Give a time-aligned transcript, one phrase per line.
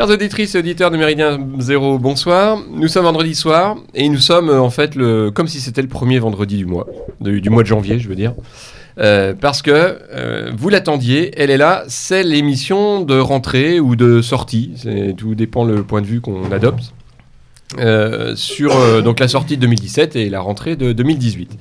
[0.00, 2.58] Chers auditrices et auditeurs de Méridien Zéro, bonsoir.
[2.70, 5.88] Nous sommes vendredi soir et nous sommes euh, en fait le, comme si c'était le
[5.88, 6.86] premier vendredi du mois,
[7.20, 8.32] du mois de janvier, je veux dire.
[8.96, 14.22] Euh, parce que euh, vous l'attendiez, elle est là, c'est l'émission de rentrée ou de
[14.22, 14.72] sortie,
[15.18, 16.94] tout dépend le point de vue qu'on adopte,
[18.36, 21.58] sur donc la sortie de 2017 et la rentrée de 2018.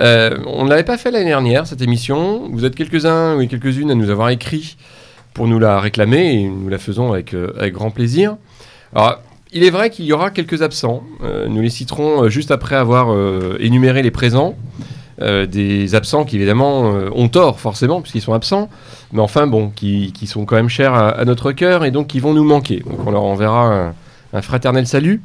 [0.00, 2.48] Euh, on ne l'avait pas fait l'année dernière, cette émission.
[2.52, 4.76] Vous êtes quelques-uns et quelques-unes à nous avoir écrit
[5.38, 8.36] pour nous la réclamer et nous la faisons avec, euh, avec grand plaisir.
[8.92, 9.20] Alors,
[9.52, 11.04] il est vrai qu'il y aura quelques absents.
[11.22, 13.16] Euh, nous les citerons euh, juste après avoir
[13.60, 14.56] énuméré les présents.
[15.20, 18.68] Des absents qui évidemment ont tort forcément puisqu'ils sont absents,
[19.12, 22.34] mais enfin bon, qui, sont quand même chers à, notre cœur et donc qui vont
[22.34, 22.84] nous manquer.
[22.88, 23.92] Donc on leur enverra
[24.32, 25.20] un, fraternel salut.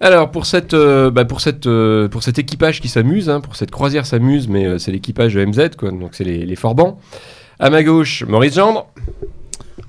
[0.00, 1.68] Alors pour cette, bah, pour cette,
[2.10, 5.76] pour cet équipage qui s'amuse, hein, pour cette croisière s'amuse, mais c'est l'équipage de MZ,
[5.82, 6.98] donc c'est les, les Forbans.
[7.60, 8.88] À ma gauche, Maurice Gendre.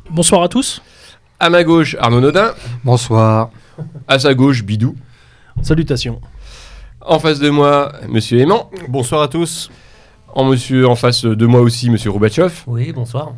[0.10, 0.82] Bonsoir à tous.
[1.40, 2.54] À ma gauche, Arnaud Nodin.
[2.84, 3.52] Bonsoir.
[4.08, 4.96] À sa gauche, Bidou.
[5.62, 6.20] Salutations.
[7.02, 8.72] En face de moi, Monsieur Aimant.
[8.88, 9.70] Bonsoir à tous.
[10.34, 12.52] En, monsieur, en face de moi aussi, Monsieur Roubatchev.
[12.68, 13.34] Oui, bonsoir.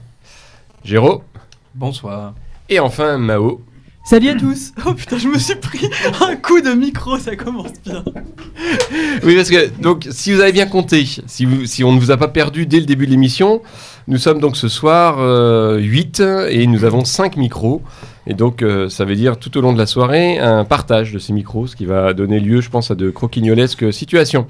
[0.83, 1.23] Géraud.
[1.75, 2.33] Bonsoir.
[2.69, 3.61] Et enfin, Mao.
[4.03, 5.89] Salut à tous Oh putain, je me suis pris
[6.21, 8.03] un coup de micro, ça commence bien.
[9.23, 12.17] Oui, parce que, donc, si vous avez bien compté, si, si on ne vous a
[12.17, 13.61] pas perdu dès le début de l'émission,
[14.07, 15.19] nous sommes donc ce soir
[15.77, 17.81] 8 et nous avons 5 micros.
[18.27, 21.19] Et donc, euh, ça veut dire tout au long de la soirée un partage de
[21.19, 24.47] ces micros, ce qui va donner lieu, je pense, à de croquignolesques situations.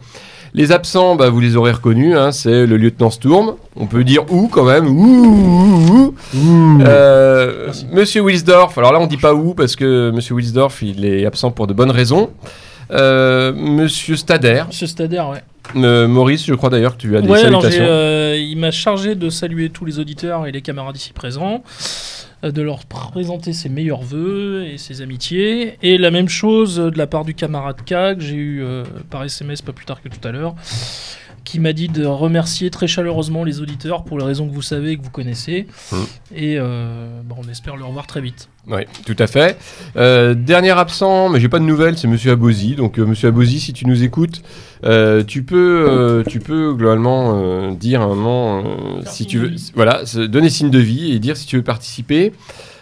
[0.54, 3.54] Les absents, bah, vous les aurez reconnus, hein, c'est le lieutenant Sturm.
[3.78, 6.82] On peut dire où quand même Ouh, ouh, ouh.
[6.86, 7.88] Euh, Merci.
[7.94, 11.52] Monsieur Wilsdorf, alors là on dit pas où parce que Monsieur Wilsdorf il est absent
[11.52, 12.32] pour de bonnes raisons.
[12.92, 15.42] Euh, Monsieur Stader, Monsieur Stader, ouais.
[15.82, 17.86] euh, Maurice, je crois d'ailleurs que tu as des Ouais, salutations.
[17.88, 22.21] euh, il m'a chargé de saluer tous les auditeurs et les camarades ici présents, euh,
[22.44, 25.78] de leur présenter ses meilleurs voeux et ses amitiés.
[25.82, 28.84] Et la même chose euh, de la part du camarade K, que j'ai eu euh,
[29.10, 30.56] par SMS pas plus tard que tout à l'heure,
[31.44, 34.92] qui m'a dit de remercier très chaleureusement les auditeurs pour les raisons que vous savez
[34.92, 35.68] et que vous connaissez.
[35.92, 35.96] Mm.
[36.36, 38.48] Et euh, bon, on espère le revoir très vite.
[38.68, 39.58] Oui, tout à fait.
[39.96, 42.76] Euh, dernier absent, mais j'ai pas de nouvelles, c'est Monsieur Abosi.
[42.76, 44.44] Donc euh, Monsieur Abosi, si tu nous écoutes,
[44.86, 49.52] euh, tu peux, euh, tu peux globalement euh, dire un moment euh, si tu veux,
[49.76, 52.34] voilà, donner signe de vie et dire si tu veux participer.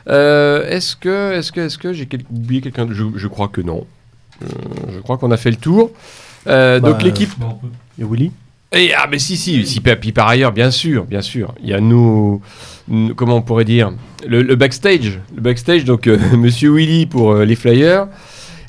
[0.10, 3.62] Euh, est-ce que, est-ce que, est-ce que j'ai quel- oublié quelqu'un je, je crois que
[3.62, 3.86] non.
[4.42, 4.48] Euh,
[4.94, 5.92] je crois qu'on a fait le tour.
[6.48, 7.30] Euh, donc l'équipe.
[8.00, 8.32] Et Willy?
[8.72, 11.74] Et, ah, mais si, si, si, puis, par ailleurs, bien sûr, bien sûr, il y
[11.74, 12.42] a nous,
[13.16, 13.92] comment on pourrait dire,
[14.28, 18.08] le, backstage, le backstage, donc euh, Monsieur Willy pour euh, les flyers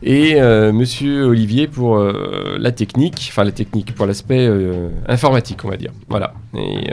[0.03, 5.65] et euh, Monsieur Olivier pour euh, la technique, enfin la technique, pour l'aspect euh, informatique,
[5.65, 5.91] on va dire.
[6.09, 6.33] Voilà.
[6.57, 6.89] Et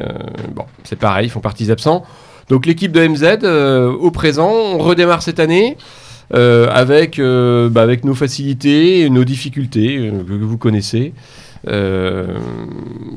[0.53, 2.03] bon, c'est pareil, ils font partie des absents.
[2.49, 3.45] Donc l'équipe de MZ,
[3.99, 5.77] au présent, on redémarre cette année.
[6.31, 11.13] avec, bah, avec nos facilités nos difficultés que vous connaissez.
[11.67, 12.37] Euh,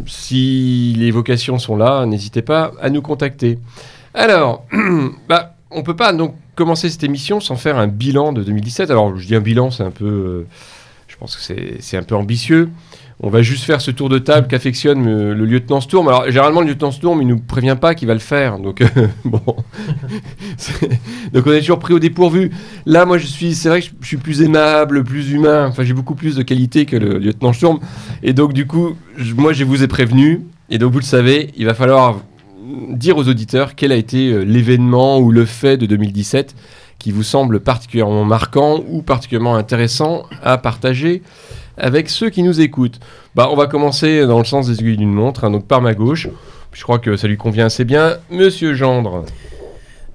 [0.07, 3.59] si les vocations sont là, n'hésitez pas à nous contacter.
[4.15, 4.65] Alors,
[5.29, 8.91] bah, on peut pas donc commencer cette émission sans faire un bilan de 2017.
[8.91, 10.47] Alors, je dis un bilan, c'est un peu, euh,
[11.09, 12.71] je pense que c'est- c'est un peu ambitieux.
[13.23, 16.09] On va juste faire ce tour de table qu'affectionne euh, le lieutenant Sturm.
[16.09, 18.59] Alors, généralement, le lieutenant Sturm, il nous prévient pas qu'il va le faire.
[18.59, 18.87] Donc, euh,
[19.27, 19.43] bon.
[21.35, 22.51] Donc, on est toujours pris au dépourvu.
[22.87, 25.67] Là, moi, je suis, c'est vrai que je suis plus aimable, plus humain.
[25.69, 27.79] Enfin, j'ai beaucoup plus de qualité que le lieutenant Sturm.
[28.23, 28.97] Et donc, du coup,
[29.37, 30.41] moi, je vous ai prévenu.
[30.71, 32.21] Et donc, vous le savez, il va falloir
[32.89, 36.55] dire aux auditeurs quel a été euh, l'événement ou le fait de 2017
[36.99, 41.23] qui vous semble particulièrement marquant ou particulièrement intéressant à partager
[41.81, 43.01] avec ceux qui nous écoutent.
[43.35, 45.95] Bah, on va commencer dans le sens des aiguilles d'une montre, hein, donc par ma
[45.95, 46.29] gauche.
[46.73, 48.17] Je crois que ça lui convient assez bien.
[48.31, 49.25] Monsieur Gendre.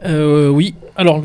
[0.06, 1.22] Euh, oui, alors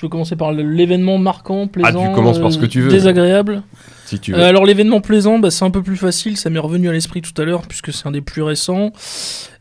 [0.00, 2.90] tu veux commencer par l'événement marquant, plaisant, Ah, tu commences par ce que tu veux.
[2.90, 3.62] désagréable
[4.06, 4.38] Si tu veux.
[4.38, 7.20] Euh, alors l'événement plaisant, bah, c'est un peu plus facile, ça m'est revenu à l'esprit
[7.20, 8.92] tout à l'heure puisque c'est un des plus récents.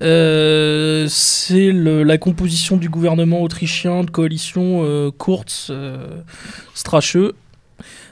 [0.01, 6.21] Euh, c'est la composition du gouvernement autrichien de coalition euh, Kurz euh,
[6.73, 7.17] Strache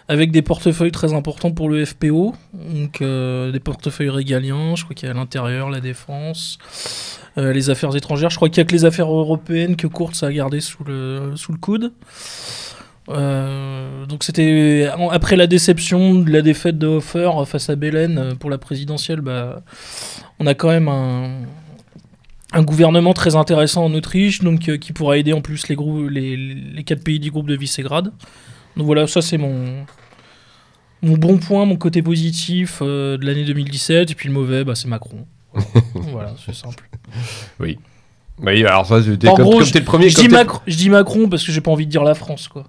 [0.10, 4.96] avec des portefeuilles très importants pour le FPO, donc euh, des portefeuilles régaliens, je crois
[4.96, 6.60] qu'il y a l'intérieur, la défense,
[7.38, 8.30] euh, les affaires étrangères.
[8.30, 11.34] Je crois qu'il y a que les affaires européennes que Kurz a gardées sous le,
[11.36, 11.92] sous le coude.
[13.10, 18.50] Euh, donc c'était après la déception de la défaite de Hofer face à Belen pour
[18.50, 19.62] la présidentielle, bah,
[20.40, 21.42] on a quand même un,
[22.54, 25.76] un gouvernement très intéressant en Autriche, donc qui pourra aider en plus les,
[26.38, 28.14] les quatre pays du groupe de Visegrad.
[28.78, 29.86] Donc voilà, ça c'est mon
[31.02, 34.74] mon bon point, mon côté positif euh, de l'année 2017, et puis le mauvais, bah,
[34.76, 35.26] c'est Macron.
[35.94, 36.90] voilà, c'est simple.
[37.60, 37.78] Oui,
[38.66, 40.10] alors ça, En comme, gros, comme t'es le premier.
[40.10, 42.14] Je comme dis, Macron, je dis Macron parce que j'ai pas envie de dire la
[42.14, 42.66] France, quoi.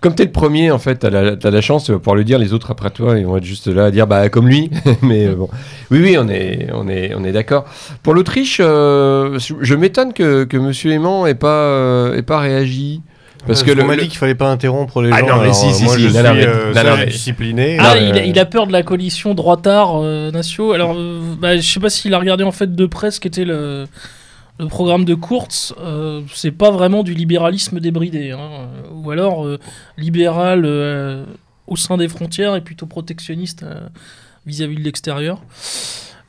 [0.00, 2.24] Comme t'es le premier, en fait, t'as la, t'as la chance, tu vas pouvoir le
[2.24, 2.38] dire.
[2.38, 4.70] Les autres après toi, ils vont être juste là à dire, bah comme lui.
[5.02, 5.50] Mais euh, bon,
[5.90, 7.66] oui, oui, on est, on est, on est d'accord.
[8.02, 12.38] Pour l'Autriche, euh, je je m'étonne que, que Monsieur Aimant ait pas, euh, ait pas
[12.38, 13.02] réagi.
[13.46, 15.36] Parce que on le, m'a dit qu'il fallait pas interrompre les Ah gens.
[15.38, 17.76] non, mais si, si, moi, si, je suis euh, non, sage non, et mais- discipliné.
[17.80, 20.72] Ah, mais- il, a, il a peur de la coalition droitard euh, nationaux.
[20.72, 23.44] Alors, euh, bah, je sais pas s'il a regardé en fait de près ce qu'était
[23.44, 23.86] le,
[24.58, 25.74] le programme de Kurz.
[25.80, 28.30] Euh, c'est pas vraiment du libéralisme débridé.
[28.32, 28.68] hein.
[28.92, 29.58] Ou alors euh,
[29.96, 31.24] libéral euh,
[31.66, 33.80] au sein des frontières et plutôt protectionniste euh,
[34.46, 35.40] vis-à-vis de l'extérieur.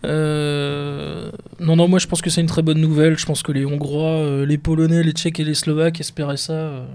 [0.04, 3.18] Euh, non, non, moi je pense que c'est une très bonne nouvelle.
[3.18, 6.54] Je pense que les Hongrois, euh, les Polonais, les Tchèques et les Slovaques espéraient ça
[6.54, 6.86] euh,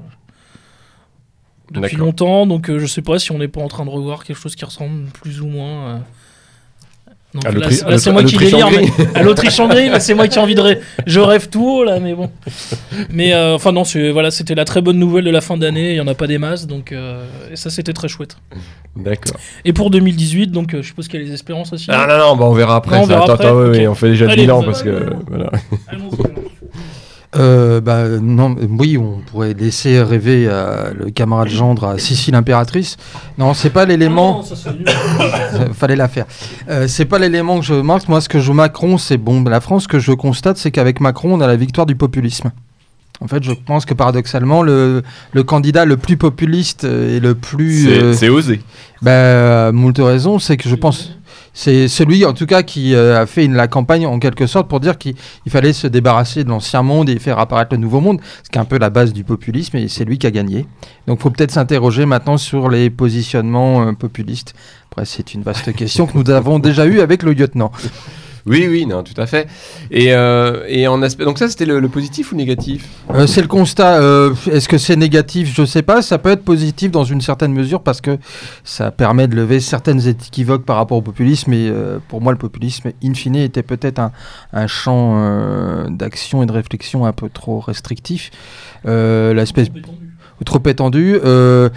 [1.70, 2.46] depuis longtemps.
[2.46, 4.56] Donc euh, je sais pas si on n'est pas en train de revoir quelque chose
[4.56, 6.02] qui ressemble plus ou moins.
[7.44, 10.54] À là, c'est- là, moi qui délire, mais à l'Autriche-Hongrie, mais c'est moi qui envie
[10.54, 12.30] de ré- je rêve tout haut là, mais bon.
[13.10, 15.90] Mais euh, enfin non, voilà, c'était la très bonne nouvelle de la fin d'année.
[15.90, 18.36] Il y en a pas des masses, donc euh, et ça c'était très chouette.
[18.96, 19.36] D'accord.
[19.64, 21.86] Et pour 2018, donc euh, je suppose qu'il y a les espérances aussi.
[21.90, 22.96] Ah non, non, bah, on verra après.
[22.96, 25.50] Non, on verra attends, après, attends, ouais, on fait déjà le bilan parce que voilà.
[27.36, 32.96] Euh, bah, non, oui, on pourrait laisser rêver euh, le camarade gendre à Sicile impératrice.
[33.38, 34.44] Non, c'est pas l'élément.
[35.54, 36.26] Euh, fallait la faire.
[36.68, 38.08] Euh, c'est pas l'élément que je marque.
[38.08, 39.42] Moi, ce que je Macron, c'est bon.
[39.44, 42.50] La France, ce que je constate, c'est qu'avec Macron, on a la victoire du populisme.
[43.20, 45.02] En fait, je pense que paradoxalement, le,
[45.32, 48.14] le candidat le plus populiste euh, et le plus.
[48.14, 48.60] C'est euh, osé.
[49.00, 51.16] bah, moult raisons, c'est que je pense.
[51.58, 54.78] C'est celui, en tout cas, qui euh, a fait la campagne en quelque sorte pour
[54.78, 55.14] dire qu'il
[55.46, 58.58] il fallait se débarrasser de l'ancien monde et faire apparaître le nouveau monde, ce qui
[58.58, 60.66] est un peu la base du populisme, et c'est lui qui a gagné.
[61.06, 64.52] Donc, faut peut-être s'interroger maintenant sur les positionnements euh, populistes.
[64.90, 67.72] Après, c'est une vaste question que nous avons déjà eue avec le lieutenant.
[68.46, 69.48] Oui, oui, non, tout à fait.
[69.90, 71.24] Et, euh, et en aspect.
[71.24, 72.86] Donc ça, c'était le, le positif ou négatif?
[73.12, 74.00] Euh, c'est le constat.
[74.00, 75.52] euh, Est-ce que c'est négatif?
[75.52, 76.00] Je sais pas.
[76.00, 78.18] Ça peut être positif dans une certaine mesure parce que
[78.62, 81.52] ça permet de lever certaines équivoques par rapport au populisme.
[81.52, 84.12] Et euh, pour moi, le populisme, in fine, était peut-être un,
[84.52, 88.30] un champ euh, d'action et de réflexion un peu trop restrictif.
[88.86, 89.66] Euh, L'aspect
[90.44, 91.18] trop étendu.
[91.24, 91.68] Euh,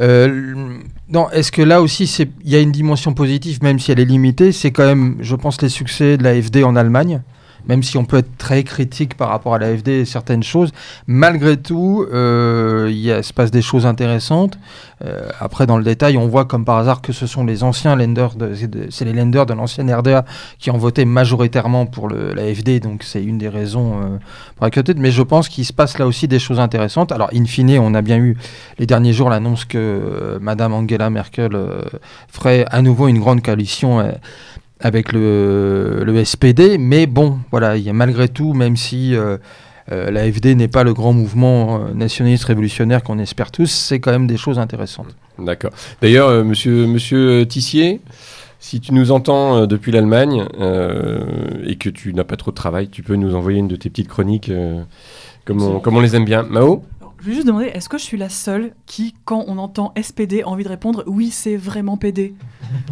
[0.00, 0.78] euh,
[1.10, 2.04] non, est-ce que là aussi,
[2.44, 5.34] il y a une dimension positive, même si elle est limitée C'est quand même, je
[5.36, 7.22] pense, les succès de l'AFD en Allemagne.
[7.66, 10.70] Même si on peut être très critique par rapport à l'AFD et certaines choses,
[11.06, 14.58] malgré tout, euh, il se passe des choses intéressantes.
[15.04, 17.94] Euh, après, dans le détail, on voit comme par hasard que ce sont les anciens
[17.94, 18.54] lenders, de-
[18.90, 20.24] c'est les lenders de l'ancienne RDA
[20.58, 24.18] qui ont voté majoritairement pour l'AFD, donc c'est une des raisons euh,
[24.56, 24.94] pour inquiéter.
[24.96, 27.12] Mais je pense qu'il se passe là aussi des choses intéressantes.
[27.12, 28.36] Alors, in fine, on a bien eu
[28.78, 31.56] les derniers jours l'annonce que euh, Madame Angela Merkel
[32.28, 34.12] ferait à nouveau une grande coalition
[34.80, 36.78] avec le, le SPD.
[36.78, 39.36] Mais bon, voilà, il y a malgré tout, même si euh,
[39.90, 44.10] euh, l'AFD n'est pas le grand mouvement euh, nationaliste révolutionnaire qu'on espère tous, c'est quand
[44.10, 45.16] même des choses intéressantes.
[45.38, 45.70] D'accord.
[46.02, 48.00] D'ailleurs, euh, monsieur, monsieur Tissier,
[48.60, 50.44] si tu nous entends depuis l'Allemagne
[51.64, 53.88] et que tu n'as pas trop de travail, tu peux nous envoyer une de tes
[53.88, 54.50] petites chroniques
[55.44, 56.42] comme, on, comme on les aime bien.
[56.42, 56.82] Mao?
[57.20, 60.42] Je vais juste demander, est-ce que je suis la seule qui, quand on entend SPD,
[60.42, 62.34] a envie de répondre oui, c'est vraiment PD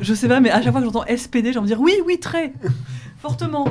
[0.01, 1.95] Je sais pas, mais à chaque fois que j'entends SPD, j'ai envie de dire oui,
[2.05, 2.53] oui, très
[3.21, 3.67] fortement.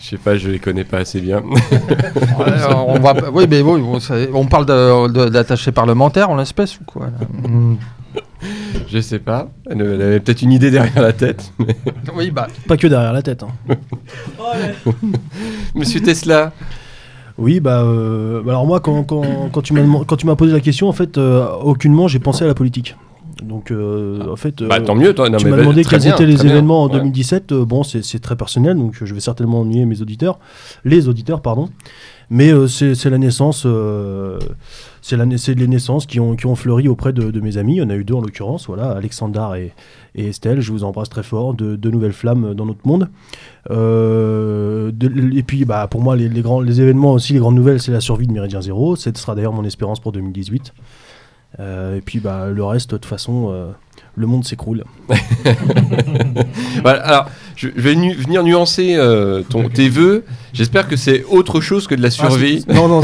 [0.00, 1.42] Je sais pas, je les connais pas assez bien.
[2.76, 3.98] On va, oui, mais oui,
[4.34, 4.66] on parle
[5.30, 7.26] d'attaché parlementaire en l'espèce ou quoi là?
[7.48, 7.76] Mm.
[8.88, 9.48] je sais pas.
[9.70, 11.52] Elle, elle avait peut-être une idée derrière la tête.
[11.58, 11.76] mais-
[12.14, 12.48] Oui, bah.
[12.68, 13.42] Pas que derrière la tête.
[13.42, 13.74] hein.
[14.38, 14.90] Oh.
[15.74, 16.52] Monsieur Tesla,
[17.38, 20.92] Oui, bah, euh, bah alors moi, quand, quand, quand tu m'as posé la question, en
[20.92, 22.96] fait, euh, aucunement, j'ai pensé à la politique.
[23.42, 25.28] Donc, euh, en fait, bah, tant mieux, toi.
[25.28, 26.44] Non, tu mais m'as bah, demandé très quels bien, étaient les bien.
[26.52, 26.94] événements en Ouais.
[26.94, 27.52] 2017.
[27.52, 30.38] euh, bon, c'est très personnel, donc je vais certainement ennuyer mes auditeurs,
[30.86, 31.68] les auditeurs, pardon.
[32.30, 33.66] Mais c'est la naissance,
[35.06, 37.74] c'est les naissances qui ont, qui ont fleuri auprès de, mes amis.
[37.74, 39.72] Il y en a eu deux en l'occurrence, voilà, Alexandar et,
[40.16, 40.60] Estelle.
[40.60, 43.08] Je vous embrasse très fort, de, de nouvelles flammes dans notre monde.
[43.70, 44.90] Euh,
[45.34, 48.26] et puis, bah, pour moi, les, grands, événements aussi, les grandes nouvelles, c'est la survie
[48.26, 48.96] de Méridien Zéro.
[48.96, 50.72] Ce sera d'ailleurs mon espérance pour 2018.
[51.60, 53.70] Euh, et puis, bah, le reste, de toute façon, euh,
[54.16, 54.84] le monde s'écroule.
[56.82, 60.24] voilà, alors, je, vais venir nuancer euh, ton, tes vœux.
[60.52, 62.64] J'espère que c'est autre chose que de la ah, survie.
[62.68, 63.02] Non, non,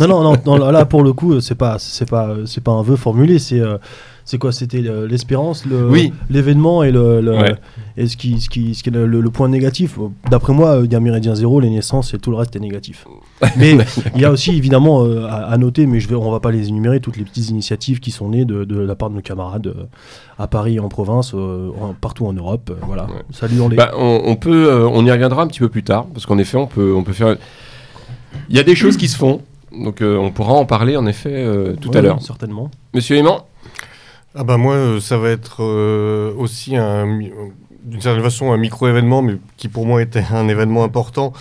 [0.00, 1.76] non, non, non, là pour le coup, c'est pas,
[2.10, 3.78] pas, pas un vœu formulé, c'est euh,
[4.24, 6.12] c'est quoi C'était l'espérance, le, Oui.
[6.30, 7.54] l'événement et le, le- Ouais.
[7.96, 9.98] et ce qui, ce qui, ce qui est le, point négatif?
[10.30, 13.06] D'après moi, il y a Méridien Zéro, les naissances et tout le reste est négatif.
[13.58, 13.76] Mais
[14.14, 16.50] il y a aussi évidemment euh, à, à noter, mais je vais, on va pas
[16.52, 19.20] les énumérer, toutes les petites initiatives qui sont nées de, de la part de nos
[19.20, 19.84] camarades euh,
[20.38, 22.72] à Paris, en province, euh, en- partout en Europe.
[22.86, 23.04] voilà.
[23.04, 23.22] Ouais.
[23.32, 23.76] Saluons les.
[23.76, 26.56] Bah, on, on peut, on y reviendra un petit peu plus tard, parce qu'en effet,
[26.56, 27.36] on peut, on peut faire.
[28.48, 29.42] Il y a des choses qui se font,
[29.78, 31.46] donc on pourra en parler en effet
[31.80, 32.22] tout Ouais, à l'heure.
[32.22, 32.70] Certainement.
[32.94, 33.46] Monsieur Aimant
[34.36, 37.06] Ah bah moi, euh, ça va être euh, aussi un,
[37.84, 41.32] d'une certaine façon un micro-événement, mais qui pour moi était un événement important.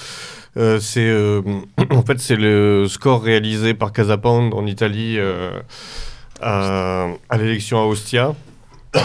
[0.57, 1.12] Euh, c'est
[1.89, 5.17] en fait c'est le score réalisé par Casapound en Italie
[6.39, 8.35] à, l'élection à Ostia,
[8.93, 9.00] qui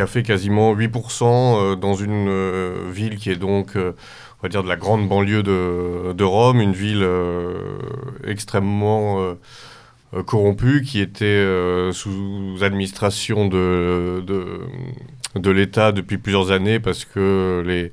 [0.00, 4.68] a fait quasiment 8% euh, dans une ville qui est donc on va dire de
[4.68, 7.06] la grande banlieue de, de Rome, une ville
[8.26, 9.36] extrêmement
[10.20, 14.60] corrompu, qui était euh, sous administration de, de,
[15.36, 17.92] de l'État depuis plusieurs années parce que les,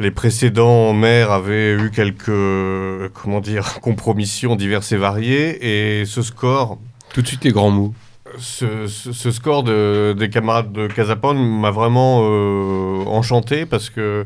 [0.00, 6.00] les précédents maires avaient eu quelques euh, comment dire, compromissions diverses et variées.
[6.00, 6.78] Et ce score,
[7.12, 7.94] Tout de suite les grands mots.
[8.38, 14.24] ce, ce- ce score de- des camarades de Casapone m'a vraiment euh, enchanté parce que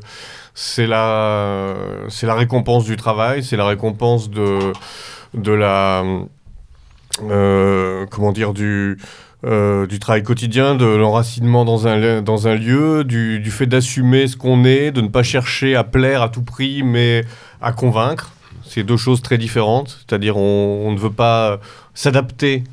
[0.54, 1.74] c'est la,
[2.08, 4.72] c'est la récompense du travail, c'est la récompense de,
[5.34, 6.02] de la.
[7.30, 8.98] Euh, comment dire du,
[9.44, 14.26] euh, du travail quotidien, de l'enracinement dans un, dans un lieu, du, du fait d'assumer
[14.26, 17.24] ce qu'on est, de ne pas chercher à plaire à tout prix, mais
[17.60, 18.32] à convaincre.
[18.64, 20.04] C'est deux choses très différentes.
[20.06, 21.60] C'est-à-dire, on, on ne veut pas
[21.94, 22.64] s'adapter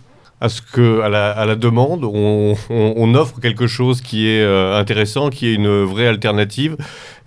[0.45, 4.41] à ce que à la, à la demande, on, on- offre quelque chose qui est
[4.43, 6.75] euh, intéressant, qui est une vraie alternative.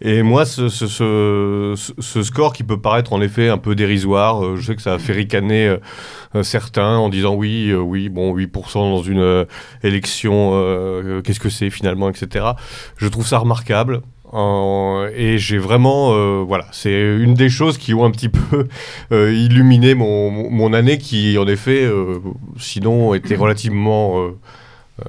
[0.01, 4.67] Et moi, ce, ce- score qui peut paraître en effet un peu dérisoire, euh, je
[4.67, 5.77] sais que ça a fait ricaner
[6.35, 9.47] euh, certains en disant oui, oui, bon, 8% dans une
[9.83, 10.53] élection,
[11.25, 12.45] qu'est-ce que c'est finalement, etc.
[12.97, 14.03] Je trouve ça remarquable.
[14.35, 18.69] Euh, et j'ai vraiment, euh, voilà, c'est une des choses qui ont un petit peu
[19.13, 22.19] euh, illuminé mon, mon- année qui, en effet, euh,
[22.59, 24.17] sinon était relativement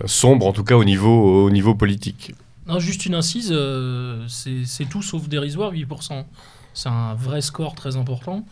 [0.05, 2.33] sombre, en tout cas au niveau, au niveau politique.
[2.67, 6.23] Non, juste une incise, euh, c'est tout sauf dérisoire, 8%.
[6.75, 8.45] C'est un vrai score très important,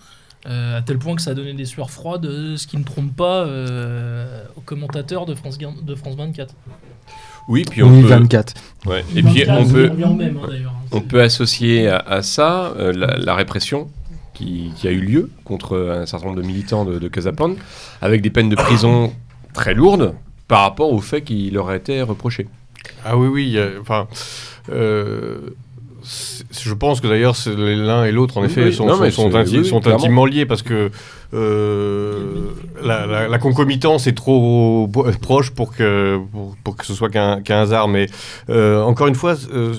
[0.48, 3.16] euh, à tel point que ça a donné des sueurs froides, ce qui ne trompe
[3.16, 6.56] pas euh, aux commentateurs de France, de France 24.
[7.48, 8.08] Oui, puis on Oui, peut.
[8.10, 8.54] 24.
[8.88, 9.04] ouais.
[9.16, 10.74] Et puis 24, on ça peut, revient au même, hein, d'ailleurs.
[10.92, 13.90] on peut associer à, à ça euh, la, la répression
[14.34, 17.58] qui, qui a eu lieu contre un certain nombre de militants de, de Casapound,
[18.02, 19.14] avec des peines de prison
[19.54, 20.14] très lourdes
[20.48, 22.48] par rapport au fait qui leur a été reproché.
[23.04, 24.08] Ah oui, oui, enfin,
[24.72, 25.38] euh,
[26.52, 28.74] je pense que d'ailleurs l'un et l'autre en Oui, effet oui.
[28.74, 30.00] sont, Non, sont- mais sont c'est- inti- oui, oui, sont clairement.
[30.04, 30.90] intimement liés parce que
[31.34, 32.50] euh,
[32.84, 34.90] la, la- la concomitance est trop
[35.22, 37.88] proche pour que, pour, pour que ce soit qu'un hasard.
[37.88, 38.08] Mais
[38.50, 39.74] euh, encore une fois, euh,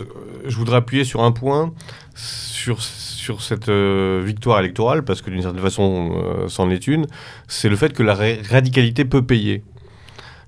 [0.46, 1.72] je voudrais appuyer sur un point,
[2.14, 6.12] sur, sur cette victoire électorale, parce que d'une certaine façon,
[6.48, 7.06] c'en est une,
[7.46, 9.62] c'est le fait que la ra- radicalité peut payer.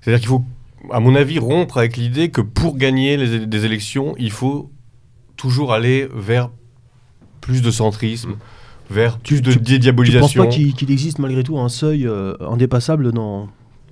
[0.01, 0.43] C'est-à-dire qu'il faut,
[0.91, 4.69] à mon avis, rompre avec l'idée que pour gagner les des élections, il faut
[5.41, 6.49] toujours aller vers
[7.41, 8.35] plus de centrisme,
[8.91, 10.43] vers plus de tu- Tu penses dédiabolisation.
[10.43, 13.49] pas qu'il existe malgré tout un seuil euh, indépassable dans.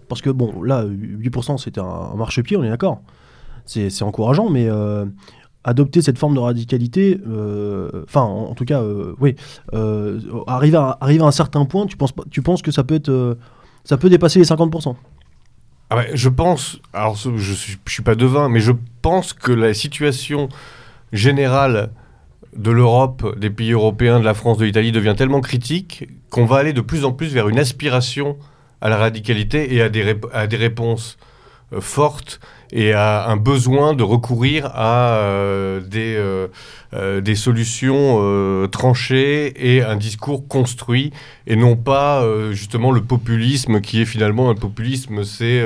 [0.08, 3.02] Parce que bon, là, 8% c'était un, un marchepied, on est d'accord.
[3.66, 5.06] C'est encourageant, mais euh,
[5.64, 8.82] adopter cette forme de radicalité, euh, enfin, en, en tout cas,
[9.20, 9.36] oui,
[10.48, 13.38] arriver, à, arriver à un certain point, tu penses, tu penses que ça peut être.
[13.84, 14.96] ça peut dépasser les 50%.
[15.92, 19.52] Ah ouais, je pense, alors je suis, je suis pas devin, mais je pense que
[19.52, 20.48] la situation
[21.12, 21.92] générale
[22.56, 26.58] de l'Europe, des pays européens, de la France, de l'Italie devient tellement critique qu'on va
[26.58, 28.38] aller de plus en plus vers une aspiration
[28.82, 31.18] à la radicalité et à des, à des réponses
[31.74, 32.40] euh, fortes
[32.72, 36.16] et à un besoin de recourir à euh, des,
[36.94, 41.12] euh, des solutions tranchées et un discours construit
[41.48, 45.64] et non pas justement le populisme qui est finalement un populisme, c'est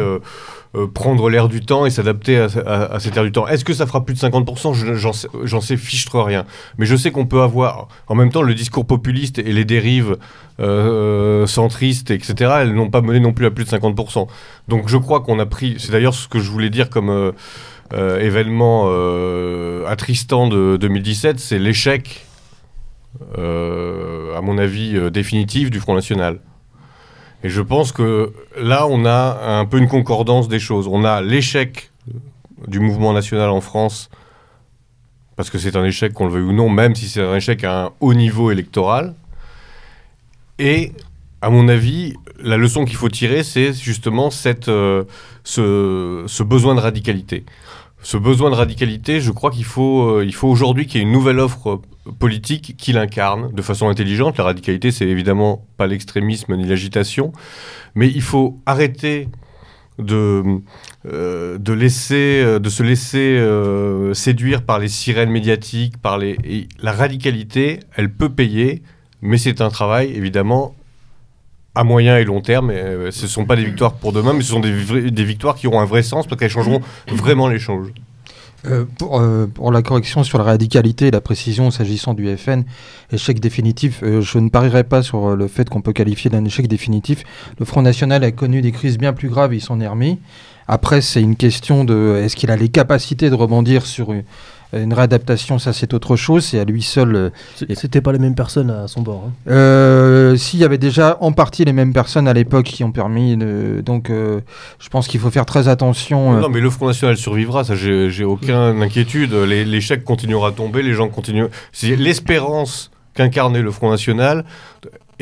[0.75, 3.47] euh, prendre l'air du temps et s'adapter à, à- à cet air du temps.
[3.47, 5.27] Est-ce que ça fera plus de 50% Je- J'en sais,
[5.77, 5.77] sais
[6.23, 6.45] rien.
[6.77, 10.17] Mais je sais qu'on peut avoir, en même temps, le discours populiste et les dérives
[10.59, 14.27] euh, centristes, etc., elles n'ont pas mené non plus à plus de 50%.
[14.67, 17.09] Donc je crois qu'on a pris, c'est d'ailleurs ce que je voulais dire comme
[17.93, 18.87] euh, événement
[19.87, 22.25] attristant de 2017, c'est l'échec,
[23.37, 26.39] à mon avis, définitif du Front National.
[27.43, 30.87] Et je pense que là, on a un peu une concordance des choses.
[30.87, 31.91] On a l'échec
[32.67, 34.09] du mouvement national en France,
[35.35, 37.63] parce que c'est un échec, qu'on le veuille ou non, même si c'est un échec
[37.65, 39.13] à un haut niveau électoral.
[40.57, 40.93] Et,
[41.41, 45.03] à mon avis, la leçon qu'il faut tirer, c'est justement cette, euh,
[45.43, 47.43] ce, besoin de radicalité.
[48.01, 51.11] Ce besoin de radicalité, je crois qu'il faut, euh, faut aujourd'hui qu'il y ait une
[51.11, 51.81] nouvelle offre
[52.19, 54.37] politique qui l'incarne de façon intelligente.
[54.37, 57.31] La radicalité, c'est évidemment pas l'extrémisme ni l'agitation,
[57.95, 59.29] mais il faut arrêter
[59.99, 60.43] de,
[61.05, 66.67] euh, de, laisser, euh, de se laisser euh, séduire par les sirènes médiatiques, par les...
[66.81, 68.81] la radicalité, elle peut payer
[69.23, 70.75] mais c'est un travail évidemment
[71.75, 72.69] à moyen et long terme.
[72.69, 75.55] Et, ce ne sont pas des victoires pour demain, mais ce sont des, des victoires
[75.55, 77.91] qui auront un vrai sens parce qu'elles changeront vraiment les choses.
[78.65, 82.63] Euh, pour, euh, pour la correction sur la radicalité et la précision s'agissant du FN,
[83.11, 86.45] échec définitif, euh, je ne parierai pas sur euh, le fait qu'on peut qualifier d'un
[86.45, 87.23] échec définitif.
[87.59, 90.19] Le Front National a connu des crises bien plus graves, il s'en est remis.
[90.67, 94.13] Après, c'est une question de est-ce qu'il a les capacités de rebondir sur
[94.73, 97.15] une, une réadaptation, ça c'est autre chose, c'est à lui seul.
[97.15, 97.29] euh,
[97.73, 99.23] C'était pas les mêmes personnes à son bord.
[99.27, 99.31] hein.
[99.51, 103.37] Euh, S'il y avait déjà en partie les mêmes personnes à l'époque qui ont permis,
[103.37, 104.41] de- donc euh,
[104.79, 106.35] je pense qu'il faut faire très attention.
[106.37, 109.33] euh, Non, mais le Front National survivra, ça, j'ai aucune inquiétude.
[109.33, 111.47] L'échec continuera à tomber, les gens continuent.
[111.71, 114.43] C'est l'espérance qu'incarnait le Front National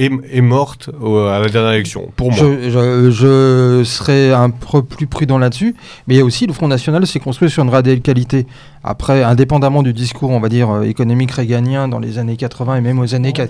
[0.06, 2.38] est, est morte au- à la dernière élection, pour moi.
[2.40, 5.76] Je, je, je serais un peu plus prudent là-dessus,
[6.08, 8.46] mais il y a aussi le Front National s'est construit sur une radicalité.
[8.84, 12.82] Après, indépendamment du discours, on va dire, euh, économique réganien dans les années 80 et
[12.82, 13.48] même aux années qua-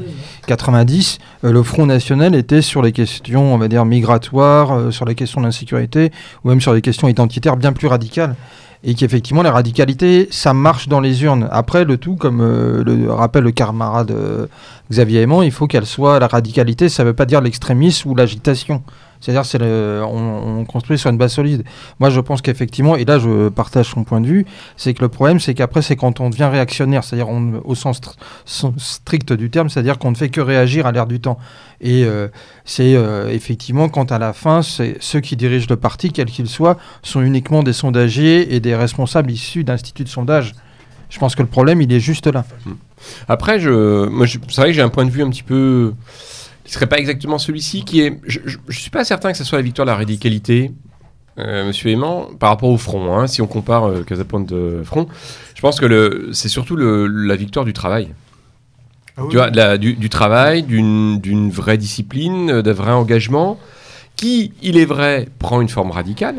[0.48, 5.06] 90, euh, le Front National était sur les questions, on va dire, migratoires, euh, sur
[5.06, 6.12] les questions d'insécurité,
[6.44, 8.36] ou même sur les questions identitaires bien plus radicales.
[8.84, 11.48] Et qu'effectivement, la radicalité, ça marche dans les urnes.
[11.52, 14.48] Après, le tout, comme euh, le rappelle le camarade euh,
[14.90, 18.16] Xavier Aimant, il faut qu'elle soit la radicalité, ça ne veut pas dire l'extrémisme ou
[18.16, 18.84] l'agitation.
[19.22, 21.64] C'est-à-dire, c'est on, on construit sur une base solide.
[22.00, 24.46] Moi, je pense qu'effectivement, et là, je partage son point de vue,
[24.78, 28.16] c'est que le problème, c'est qu'après, c'est quand on devient réactionnaire, c'est-à-dire au sens, str-
[28.46, 31.38] sens strict du terme, c'est-à-dire qu'on ne fait que réagir à l'air du temps.
[31.80, 32.28] Et euh,
[32.66, 36.78] c'est euh, effectivement quand à la fin, ceux qui dirigent le parti, quels qu'ils soient,
[37.04, 40.54] sont uniquement des sondagiers et des responsables issus d'instituts de sondage.
[41.10, 42.46] Je pense que le problème, il est juste là.
[43.28, 45.94] Après, c'est vrai que j'ai un point de vue un petit peu
[46.64, 49.58] qui serait pas exactement celui-ci, qui est, je, je suis pas certain que ce soit
[49.58, 50.72] la victoire de la radicalité,
[51.40, 53.18] euh, Monsieur Aimant, par rapport au front.
[53.18, 55.08] hein, si on compare euh, Casapone de front,
[55.56, 58.10] je pense que le, c'est surtout le, la victoire du travail.
[59.30, 63.60] Tu vois, la- du, du travail, d'une, d'une vraie discipline, euh, d'un vrai engagement,
[64.16, 66.36] qui, il est vrai, prend une forme radicale,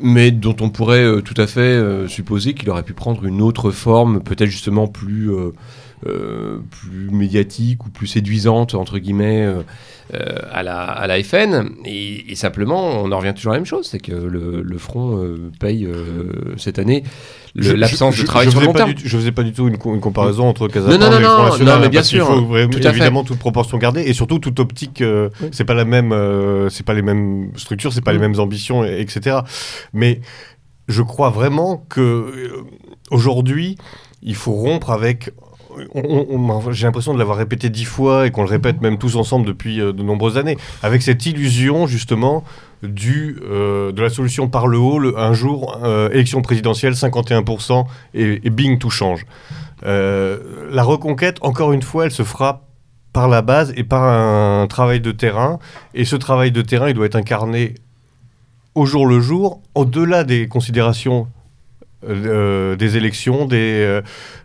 [0.00, 3.40] mais dont on pourrait euh, tout à fait euh, supposer qu'il aurait pu prendre une
[3.40, 5.52] autre forme, peut-être justement plus, euh, euh,
[6.70, 9.62] plus médiatique ou plus séduisante, entre guillemets, euh,
[10.14, 11.70] euh, à, la, à la FN.
[11.84, 14.78] Et, et simplement, on en revient toujours à la même chose, c'est que le, le
[14.78, 17.04] front euh, paye euh, cette année
[17.56, 19.66] Je- l'absence je- de travail je sur le long du je faisais pas du tout
[19.68, 22.26] une, co- une comparaison entre Non, non, et le Front National, non, mais bien sûr,
[22.26, 22.88] faut vraiment- tout à fait.
[22.90, 25.00] évidemment toute proportion gardée et surtout toute optique.
[25.00, 28.38] euh, C'est pas la même, euh, c'est pas les mêmes structures, c'est pas les mêmes
[28.38, 29.38] ambitions, et- etc.
[29.94, 30.20] Mais
[30.86, 32.62] je crois vraiment que euh,
[33.10, 33.76] aujourd'hui,
[34.22, 35.30] il faut rompre avec.
[36.70, 39.80] J'ai l'impression de l'avoir répété dix fois et qu'on le répète même tous ensemble depuis
[39.80, 42.44] euh, de nombreuses années, avec cette illusion justement
[42.82, 48.40] du, euh, de la solution par le haut, un jour, euh, élection présidentielle, 51%, et,
[48.44, 49.26] et bing, tout change.
[49.82, 52.62] La reconquête, encore une fois, elle se fera
[53.12, 55.58] par la base et par un travail de terrain.
[55.92, 57.74] Et ce travail de terrain, il doit être incarné
[58.74, 61.28] au jour le jour, au-delà des considérations
[62.08, 64.02] euh, des élections, des, euh,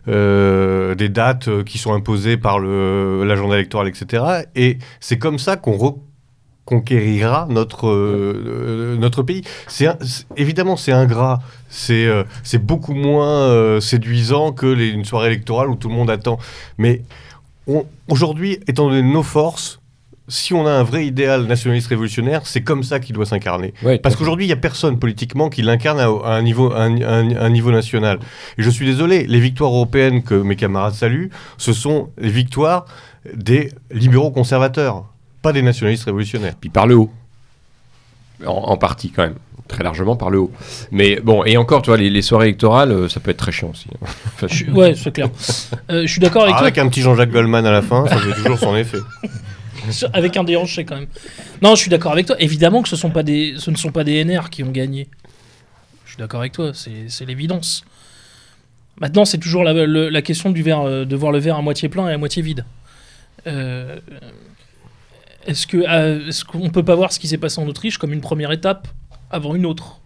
[0.08, 4.24] euh, dates euh, qui sont imposées par l'agenda électoral, etc.
[4.56, 5.76] Et c'est comme ça qu'on
[6.66, 9.42] reconquérira notre, euh, euh, notre pays.
[9.82, 9.96] Un-
[10.36, 11.40] évidemment, c'est ingrat.
[11.68, 15.94] C'est euh, c'est beaucoup moins euh, séduisant que les, une soirée électorale où tout le
[15.94, 16.38] monde attend.
[16.78, 17.02] Mais
[18.08, 19.79] aujourd'hui, étant donné nos forces,
[20.30, 23.74] si on a un vrai idéal nationaliste révolutionnaire, c'est comme ça qu'il doit s'incarner.
[23.82, 26.84] Ouais, Parce qu'aujourd'hui, il n'y a personne politiquement qui l'incarne à, à un, niveau, à
[26.84, 28.18] un- à un- à un niveau national.
[28.56, 32.86] Et je suis désolé, les victoires européennes que mes camarades saluent, ce sont les victoires
[33.34, 35.04] des libéraux conservateurs,
[35.42, 36.54] pas des nationalistes révolutionnaires.
[36.58, 37.10] Puis par le haut.
[38.46, 39.34] En, en partie, quand même.
[39.68, 40.50] Très largement par le haut.
[40.90, 43.52] Mais bon, et encore, tu vois, les, les soirées électorales, euh, ça peut être très
[43.52, 43.86] chiant aussi.
[44.34, 45.28] Enfin, Je suis- ouais, c'est clair.
[45.90, 46.66] Euh, je suis d'accord avec Ah, toi.
[46.68, 48.98] avec un petit Jean-Jacques Goldman à la fin, ça fait toujours son effet.
[50.12, 51.06] Avec un déhanché quand même.
[51.62, 52.36] Non, je suis d'accord avec toi.
[52.38, 55.08] Évidemment que ce, sont pas des, ce ne sont pas des NR qui ont gagné.
[56.04, 57.84] Je suis d'accord avec toi, c'est l'évidence.
[59.00, 61.62] Maintenant, c'est toujours la, le- la question du verre, euh, de voir le verre à
[61.62, 62.64] moitié plein et à moitié vide.
[63.46, 63.98] Euh,
[65.46, 68.20] Est-ce euh, est-ce qu'on peut pas voir ce qui s'est passé en Autriche comme une
[68.20, 68.88] première étape
[69.30, 70.00] avant une autre?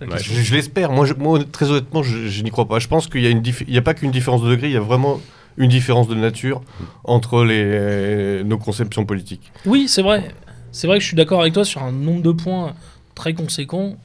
[0.00, 0.90] Je, je l'espère.
[0.90, 1.06] Moi,
[1.52, 2.78] très honnêtement, je, je n'y crois pas.
[2.78, 4.68] Je pense qu'il y a une dif- il y a pas qu'une différence de degré,
[4.68, 5.20] il y a vraiment
[5.56, 6.62] une différence de nature
[7.04, 9.52] entre les, nos conceptions politiques.
[9.66, 10.28] Oui, c'est vrai.
[10.72, 12.74] C'est vrai que je suis d'accord avec toi sur un nombre de points
[13.14, 13.96] très conséquent.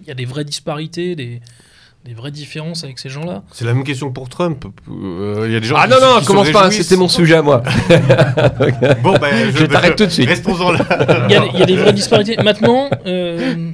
[0.00, 1.40] Il y a des vraies disparités, des,
[2.04, 3.42] des vraies différences avec ces gens-là.
[3.52, 4.64] C'est la même question pour Trump.
[4.90, 7.08] Euh, Il y a des gens Ah qui- non, non, qui commence pas, c'était mon
[7.08, 7.62] sujet à moi.
[9.02, 10.28] Bon, ben, Je t'arrête tout de suite.
[10.28, 11.26] Restons-en là.
[11.28, 12.36] Il y a, il y a des vraies disparités.
[12.42, 13.70] Maintenant, euh,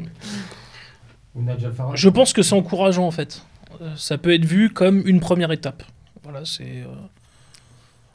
[1.94, 3.42] je pense que c'est encourageant en fait.
[3.80, 5.82] Euh, ça peut être vu comme une première étape.
[6.24, 6.62] Voilà, c'est.
[6.64, 6.87] euh,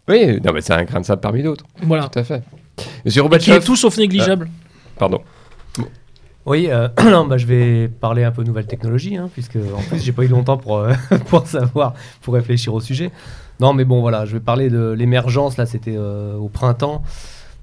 [0.08, 1.66] Oui, non, mais c'est un grain de sable parmi d'autres.
[1.84, 2.10] Voilà.
[2.10, 2.44] Tout à fait.
[3.06, 3.64] Monsieur Qui est Robatchev.
[3.64, 4.50] tout sauf négligeable.
[4.98, 5.22] Pardon.
[6.46, 10.00] Oui, euh, non, bah, je vais parler un peu nouvelle technologie, hein, puisque en plus
[10.04, 10.94] j'ai pas eu longtemps pour, euh,
[11.28, 13.12] pour savoir, pour réfléchir au sujet.
[13.60, 17.04] Non, mais bon, voilà, je vais parler de l'émergence, là c'était euh, au printemps,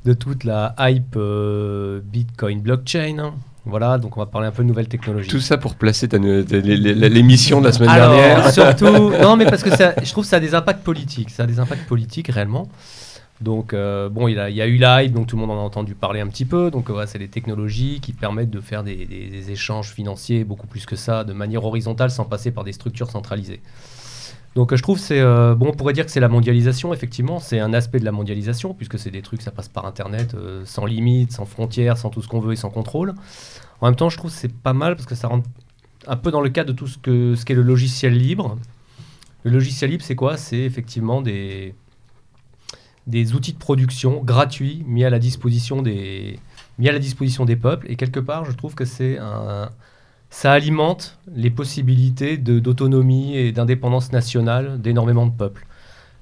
[0.05, 3.33] de toute la hype euh, Bitcoin blockchain.
[3.69, 5.29] Voilà, donc on va parler un peu de nouvelles technologies.
[5.29, 8.51] Tout ça pour placer l'émission de la semaine Alors, dernière.
[8.53, 11.31] surtout, non, mais parce que ça, je trouve que ça a des impacts politiques.
[11.31, 12.69] Ça a des impacts politiques réellement.
[13.41, 15.51] Donc, euh, bon, il, a- il y a eu la hype, donc tout le monde
[15.51, 16.71] en a entendu parler un petit peu.
[16.71, 20.67] Donc, voilà, c'est des technologies qui permettent de faire des, des- des échanges financiers beaucoup
[20.67, 23.61] plus que ça, de manière horizontale, sans passer par des structures centralisées.
[24.57, 25.21] Donc, euh, je trouve c'est.
[25.21, 27.39] euh, bon, on pourrait dire que c'est la mondialisation, effectivement.
[27.39, 30.63] C'est un aspect de la mondialisation, puisque c'est des trucs, ça passe par Internet, euh,
[30.65, 33.15] sans limite, sans frontières, sans tout ce qu'on veut et sans contrôle.
[33.83, 35.47] En même temps, je trouve c'est pas mal parce que ça rentre
[36.07, 38.57] un peu dans le cadre de tout ce que ce qu'est le logiciel libre.
[39.43, 40.39] Le logiciel libre, c'est quoi?
[40.39, 41.75] C'est effectivement des,
[43.07, 46.41] des outils de production gratuits mis à la disposition des
[46.79, 47.91] mis à la disposition des peuples.
[47.91, 49.69] Et quelque part, je trouve que c'est un
[50.31, 55.67] ça alimente les possibilités d'autonomie et d'indépendance nationale d'énormément de peuples.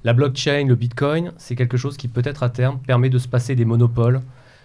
[0.04, 3.54] La blockchain, le bitcoin, c'est quelque chose qui peut-être à terme permet de se passer
[3.54, 4.20] des monopoles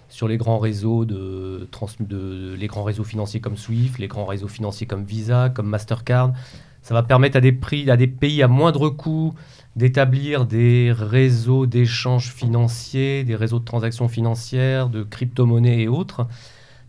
[0.10, 4.26] sur les grands réseaux de, trans- de- les grands réseaux financiers comme Swift, les grands
[4.26, 6.34] réseaux financiers comme Visa, comme Mastercard.
[6.82, 9.34] Ça va permettre à des prix, à des pays à moindre coût
[9.76, 16.28] d'établir des réseaux d'échanges financiers, des réseaux de transactions financières, de crypto-monnaies et autres.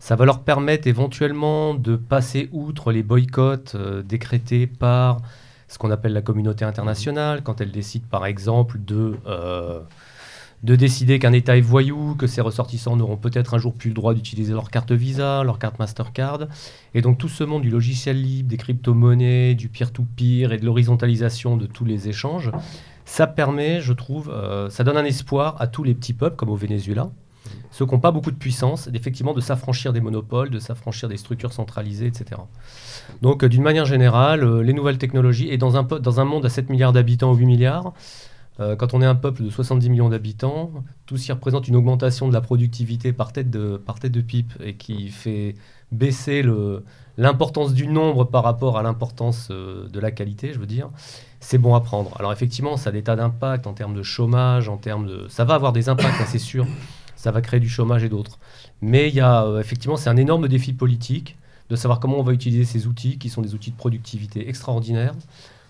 [0.01, 5.21] Ça va leur permettre éventuellement de passer outre les boycotts euh, décrétés par
[5.67, 9.79] ce qu'on appelle la communauté internationale, quand elle décide par exemple de, euh,
[10.63, 13.93] de décider qu'un État est voyou, que ses ressortissants n'auront peut-être un jour plus le
[13.93, 16.47] droit d'utiliser leur carte Visa, leur carte Mastercard.
[16.95, 21.57] Et donc tout ce monde du logiciel libre, des crypto-monnaies, du peer-to-peer et de l'horizontalisation
[21.57, 22.49] de tous les échanges,
[23.05, 26.49] ça permet, je trouve, euh, ça donne un espoir à tous les petits peuples, comme
[26.49, 27.11] au Venezuela,
[27.71, 31.17] ceux qui n'ont pas beaucoup de puissance, effectivement de s'affranchir des monopoles, de s'affranchir des
[31.17, 32.41] structures centralisées, etc.
[33.21, 36.45] Donc euh, d'une manière générale, euh, les nouvelles technologies, et dans un, dans un monde
[36.45, 37.93] à 7 milliards d'habitants ou 8 milliards,
[38.59, 40.71] euh, quand on est un peuple de 70 millions d'habitants,
[41.05, 44.21] tout ce qui représente une augmentation de la productivité par tête de, par tête de
[44.21, 45.55] pipe et qui fait
[45.91, 46.43] baisser
[47.17, 50.89] l'importance du nombre par rapport à l'importance de la qualité, je veux dire,
[51.41, 52.15] c'est bon à prendre.
[52.17, 55.25] Alors effectivement, ça a des tas d'impacts en termes de chômage, en termes de...
[55.27, 56.65] Ça va avoir des impacts, c'est sûr.
[57.21, 58.39] Ça va créer du chômage et d'autres.
[58.81, 61.37] Mais il y a euh, effectivement, c'est un énorme défi politique
[61.69, 65.13] de savoir comment on va utiliser ces outils, qui sont des outils de productivité extraordinaires.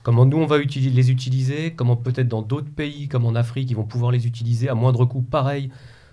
[0.02, 3.76] Comment nous, on va les utiliser, comment peut-être dans d'autres pays, comme en Afrique, ils
[3.76, 5.70] vont pouvoir les utiliser à moindre coût, pareil,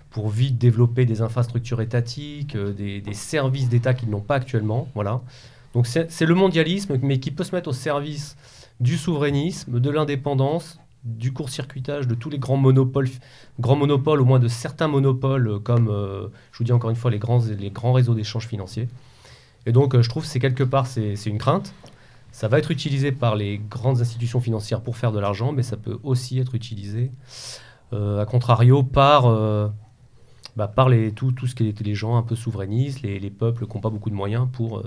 [0.09, 4.89] pour vite développer des infrastructures étatiques, euh, des, des services d'État qu'ils n'ont pas actuellement.
[4.93, 5.21] Voilà.
[5.73, 8.35] Donc c'est le mondialisme, mais qui peut se mettre au service
[8.81, 13.09] du souverainisme, de l'indépendance, du court-circuitage de tous les grands monopoles,
[13.59, 16.95] grands monopoles, au moins de certains monopoles, euh, comme, euh, je vous dis encore une
[16.95, 18.87] fois, les grands, les grands réseaux d'échanges financiers.
[19.65, 21.73] Et donc, euh, je trouve que c'est quelque part, c'est une crainte.
[22.31, 25.77] Ça va être utilisé par les grandes institutions financières pour faire de l'argent, mais ça
[25.77, 27.11] peut aussi être utilisé,
[27.93, 29.23] euh, à contrario, par,
[30.55, 33.31] bah, par les, tout, tout ce qui est les gens un peu souverainistes, les, les
[33.31, 34.83] peuples qui n'ont pas beaucoup de moyens pour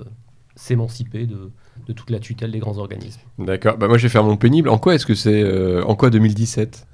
[0.55, 1.51] s'émanciper de,
[1.87, 3.21] de toute la tutelle des grands organismes.
[3.39, 3.77] D'accord.
[3.77, 4.69] Bah moi, je vais faire mon pénible.
[4.69, 6.87] En quoi est-ce que c'est euh, En quoi 2017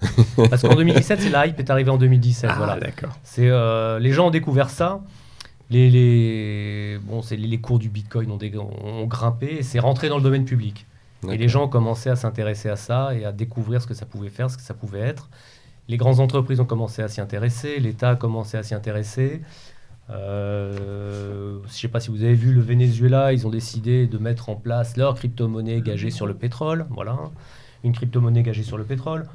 [0.49, 2.49] Parce qu'en 2017, c'est la hype est arrivée en 2017.
[2.51, 2.79] Ah, voilà.
[2.79, 3.09] d'accord.
[3.23, 5.01] C'est euh, les gens ont découvert ça.
[5.69, 9.79] Les, les bon, c'est les, les cours du Bitcoin ont, dé- ont grimpé et c'est
[9.79, 10.85] rentré dans le domaine public.
[11.29, 14.05] Et les gens ont commencé à s'intéresser à ça et à découvrir ce que ça
[14.05, 15.29] pouvait faire, ce que ça pouvait être.
[15.89, 19.41] Les grandes entreprises ont commencé à s'y intéresser, l'État a commencé à s'y intéresser.
[20.09, 24.17] Euh, je ne sais pas si vous avez vu le Venezuela, ils ont décidé de
[24.17, 26.87] mettre en place leur crypto-monnaie gagée sur le pétrole.
[26.89, 27.17] Voilà,
[27.83, 29.27] une crypto-monnaie gagée sur le pétrole,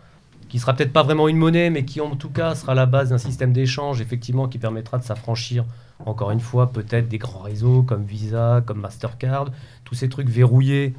[0.49, 3.11] qui sera peut-être pas vraiment une monnaie, mais qui en tout cas sera la base
[3.11, 5.65] d'un système d'échange, effectivement, qui permettra de s'affranchir,
[6.05, 9.51] encore une fois, peut-être des grands réseaux comme Visa, comme Mastercard,
[9.85, 10.95] tous ces trucs verrouillés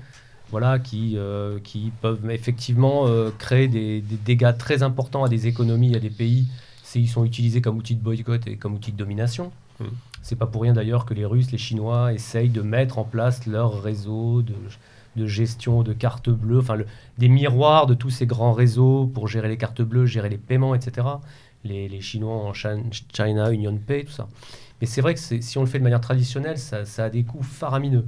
[0.51, 1.59] voilà, qui, euh,
[2.01, 6.47] peuvent effectivement euh, créer des, des dégâts très importants à des économies, à des pays,
[6.83, 9.51] s'ils sont utilisés comme outil de boycott et comme outil de domination.
[9.79, 9.85] Mm.
[10.21, 13.45] C'est pas pour rien d'ailleurs que les Russes, les Chinois essayent de mettre en place
[13.45, 16.77] leur réseau de, gestion de cartes bleues, enfin
[17.17, 20.73] des miroirs de tous ces grands réseaux pour gérer les cartes bleues, gérer les paiements,
[20.73, 21.07] etc.
[21.63, 24.27] Les, Chinois en China Union Pay, tout ça.
[24.81, 27.43] Mais c'est vrai que si on le fait de manière traditionnelle, ça a des coûts
[27.43, 28.05] faramineux.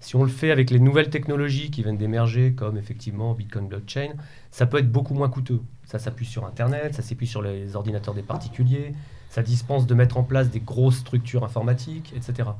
[0.00, 4.10] Si on le fait avec les nouvelles technologies qui viennent d'émerger, comme effectivement Bitcoin Blockchain,
[4.50, 5.60] ça peut être beaucoup moins coûteux.
[5.84, 8.94] Ça s'appuie sur Internet, ça s'appuie sur les ordinateurs des particuliers,
[9.30, 12.50] ça dispense de mettre en place des grosses structures informatiques, etc.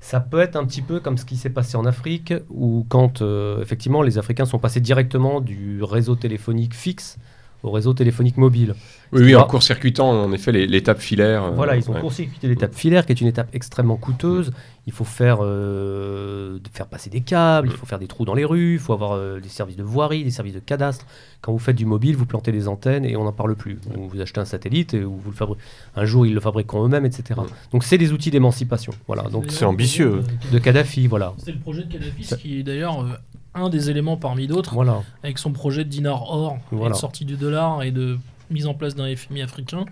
[0.00, 3.22] Ça peut être un petit peu comme ce qui s'est passé en Afrique, où quand
[3.22, 7.18] euh, effectivement les Africains sont passés directement du réseau téléphonique fixe
[7.62, 8.74] au réseau téléphonique mobile.
[9.12, 11.44] Oui, oui, en court-circuitant, en effet, les- l'étape filaire.
[11.44, 12.00] euh, Voilà, ils ont ouais.
[12.00, 14.52] court-circuité l'étape filaire, qui est une étape extrêmement coûteuse.
[14.86, 18.44] Il faut faire, euh, faire passer des câbles, il faut faire des trous dans les
[18.44, 21.06] rues, il faut avoir euh, des services de voirie, des services de cadastre.
[21.40, 23.78] Quand vous faites du mobile, vous plantez des antennes et on n'en parle plus.
[23.96, 25.56] Ou vous achetez un satellite et ou vous le fabri-
[25.96, 27.38] un jour ils le fabriqueront eux-mêmes, etc.
[27.72, 28.92] Donc c'est des outils d'émancipation.
[29.06, 30.22] Voilà, donc c'est ambitieux.
[30.52, 31.32] de Kadhafi, voilà.
[31.38, 33.08] C'est le projet de Kadhafi, ce qui est d'ailleurs euh,
[33.54, 35.02] un des éléments parmi d'autres, Voilà.
[35.22, 38.18] avec son projet de dinar or, et de sortie du dollar et de
[38.52, 39.84] mise en place d'un FMI africain,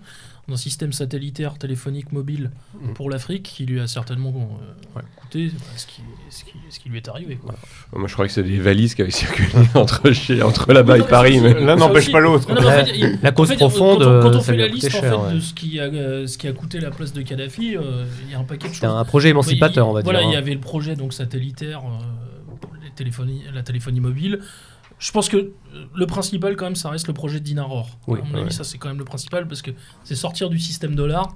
[0.47, 2.93] d'un système satellitaire téléphonique mobile Mm.
[2.93, 4.29] pour l'Afrique, qui lui a certainement
[4.61, 5.03] euh, Ouais.
[5.17, 7.35] coûté ce qui, ce, qui, ce qui lui est arrivé.
[7.35, 7.53] quoi.
[7.95, 11.03] Moi, je crois que c'est des valises qui avaient circulé entre, chez, entre là-bas et
[11.03, 11.39] Paris.
[11.41, 11.53] Mais...
[11.53, 12.51] L'un Ça n'empêche pas l'autre.
[13.21, 15.01] La- cause en fait, profonde, quand on, quand on euh, ça fait la liste en
[15.01, 15.33] fait, ouais.
[15.35, 18.31] de ce qui, a, euh, ce qui a coûté la place de Kadhafi, euh, il
[18.31, 18.95] y a un paquet de C'était choses.
[18.97, 20.29] un projet émancipateur, on va Oui, Voilà, dire.
[20.29, 20.39] il y hein.
[20.39, 24.39] avait le projet donc satellitaire euh, pour les téléphonie, la téléphonie mobile.
[25.01, 25.51] Je pense que euh,
[25.93, 27.97] le principal quand même, ça reste le projet de Dinaror.
[28.07, 28.41] Oui, à mon ouais.
[28.41, 29.71] avis, ça c'est quand même le principal parce que
[30.05, 31.33] c'est sortir du système dollar.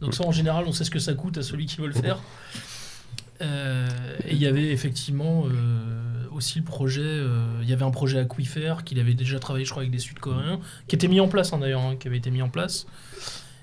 [0.00, 1.92] Donc ça, en général, on sait ce que ça coûte à celui qui veut le
[1.92, 2.18] faire.
[3.42, 3.88] Euh,
[4.26, 8.18] et il y avait effectivement euh, aussi le projet, euh, il y avait un projet
[8.18, 11.52] Aquifer qu'il avait déjà travaillé, je crois, avec des Sud-Coréens, qui était mis en place
[11.52, 12.86] hein, d'ailleurs, hein, qui avait été mis en place.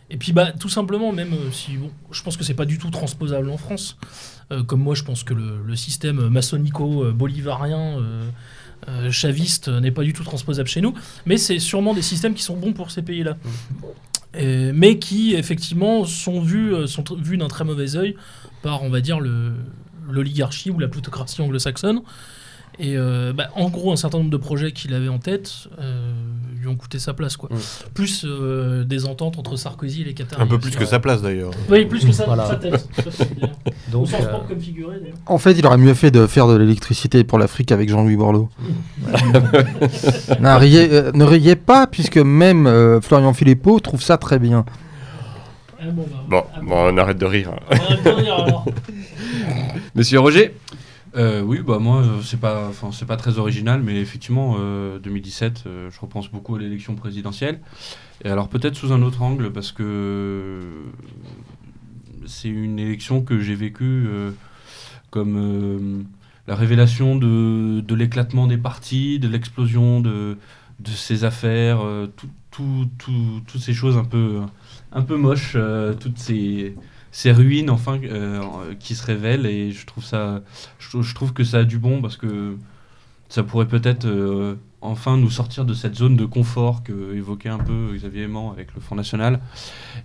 [0.09, 2.89] Et puis bah tout simplement, même si bon, je pense que c'est pas du tout
[2.89, 3.97] transposable en France.
[4.65, 8.01] Comme moi, je pense que le, le système maçonnico-bolivarien,
[8.87, 10.93] euh, chaviste, n'est pas du tout transposable chez nous.
[11.25, 13.37] Mais c'est sûrement des systèmes qui sont bons pour ces pays-là.
[14.35, 18.15] Euh, mais qui effectivement sont vus, euh, sont vus d'un très mauvais œil
[18.61, 19.53] par, on va dire, le-
[20.09, 22.01] l'oligarchie ou la plutocratie anglo-saxonne.
[22.79, 26.11] Et euh, bah, en gros, un certain nombre de projets qu'il avait en tête euh,
[26.59, 27.35] lui ont coûté sa place.
[27.35, 27.49] Quoi.
[27.51, 27.57] Mm.
[27.95, 30.41] Plus euh, des ententes entre Sarkozy et les Qataris.
[30.43, 31.51] Un peu plus que sa place d'ailleurs.
[31.71, 32.45] Oui, plus que ça, Voilà.
[32.45, 32.87] sa tête.
[32.95, 33.55] d'ailleurs.
[33.87, 34.97] Au Donc, sens propre comme figuré.
[35.25, 38.49] En fait, il aurait mieux fait de faire de l'électricité pour l'Afrique avec Jean-Louis Borloo.
[40.39, 44.65] Non, riez- euh, ne riez pas, puisque même euh, Florian Philippot trouve ça très bien.
[45.79, 47.51] Ah, bon, bah, Bon, ah, bon, on arrête de rire.
[47.71, 48.65] on va bien dire, alors.
[49.95, 50.53] Monsieur Roger
[51.17, 55.63] Euh, oui, bah moi, euh, c'est pas, c'est pas très original, mais effectivement, euh, 2017,
[55.65, 57.59] euh, je repense beaucoup à l'élection présidentielle.
[58.23, 60.61] Et alors peut-être sous un autre angle, parce que
[62.25, 64.07] c'est une élection que j'ai vécue
[65.11, 66.05] comme
[66.47, 70.37] la révélation de, l'éclatement des partis, de l'explosion de,
[70.85, 71.79] ces affaires,
[72.15, 74.41] tout, tout, tout- toutes ces choses un peu,
[74.91, 75.57] un peu moches,
[75.99, 76.75] toutes ces,
[77.19, 79.47] ces ruines enfin euh, qui se révèlent.
[79.47, 80.41] Et je trouve ça
[80.77, 82.57] je, trou- je trouve que ça a du bon parce que
[83.27, 87.57] ça pourrait peut-être euh, enfin nous sortir de cette zone de confort que évoquait un
[87.69, 89.39] peu Xavier Aimant avec le Front National.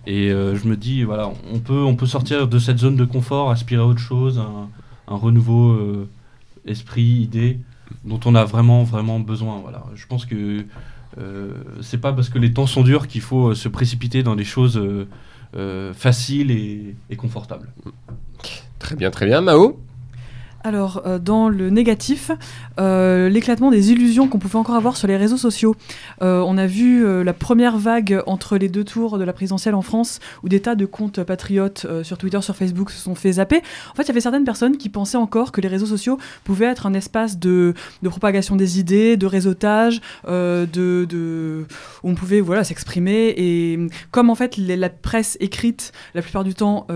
[0.07, 3.05] Et euh, je me dis, voilà, on peut, on peut sortir de cette zone de
[3.05, 4.69] confort, aspirer à autre chose, un,
[5.07, 6.07] un renouveau
[6.65, 7.59] esprit, idée,
[8.05, 9.59] dont on a vraiment, vraiment besoin.
[9.61, 9.83] Voilà.
[9.93, 10.65] Je pense que
[11.81, 14.43] c'est pas parce que les temps sont durs qu'il faut euh, se précipiter dans des
[14.43, 15.07] choses euh,
[15.55, 17.69] euh, faciles et, et confortables.
[18.79, 19.41] Très bien, très bien.
[19.41, 19.79] Mao?
[20.65, 22.31] Alors, euh, dans le négatif,
[22.79, 25.75] euh, l'éclatement des illusions qu'on pouvait encore avoir sur les réseaux sociaux.
[26.21, 29.81] Euh, on a vu la première vague entre les deux tours de la présidentielle en
[29.81, 33.61] France, où des tas de comptes patriotes sur Twitter, sur Facebook se sont fait zapper.
[33.91, 36.65] En fait, il y avait certaines personnes qui pensaient encore que les réseaux sociaux pouvaient
[36.65, 37.73] être un espace de,
[38.03, 41.65] propagation des idées, de réseautage, de,
[42.03, 43.33] où on pouvait voilà, s'exprimer.
[43.35, 43.79] Et
[44.11, 46.87] comme en fait la presse écrite, la plupart du temps,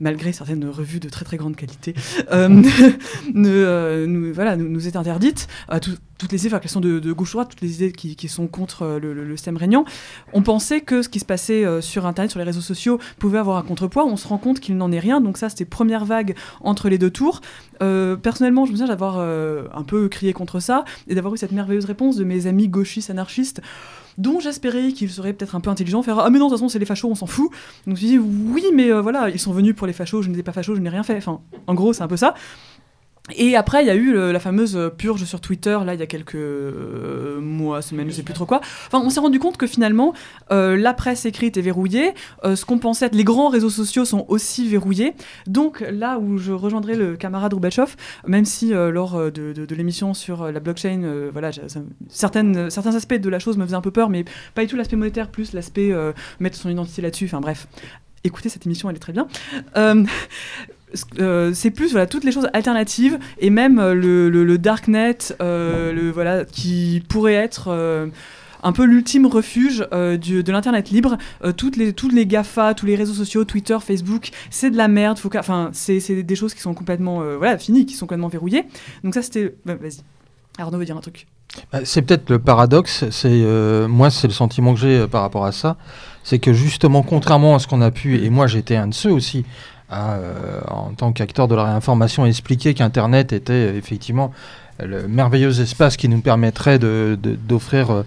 [0.00, 1.94] malgré certaines revues de très très grande qualité,
[2.32, 2.62] euh,
[3.36, 5.48] euh, nous, voilà, nous, est interdite.
[5.82, 8.28] tout- toutes les idées, enfin, sont de, de gauche ou droite, toutes les idées qui,
[8.28, 9.84] sont contre euh, le, système régnant.
[10.32, 13.38] On pensait que ce qui se passait euh, sur Internet, sur les réseaux sociaux, pouvait
[13.38, 14.04] avoir un contrepoids.
[14.04, 15.20] On se rend compte qu'il n'en est rien.
[15.20, 17.40] Donc ça, c'était première vague entre les deux tours.
[17.82, 21.38] Euh, personnellement, je me souviens d'avoir euh, un peu crié contre ça et d'avoir eu
[21.38, 23.62] cette merveilleuse réponse de mes amis gauchistes anarchistes
[24.18, 26.68] dont j'espérais qu'ils seraient peut-être un peu intelligents, faire ah mais non de toute façon
[26.68, 27.50] c'est les fachos on s'en fout.
[27.50, 30.22] Donc je me suis dit oui mais euh, voilà ils sont venus pour les fachos,
[30.22, 31.16] je n'étais pas facho, je n'ai rien fait.
[31.16, 32.34] Enfin en gros c'est un peu ça.
[33.36, 36.06] Et après, il y a eu la fameuse purge sur Twitter, là, il y a
[36.06, 38.60] quelques euh, mois, semaines, je sais plus trop quoi.
[38.86, 40.14] Enfin, on s'est rendu compte que finalement,
[40.50, 42.14] euh, la presse écrite est verrouillée,
[42.44, 45.14] euh, ce qu'on pensait être les grands réseaux sociaux sont aussi verrouillés.
[45.46, 50.60] Donc là où je rejoindrai le camarade Roubachoff, même si lors de, l'émission sur la
[50.60, 51.50] blockchain, voilà,
[52.08, 54.76] certaines, certains aspects de la chose me faisaient un peu peur, mais pas du tout
[54.76, 55.92] l'aspect monétaire, plus l'aspect
[56.40, 57.68] mettre son identité là-dessus, enfin bref.
[58.24, 59.28] Écoutez, cette émission, elle est très bien.
[61.18, 66.10] Euh, c'est plus voilà toutes les choses alternatives et même euh, le, darknet euh, le
[66.10, 68.08] voilà qui pourrait être
[68.62, 71.18] un peu l'ultime refuge de l'internet libre.
[71.56, 75.18] Toutes les toutes les Gafa tous les réseaux sociaux Twitter Facebook c'est de la merde.
[75.18, 78.64] Faut enfin c'est des choses qui sont complètement voilà finies qui sont complètement verrouillées.
[79.04, 80.00] Donc ça c'était bah, vas-y.
[80.58, 81.26] Arnaud veut dire un truc.
[81.72, 83.44] Bah, C'est peut-être le paradoxe, c'est
[83.88, 85.76] moi c'est le sentiment que j'ai par rapport à ça,
[86.24, 89.12] c'est que justement contrairement à ce qu'on a pu, et moi j'étais un de ceux
[89.12, 89.44] aussi,
[89.90, 94.32] à, euh, en tant qu'acteur de la réinformation, expliquer qu'Internet était effectivement
[94.84, 98.02] le merveilleux espace qui nous permettrait de- de- d'offrir euh,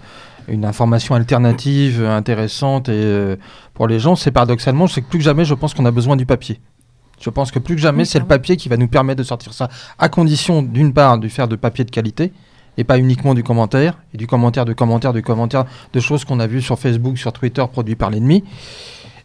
[0.48, 3.36] une information alternative, intéressante et euh,
[3.74, 6.16] pour les gens, c'est paradoxalement, c'est que plus que jamais je pense qu'on a besoin
[6.16, 6.60] du papier.
[7.20, 9.22] Je pense que plus que jamais, Oui, c'est le papier qui va nous permettre de
[9.24, 9.68] sortir ça,
[9.98, 12.32] à condition d'une part de faire de papier de qualité,
[12.78, 16.40] et pas uniquement du commentaire, et du commentaire, de commentaire, de commentaire, de choses qu'on
[16.40, 18.42] a vues sur Facebook, sur Twitter, produits par l'ennemi.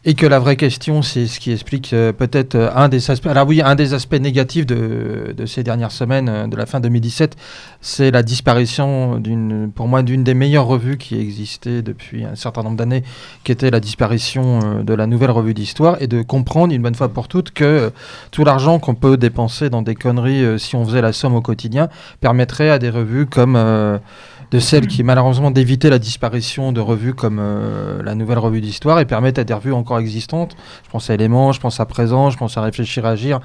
[0.06, 3.28] Et que la vraie question, c'est ce qui explique euh, peut-être euh, un des aspects.
[3.28, 7.36] Alors oui, un des aspects négatifs de, ces dernières semaines, euh, de la fin 2017,
[7.82, 12.62] c'est la disparition d'une, pour moi, d'une des meilleures revues qui existait depuis un certain
[12.64, 13.04] nombre d'années,
[13.44, 17.10] qui était la disparition de la nouvelle revue d'histoire, et de comprendre une bonne fois
[17.10, 17.92] pour toutes que
[18.32, 21.90] tout l'argent qu'on peut dépenser dans des conneries, si on faisait la somme au quotidien,
[22.22, 23.58] permettrait à des revues comme
[24.52, 29.00] de celles qui malheureusement d'éviter la disparition de revues comme euh, la nouvelle revue d'histoire
[29.00, 30.56] et permettent à des revues encore existantes,
[30.86, 33.40] je pense à Éléments, je pense à Présent, je pense à Réfléchir Agir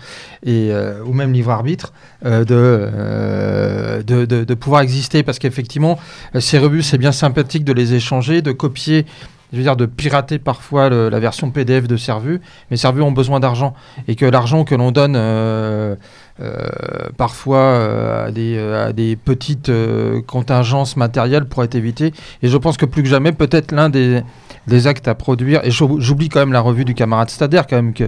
[0.45, 1.93] et euh, ou même Livre Arbitre,
[2.25, 5.99] euh, de, de, de- pouvoir exister parce qu'effectivement
[6.39, 9.07] ces revues c'est bien sympathique de les échanger, de copier
[9.53, 13.39] je veux dire de pirater parfois la version PDF de revues, mais revues ont besoin
[13.39, 13.75] d'argent
[14.09, 15.15] et que l'argent que l'on donne
[17.17, 22.13] parfois euh, à, des, euh, à des petites euh, contingences matérielles pourrait être évité.
[22.43, 24.23] Et je pense que plus que jamais, peut-être l'un des,
[24.67, 27.77] des actes à produire, et j'ou- j'oublie quand même la revue du camarade Stader, quand
[27.77, 28.05] même que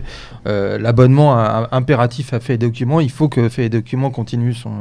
[0.47, 1.37] euh, l'abonnement
[1.73, 4.73] impératif à Fait et Documents, il faut que Fait et Documents continue son,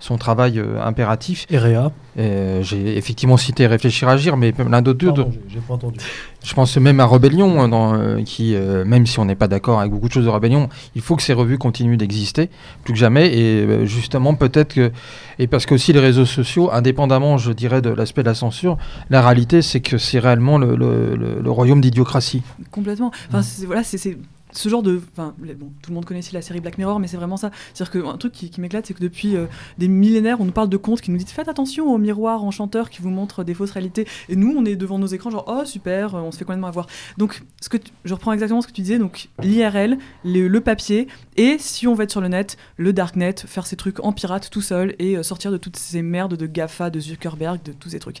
[0.00, 1.46] son travail euh, impératif.
[1.50, 1.90] REA.
[2.18, 5.98] Euh, J'ai effectivement cité Réfléchir Agir, mais l'un d'autre, Pardon, j'ai- j'ai pas entendu.
[6.46, 9.80] Je pense même à Rebellion, hein, euh, qui, euh, même si on n'est pas d'accord
[9.80, 12.50] avec beaucoup de choses de Rebellion, il faut que ces revues continuent d'exister,
[12.84, 13.36] plus que jamais.
[13.36, 14.92] Et euh, justement, peut-être que.
[15.40, 18.78] Et parce qu'aussi les réseaux sociaux, indépendamment, je dirais, de l'aspect de la censure,
[19.10, 22.44] la réalité, c'est que c'est réellement le, royaume d'idiocratie.
[22.70, 23.10] Complètement.
[23.28, 24.16] Enfin, voilà, c'est
[24.52, 25.00] ce genre de.
[25.12, 25.34] Enfin,
[25.82, 27.50] tout le monde connaît aussi la série Black Mirror, mais c'est vraiment ça.
[27.74, 29.46] C'est-à-dire qu'un truc qui, m'éclate, c'est que depuis euh,
[29.78, 32.90] des millénaires, on nous parle de contes qui nous disent faites attention aux miroirs enchanteurs
[32.90, 34.06] qui vous montrent des fausses réalités.
[34.28, 36.68] Et nous, on est devant nos écrans, genre oh super, euh, on se fait complètement
[36.68, 36.86] avoir.
[37.18, 41.56] Donc, ce que je reprends exactement ce que tu disais, donc l'IRL, le, papier, et
[41.58, 44.62] si on va être sur le net, le darknet, faire ces trucs en pirate tout
[44.62, 47.98] seul et euh, sortir de toutes ces merdes de GAFA, de Zuckerberg, de tous ces
[47.98, 48.18] trucs.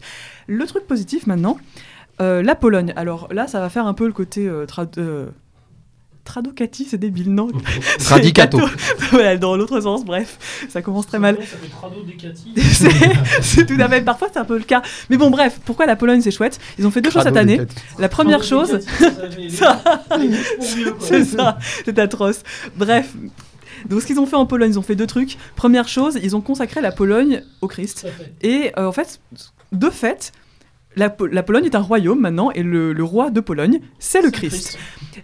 [0.48, 1.58] Le truc positif maintenant,
[2.18, 2.94] la Pologne.
[2.96, 4.50] Alors là, ça va faire un peu le côté
[6.26, 7.48] Tradocati, c'est débile, non
[7.98, 8.58] C'est Radicato.
[8.58, 8.72] gâteau.
[9.12, 11.38] voilà, dans l'autre sens, bref, ça commence très mal.
[11.38, 11.56] Ça
[12.72, 12.90] c'est
[13.40, 14.02] c'est tout à fait.
[14.02, 14.82] Parfois, c'est un peu le cas.
[15.08, 16.58] Mais bon, bref, pourquoi la Pologne, c'est chouette?
[16.78, 17.60] Ils ont fait deux choses cette année.
[17.98, 18.80] La première chose,
[19.48, 19.82] Ça,
[21.00, 22.42] c'est ça, c'est atroce.
[22.76, 23.14] Bref.
[23.88, 25.36] Donc, ce qu'ils ont fait en Pologne, ils ont fait deux trucs.
[25.54, 28.06] Première chose, ils ont consacré la Pologne au Christ.
[28.42, 29.20] Et euh, en fait,
[29.72, 30.32] de fait,
[30.96, 34.22] la, Po- la Pologne est un royaume maintenant, et le, le roi de Pologne, c'est
[34.22, 34.78] le Christ.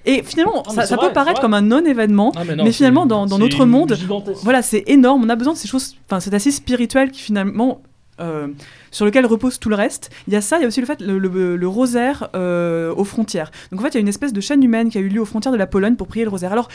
[0.04, 3.06] Et finalement, ça, c'est ça vrai, peut paraître comme un non-événement, Ah, non, mais finalement,
[3.06, 3.96] dans, notre monde,
[4.42, 5.24] voilà, c'est énorme.
[5.24, 5.96] On a besoin de ces choses.
[6.06, 7.80] Enfin, c'est assez spirituel qui finalement.
[8.20, 8.48] euh,
[8.90, 10.10] sur lequel repose tout le reste.
[10.28, 12.94] Il y a ça, il y a aussi le fait le, le- le rosaire euh,
[12.94, 13.50] aux frontières.
[13.70, 15.20] Donc en fait, il y a une espèce de chaîne humaine qui a eu lieu
[15.22, 16.52] aux frontières de la Pologne pour prier le rosaire.
[16.52, 16.68] Alors,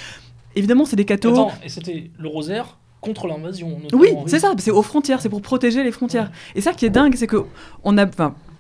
[0.56, 1.32] évidemment, c'est des cathos.
[1.34, 3.78] Attends, et c'était le rosaire contre l'invasion.
[3.94, 6.32] Oui, c'est ça, c'est aux frontières, c'est pour protéger les frontières.
[6.56, 7.44] Et ça qui est dingue, c'est que
[7.84, 8.08] on a,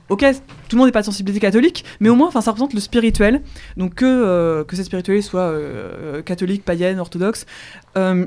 [0.09, 0.25] ok,
[0.67, 3.41] tout le monde n'est pas de sensibilité catholique, mais au moins, ça représente le spirituel.
[3.77, 7.45] Donc que euh, que cette spiritualité soit euh, catholique, païenne, orthodoxe,
[7.97, 8.25] euh,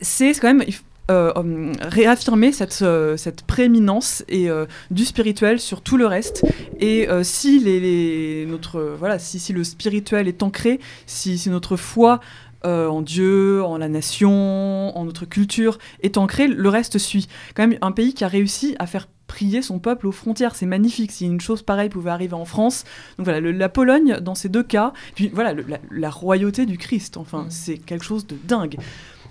[0.00, 0.64] c'est quand même.
[1.08, 6.44] euh, hum, réaffirmer cette, euh, cette prééminence et, euh, du spirituel sur tout le reste
[6.80, 11.48] et euh, si les, notre euh, voilà si, si le spirituel est ancré si, si
[11.48, 12.18] notre foi
[12.66, 17.28] euh, en Dieu, en la nation, en notre culture est ancrée, le reste suit.
[17.54, 20.66] Quand même un pays qui a réussi à faire prier son peuple aux frontières, c'est
[20.66, 21.10] magnifique.
[21.12, 22.84] Si une chose pareille pouvait arriver en France,
[23.18, 26.64] donc voilà, le- la Pologne dans ces deux cas, puis voilà, le- la, la royauté
[26.64, 28.76] du Christ, enfin, c'est quelque chose de dingue.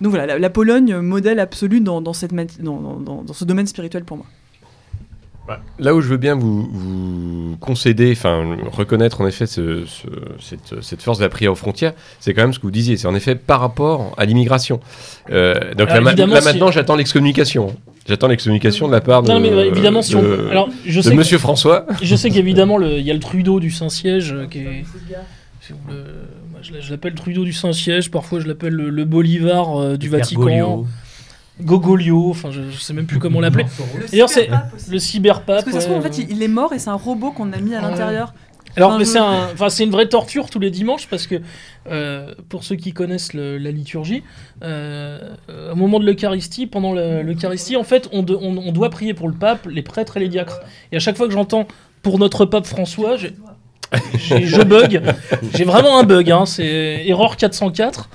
[0.02, 3.32] Donc voilà, la, la Pologne, modèle absolu dans, dans cette mati- dans, dans- dans- dans
[3.32, 4.26] ce domaine spirituel pour moi.
[5.78, 10.06] Là où je veux bien vous, vous concéder, enfin reconnaître en effet ce- ce-
[10.40, 12.96] cette, cette force de la prière aux frontières, c'est quand même ce que vous disiez.
[12.96, 14.80] C'est en effet par rapport à l'immigration.
[15.30, 17.76] Euh, donc Alors, là, si- maintenant, j'attends l'excommunication.
[18.08, 20.22] J'attends l'excommunication de la part de, Non, mais évidemment, si on.
[20.22, 21.86] de- Alors, je de sais, que- Monsieur François.
[22.02, 24.84] je sais qu'évidemment, il y a le Trudeau du Saint-Siège euh, qui est.
[25.88, 25.94] le-
[26.50, 29.96] moi, je l'a- je l'appelle Trudeau du Saint-Siège, parfois je l'appelle le, le Bolivar euh,
[29.96, 30.44] du Vatican.
[30.44, 30.86] Bergoglio.
[31.60, 33.64] Gogolio, enfin je, je sais même plus comment l'appeler.
[34.10, 34.48] D'ailleurs, c'est
[34.90, 35.46] le cyberpape.
[35.46, 37.30] Parce que ça se trouve, en fait, il, il est mort et c'est un robot
[37.32, 38.34] qu'on a mis à l'intérieur.
[38.76, 41.26] Alors, Enfin, mais je- c'est un- enfin, c'est une vraie torture tous les dimanches parce
[41.26, 41.36] que,
[41.90, 44.22] euh, pour ceux qui connaissent le- la liturgie,
[44.62, 48.72] euh, euh, au moment de l'Eucharistie, pendant le- l'Eucharistie, en fait, on, de- on- on
[48.72, 50.60] doit prier pour le pape, les prêtres et les diacres.
[50.92, 51.66] Et à chaque fois que j'entends
[52.02, 53.34] pour notre pape François, j'ai- j'ai-
[54.20, 55.00] je bug.
[55.54, 58.08] J'ai vraiment un bug, hein, c'est erreur 404.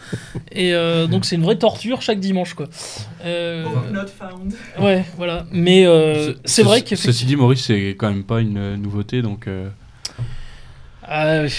[0.52, 2.68] Et euh, donc, c'est une vraie torture chaque dimanche, quoi.
[3.26, 4.54] Euh, Not found.
[4.80, 5.46] ouais, voilà.
[5.52, 6.96] Mais euh, Ce- c'est ce- vrai que.
[6.96, 9.48] Ceci dit, Maurice, c'est quand même pas une euh, nouveauté, donc.
[9.48, 9.70] euh,
[11.10, 11.50] Euh,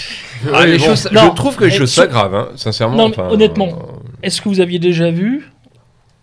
[0.53, 0.85] Ah, les bon.
[0.85, 1.21] choses, Non.
[1.29, 2.95] je trouve que les choses s'aggravent, hein, sincèrement.
[2.95, 3.67] Non, enfin, honnêtement.
[3.67, 5.51] euh, Est-ce que vous aviez déjà vu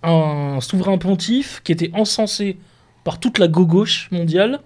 [0.02, 2.56] un souverain pontife qui était encensé
[3.04, 4.60] par toute la gauche mondiale.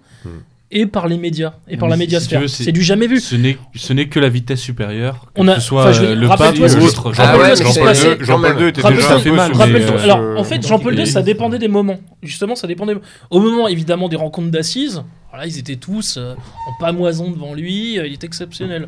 [0.71, 3.19] Et par les médias et par Mais la médiasphère c'est- du jamais vu.
[3.19, 6.01] Ce n'est ce n'est que la vitesse supérieure, que On a- ce soit enfin, je
[6.01, 7.11] veux euh, dire, le pape ou qui- autre.
[7.11, 7.47] rappelle-toi
[7.87, 7.93] Ah
[8.23, 8.61] Jean-Paul.
[8.61, 11.67] II était déjà fait peu mal, euh, alors, en fait, Jean-Paul II, ça dépendait des
[11.67, 11.99] moments.
[12.23, 12.95] Justement, ça dépendait.
[13.29, 16.33] Au moment, évidemment, des rencontres d'assises, voilà, ils étaient tous euh,
[16.67, 17.99] en pamoison devant lui.
[17.99, 18.87] euh, il était exceptionnel.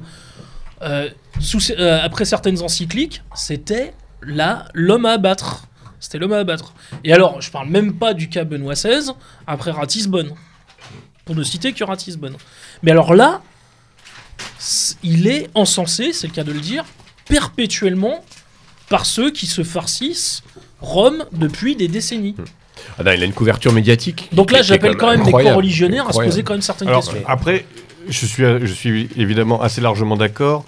[0.82, 1.10] Euh,
[1.40, 5.68] sous, euh, après certaines encycliques, c'était là l'homme à abattre.
[6.00, 6.74] C'était l'homme à abattre.
[7.04, 9.12] Et alors, je parle même pas du cas Benoît XVI
[9.48, 10.32] après Ratisbonne,
[11.28, 12.36] pour ne citer que Ratisbonne.
[12.82, 13.42] Mais alors là,
[15.04, 16.86] il est encensé, c'est le cas de le dire,
[17.28, 18.24] perpétuellement
[18.90, 20.42] par ceux qui se farcissent
[20.80, 22.36] Rome depuis des décennies.
[22.98, 24.30] ah non, il a une couverture médiatique.
[24.32, 25.50] Donc là, j'appelle quand même des incroyable.
[25.54, 27.22] corps religionnaires à se poser quand même certaines Alors, questions.
[27.28, 27.66] après,
[28.08, 30.64] je suis, je suis évidemment assez largement d'accord.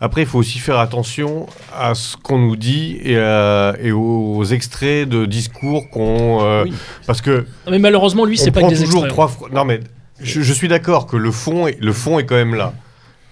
[0.00, 4.44] Après, il faut aussi faire attention à ce qu'on nous dit et, à- et aux
[4.44, 6.38] extraits de discours qu'on.
[6.40, 6.72] euh, Oui.
[7.04, 9.08] Parce que Mais malheureusement, lui, c'est pas que des toujours extraits.
[9.10, 9.48] trois fois.
[9.52, 9.80] Non, mais
[10.20, 12.72] je, je suis d'accord que le fond, est, le fond est quand même là.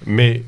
[0.06, 0.42] Mais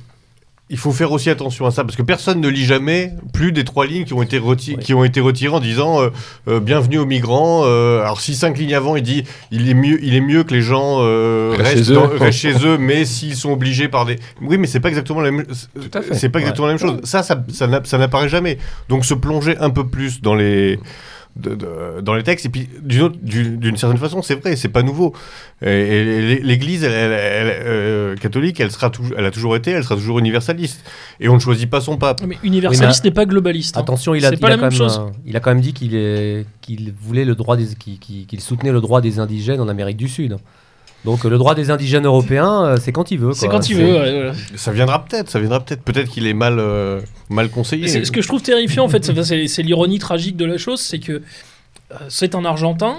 [0.71, 3.65] il faut faire aussi attention à ça parce que personne ne lit jamais plus des
[3.65, 4.83] trois lignes qui ont été, reti- Ouais.
[4.83, 6.11] qui ont été retirées en disant euh,
[6.47, 7.63] euh, bienvenue aux migrants.
[7.65, 10.53] euh, alors si cinq lignes avant il dit il est mieux, il est mieux que
[10.53, 10.99] les gens
[11.57, 11.95] Restent chez eux.
[11.95, 14.17] dans- restent chez eux, mais s'ils sont obligés par des.
[14.43, 15.47] Oui, mais c'est pas exactement la même.
[16.13, 17.01] C'est pas exactement la même chose.
[17.05, 18.59] Ça, ça, ça n'apparaît jamais.
[18.91, 20.79] Donc se plonger un peu plus dans les
[21.37, 24.57] de- de- dans les textes et puis d'une autre- d'une d'une certaine façon c'est vrai
[24.57, 25.15] c'est pas nouveau
[25.63, 29.71] et, et l'Église elle, elle- elle- euh, catholique elle sera toujours elle a toujours été
[29.71, 30.85] elle sera toujours universaliste
[31.21, 33.77] et on ne choisit pas son pape Mais universaliste Oui, mais n'est pas globaliste.
[33.77, 33.81] hein.
[33.81, 34.99] Attention, il a, il a même même, chose.
[35.07, 38.73] euh, il a quand même dit qu'il est- qu'il voulait le droit des, qu'il, soutenait
[38.73, 40.37] le droit des indigènes en Amérique du Sud.
[41.05, 43.33] Donc le droit des indigènes européens, euh, c'est quand il veut.
[43.33, 43.93] C'est quand il veut.
[43.99, 44.33] ouais, voilà.
[44.57, 48.21] ça viendra peut-être ça viendra peut-être peut-être qu'il est mal euh, mal conseillé Ce que
[48.21, 51.13] je trouve terrifiant, en fait, c'est- l'ironie tragique de la chose, c'est que
[51.93, 52.97] euh, c'est un Argentin.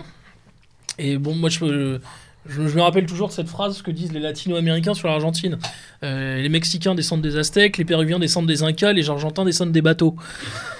[0.98, 2.00] Et bon, moi, je,
[2.48, 5.58] je, je me rappelle toujours cette phrase que disent les Latino-Américains sur l'Argentine.
[6.04, 9.82] Euh, les Mexicains descendent des Aztèques, les Péruviens descendent des Incas, les Argentins descendent des
[9.82, 10.16] bateaux.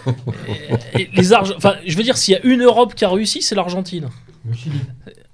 [0.98, 3.10] et, et les Arge- enfin, je veux dire, s'il y a une Europe qui a
[3.10, 4.08] réussi, c'est l'Argentine.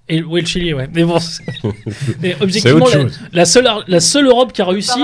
[0.07, 0.87] Et, oui, le Chili, ouais.
[0.93, 1.43] Mais bon, c'est-
[2.21, 3.19] mais objectivement, autre la, chose.
[3.33, 4.99] la seule, la seule Europe qui a réussi,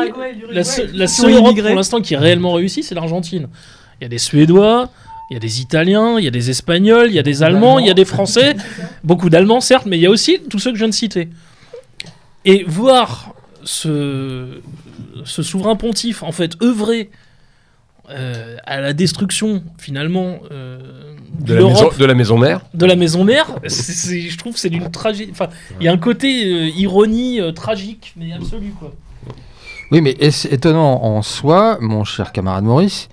[0.52, 3.48] la, seule- la Europe pour l'instant qui est réellement réussie, c'est l'Argentine.
[4.00, 4.90] Il y a des Suédois,
[5.30, 7.80] il y a des Italiens, il y a des Espagnols, il y a des Allemands,
[7.80, 8.56] il y a des Français,
[9.04, 11.30] beaucoup d'Allemands certes, mais il y a aussi tous ceux que je viens de citer.
[12.46, 13.34] Et voir
[13.64, 14.60] ce,
[15.24, 17.10] ce souverain pontife en fait œuvrer
[18.10, 21.11] euh, à la destruction finalement euh,
[21.42, 22.62] De la, maison, l'Europe de la maison mère.
[22.74, 25.32] de la maison mère, c'est- c'est- je trouve que c'est d'une tragédie.
[25.32, 25.48] Enfin,
[25.80, 28.94] il y a un côté euh, ironie euh, tragique, mais absolu quoi.
[29.92, 33.10] Oui, mais est-ce étonnant en soi, mon cher camarade Maurice,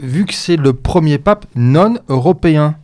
[0.00, 2.76] vu que c'est le premier pape non européen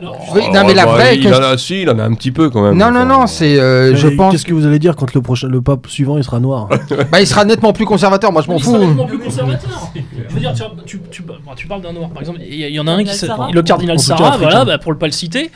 [0.00, 2.04] Alors, Oui, non, mais la bah, vraie il, question- en a, si, il en a
[2.04, 2.76] un petit peu quand même.
[2.76, 3.58] Non, non, non, c'est.
[3.58, 4.32] euh, Mais je pense.
[4.32, 6.68] Qu'est-ce que vous allez dire quand le prochain, le pape suivant, il sera noir
[7.12, 8.84] Bah, il sera nettement plus conservateur, moi je m'en il sera fous.
[8.86, 9.92] nettement plus conservateur.
[10.28, 12.40] Je veux dire, tu, tu, tu- bon, tu parles d'un noir, par exemple.
[12.48, 13.50] Il y, en a un qui Cardinal s'appelle Sarah.
[13.52, 15.50] le cardinal En Sarah, voilà, bah, pour ne pas le citer.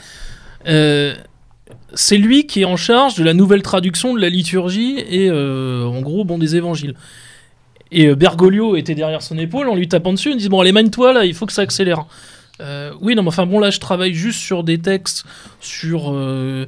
[0.68, 1.14] Euh,
[1.94, 5.84] c'est lui qui est en charge de la nouvelle traduction de la liturgie et, euh,
[5.86, 6.94] en gros, bon, des évangiles.
[7.92, 10.32] Et euh, Bergoglio était derrière son épaule en lui tapant dessus.
[10.32, 12.06] Il dit Bon, allez, mène-toi là, il faut que ça accélère.
[12.60, 15.24] Euh, oui, non, mais enfin, bon, là, je travaille juste sur des textes
[15.60, 16.12] sur.
[16.12, 16.66] euh,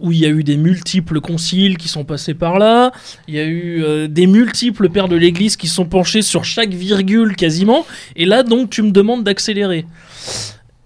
[0.00, 2.90] où il y a eu des multiples conciles qui sont passés par là,
[3.28, 6.74] il y a eu euh, des multiples pères de l'Église qui sont penchés sur chaque
[6.74, 7.86] virgule quasiment,
[8.16, 9.86] et là donc tu me demandes d'accélérer.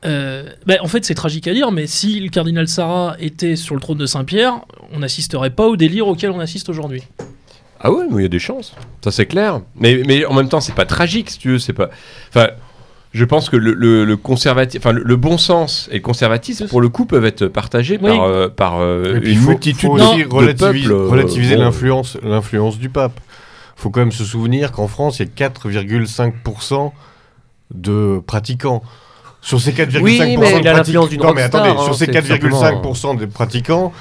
[0.03, 3.81] Bah, en fait c'est tragique à dire, mais si le cardinal Sarah était sur le
[3.81, 4.61] trône de Saint-Pierre,
[4.93, 7.03] on n'assisterait pas au délire auquel on assiste aujourd'hui.
[7.81, 8.75] Ah ouais, mais il y a des chances.
[9.03, 9.63] Ça, c'est clair.
[9.77, 11.59] Mais, mais en même temps, c'est pas tragique, si tu veux.
[11.61, 11.91] C'est pas.
[12.29, 12.49] Enfin,
[13.13, 16.69] je pense que le, le, le conservatisme, enfin, le, le bon sens et le conservatisme,
[16.69, 18.11] pour le coup, peuvent être partagés Oui.
[18.17, 21.09] par, euh, par euh, une il faut, multitude faut de, aussi de relativiser, peuples, euh,
[21.09, 23.19] relativiser bon, l'influence, l'influence du pape.
[23.77, 26.93] faut quand même se souvenir qu'en France, il y a 4,5%
[27.75, 28.83] de pratiquants.
[29.41, 32.49] Sur ces 4,5% Oui, de il pratiquants- Non, mais attendez, hein, sur ces c'est tout
[32.49, 33.93] 4,5% des pratiquants,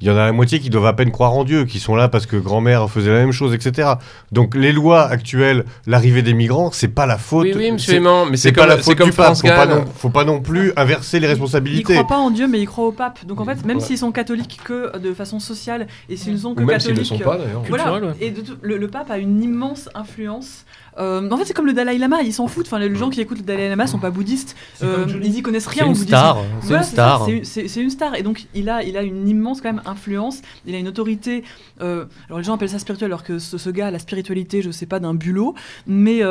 [0.00, 1.96] il y en a la moitié qui doivent à peine croire en Dieu, qui sont
[1.96, 3.92] là parce que grand-mère faisait la même chose, etc.
[4.32, 7.44] Donc les lois actuelles, l'arrivée des migrants, c'est pas la faute.
[7.46, 9.34] Oui, oui, monsieur Aimant, mais c'est pas comme, la faute comme du pape.
[9.36, 11.94] Faut pas, non, faut pas non plus inverser les Ils responsabilités.
[11.94, 13.24] croient pas en Dieu, mais ils croient au pape.
[13.26, 16.54] Donc en fait, même s'ils sont catholiques que de façon sociale, et s'ils ne sont
[16.54, 17.12] que Ou même s'ils ne catholiques.
[17.12, 17.62] le sont pas, d'ailleurs.
[17.68, 18.14] Voilà.
[18.20, 20.64] Et de tout- le, le pape a une immense influence.
[20.98, 22.66] Euh, en fait, c'est comme le Dalai Lama, ils s'en foutent.
[22.66, 24.56] Enfin, les gens qui écoutent le Dalai Lama sont pas bouddhistes.
[24.82, 26.06] Euh, ils y connaissent rien au bouddhisme.
[26.08, 26.38] star.
[26.60, 27.26] C'est Voilà, une star.
[27.44, 28.14] c'est- une star.
[28.14, 30.40] Et donc, il a, il a une immense quand même influence.
[30.66, 31.44] Il a une autorité.
[31.82, 34.62] euh, alors, les gens appellent ça spirituel, alors que ce, ce gars a la spiritualité,
[34.62, 35.54] je sais pas, d'un bulot.
[35.86, 36.22] Mais,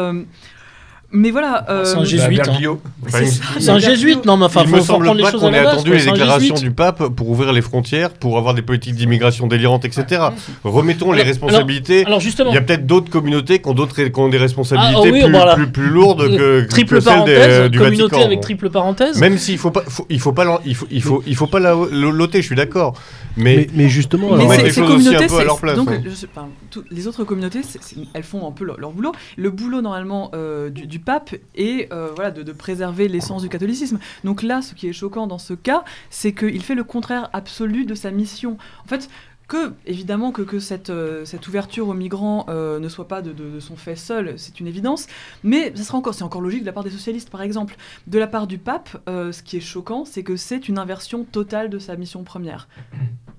[1.16, 1.66] mais voilà.
[1.70, 2.42] euh, C'est un jésuite.
[2.42, 2.44] hein.
[2.52, 2.82] Berglio.
[3.08, 3.20] Enfin,
[3.60, 5.54] c'est un jésuite, non mais enfin, il faut, me semble prendre les pas choses qu'on
[5.54, 6.70] ait attendu les déclarations jésuite.
[6.70, 10.22] du pape pour ouvrir les frontières, pour avoir des politiques d'immigration délirantes, etc.
[10.64, 12.06] Remettons les responsabilités.
[12.06, 14.94] Alors justement, Il y a peut-être d'autres communautés qui ont, d'autres, qui ont des responsabilités
[14.98, 15.56] Ah, oui, plus, voilà.
[15.56, 18.26] plus, plus lourdes que, que triple celles des- parenthèse, du communauté Vatican.
[18.26, 19.20] avec triple parenthèse.
[19.20, 21.60] Même s'il faut pas, faut- il faut pas, il faut, il faut, il faut pas
[21.60, 22.94] la l'ôter, je suis d'accord.
[23.38, 25.40] Mais, Mais, mais justement, On Mais ces- les ces choses aussi communautés, un peu à
[25.40, 26.02] c'est- leur place, Donc, hein.
[26.06, 26.26] je
[26.72, 27.62] tout- les autres communautés,
[28.14, 29.12] elles font un peu leur, leur boulot.
[29.38, 33.50] Le boulot normalement euh, du, du pape est euh, voilà de, de préserver l'essence du
[33.50, 34.00] catholicisme.
[34.24, 37.86] Donc là, ce qui est choquant dans ce cas, c'est qu'il fait le contraire absolu
[37.86, 38.58] de sa mission.
[38.86, 39.10] En fait.
[39.48, 43.60] Que, évidemment, que, que cette, euh, cette ouverture aux migrants euh, ne soit pas de,
[43.60, 45.08] son fait seul, c'est une évidence.
[45.44, 47.76] Mais ça sera encore, c'est encore logique de la part des socialistes, par exemple.
[48.08, 51.24] De la part du pape, euh, ce qui est choquant, c'est que c'est une inversion
[51.24, 52.68] totale de sa mission première.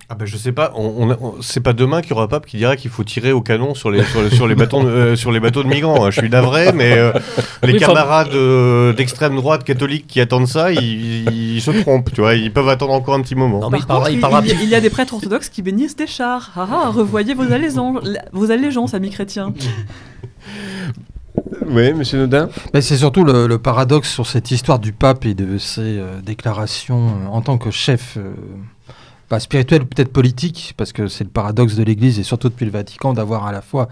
[0.09, 2.46] Ah ben, je sais pas, on, on c'est pas demain qu'il y aura un pape
[2.46, 4.88] qui dira qu'il faut tirer au canon sur les, sur les, sur les, bâtons, de-
[4.88, 6.04] euh, sur les bateaux de migrants.
[6.07, 6.11] hein.
[6.12, 7.12] Je suis navré, mais euh,
[7.64, 12.20] les Oui, camarades euh, d'extrême droite catholique qui attendent ça, ils, ils se trompent, tu
[12.20, 12.34] vois.
[12.34, 13.59] Ils peuvent attendre encore un petit moment.
[13.59, 14.90] Non, mais il Par contre, il il, parlera il y a- il y a des
[14.90, 16.52] prêtres orthodoxes qui bénissent des chars.
[16.57, 17.98] Ah ah, revoyez vos allégeances,
[18.32, 19.52] vos allégeances, amis chrétiens.
[21.68, 22.48] Oui, monsieur Nodin.
[22.74, 26.20] Mais c'est surtout le, le paradoxe sur cette histoire du pape et de ses euh,
[26.24, 28.32] déclarations euh, en tant que chef, euh,
[29.28, 32.70] pas spirituel peut-être politique, parce que c'est le paradoxe de l'Église et surtout depuis le
[32.70, 33.88] Vatican d'avoir à la fois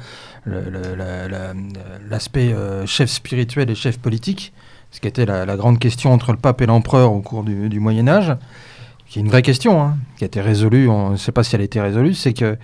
[2.08, 4.52] l'aspect euh, chef spirituel et chef politique,
[4.90, 8.06] ce qui était la, grande question entre le pape et l'empereur au cours du, Moyen
[8.06, 8.36] Âge,
[9.08, 11.54] qui est une vraie question, hein, qui a été résolue, on ne sait pas si
[11.56, 12.56] elle a été résolue, c'est que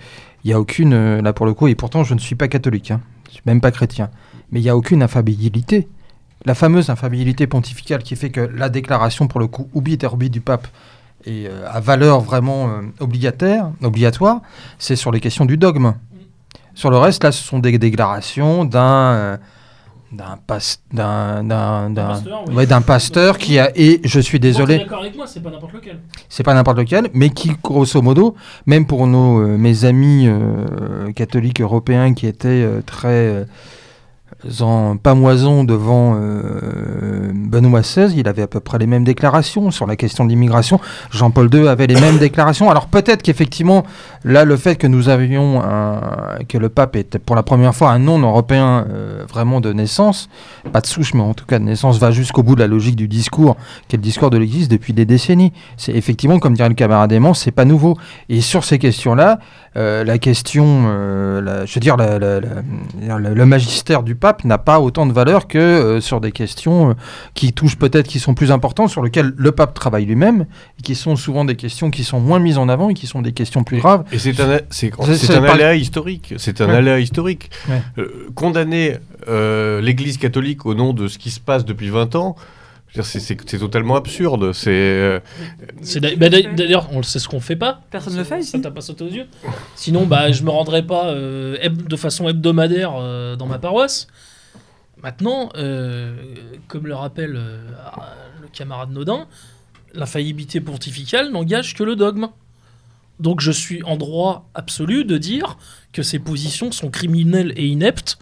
[0.43, 2.47] il n'y a aucune, euh, là pour le coup, et pourtant je ne suis pas
[2.47, 4.09] catholique, hein, je suis même pas chrétien,
[4.51, 5.87] mais il n'y a aucune infaillibilité.
[6.45, 10.31] La fameuse infaillibilité pontificale qui fait que la déclaration, pour le coup, ubi et orbi
[10.31, 10.67] du pape,
[11.25, 14.41] est euh, à valeur vraiment euh, obligataire, obligatoire,
[14.79, 15.93] c'est sur les questions du dogme.
[16.73, 19.37] Sur le reste, là, ce sont des déclarations d'un euh,
[20.11, 20.57] d'un pas-
[20.91, 22.55] d'un d'un d'un- pasteur, oui.
[22.55, 25.99] ouais, pasteur qui a et je suis désolé d'accord avec moi, c'est pas n'importe lequel.
[26.27, 31.11] c'est pas n'importe lequel, mais qui, grosso modo, même pour nos, euh, mes amis euh,
[31.13, 33.45] catholiques européens qui étaient euh, très
[34.61, 39.85] en pamoison devant euh, Benoît XVI, il avait à peu près les mêmes déclarations sur
[39.85, 40.79] la question de l'immigration.
[41.11, 42.69] Jean-Paul II avait les mêmes déclarations.
[42.69, 43.83] Alors peut-être qu'effectivement,
[44.23, 45.61] là, le fait que nous avions
[46.49, 50.29] que le pape était pour la première fois un non-européen euh, vraiment de naissance,
[50.71, 52.95] pas de souche, mais en tout cas de naissance, va jusqu'au bout de la logique
[52.95, 55.53] du discours, qui est le discours de l'Église depuis des décennies.
[55.77, 57.97] C'est effectivement, comme dirait le camarade Aimant, c'est pas nouveau.
[58.29, 59.39] Et sur ces questions-là,
[59.77, 65.47] euh, la question, je veux dire, le magistère du pape n'a pas autant de valeur
[65.47, 66.93] que euh, sur des questions euh,
[67.33, 70.45] qui touchent peut-être, qui sont plus importantes, sur lesquelles le pape travaille lui-même,
[70.79, 73.21] et qui sont souvent des questions qui sont moins mises en avant et qui sont
[73.21, 74.03] des questions plus graves.
[74.11, 74.91] Et c'est un, c'est,
[75.31, 76.33] un aléa historique.
[76.37, 76.75] C'est un Ouais.
[76.75, 77.51] aléa historique.
[77.69, 77.81] Ouais.
[77.97, 82.35] Euh, condamner l'Église catholique au nom de ce qui se passe depuis 20 ans,
[83.03, 84.51] c'est, totalement absurde.
[84.53, 85.19] C'est, euh,
[86.17, 87.81] bah, d'a- D'ailleurs, on le sait ce qu'on fait pas.
[87.89, 89.27] Personne ne le fait Ça t'a pas sauté aux yeux.
[89.75, 94.07] Sinon, bah, je me rendrai pas euh, heb- de façon hebdomadaire euh, dans ma paroisse.
[95.01, 96.15] Maintenant, euh,
[96.67, 97.61] comme le rappelle euh,
[98.41, 99.27] le camarade Nodin,
[99.93, 102.27] l'infaillibilité pontificale n'engage que le dogme.
[103.19, 105.57] Donc je suis en droit absolu de dire
[105.93, 108.17] que ces positions sont criminelles et ineptes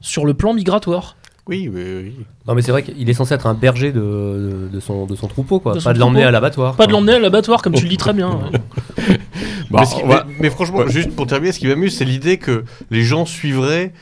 [0.00, 1.16] sur le plan migratoire.
[1.50, 2.12] Oui, oui, oui.
[2.46, 5.14] Non, mais c'est vrai qu'il est censé être un berger de, de, de son, de
[5.16, 5.74] son troupeau, quoi.
[5.74, 6.28] De pas de l'emmener troupeau.
[6.28, 6.76] à l'abattoir.
[6.76, 8.30] Pas de l'emmener à l'abattoir, comme tu le dis très bien.
[8.30, 9.16] ouais.
[9.70, 11.96] Bah, mais, ce qui- on va- mais- mais franchement, juste pour terminer, ce qui m'amuse,
[11.96, 13.92] c'est l'idée que les gens suivraient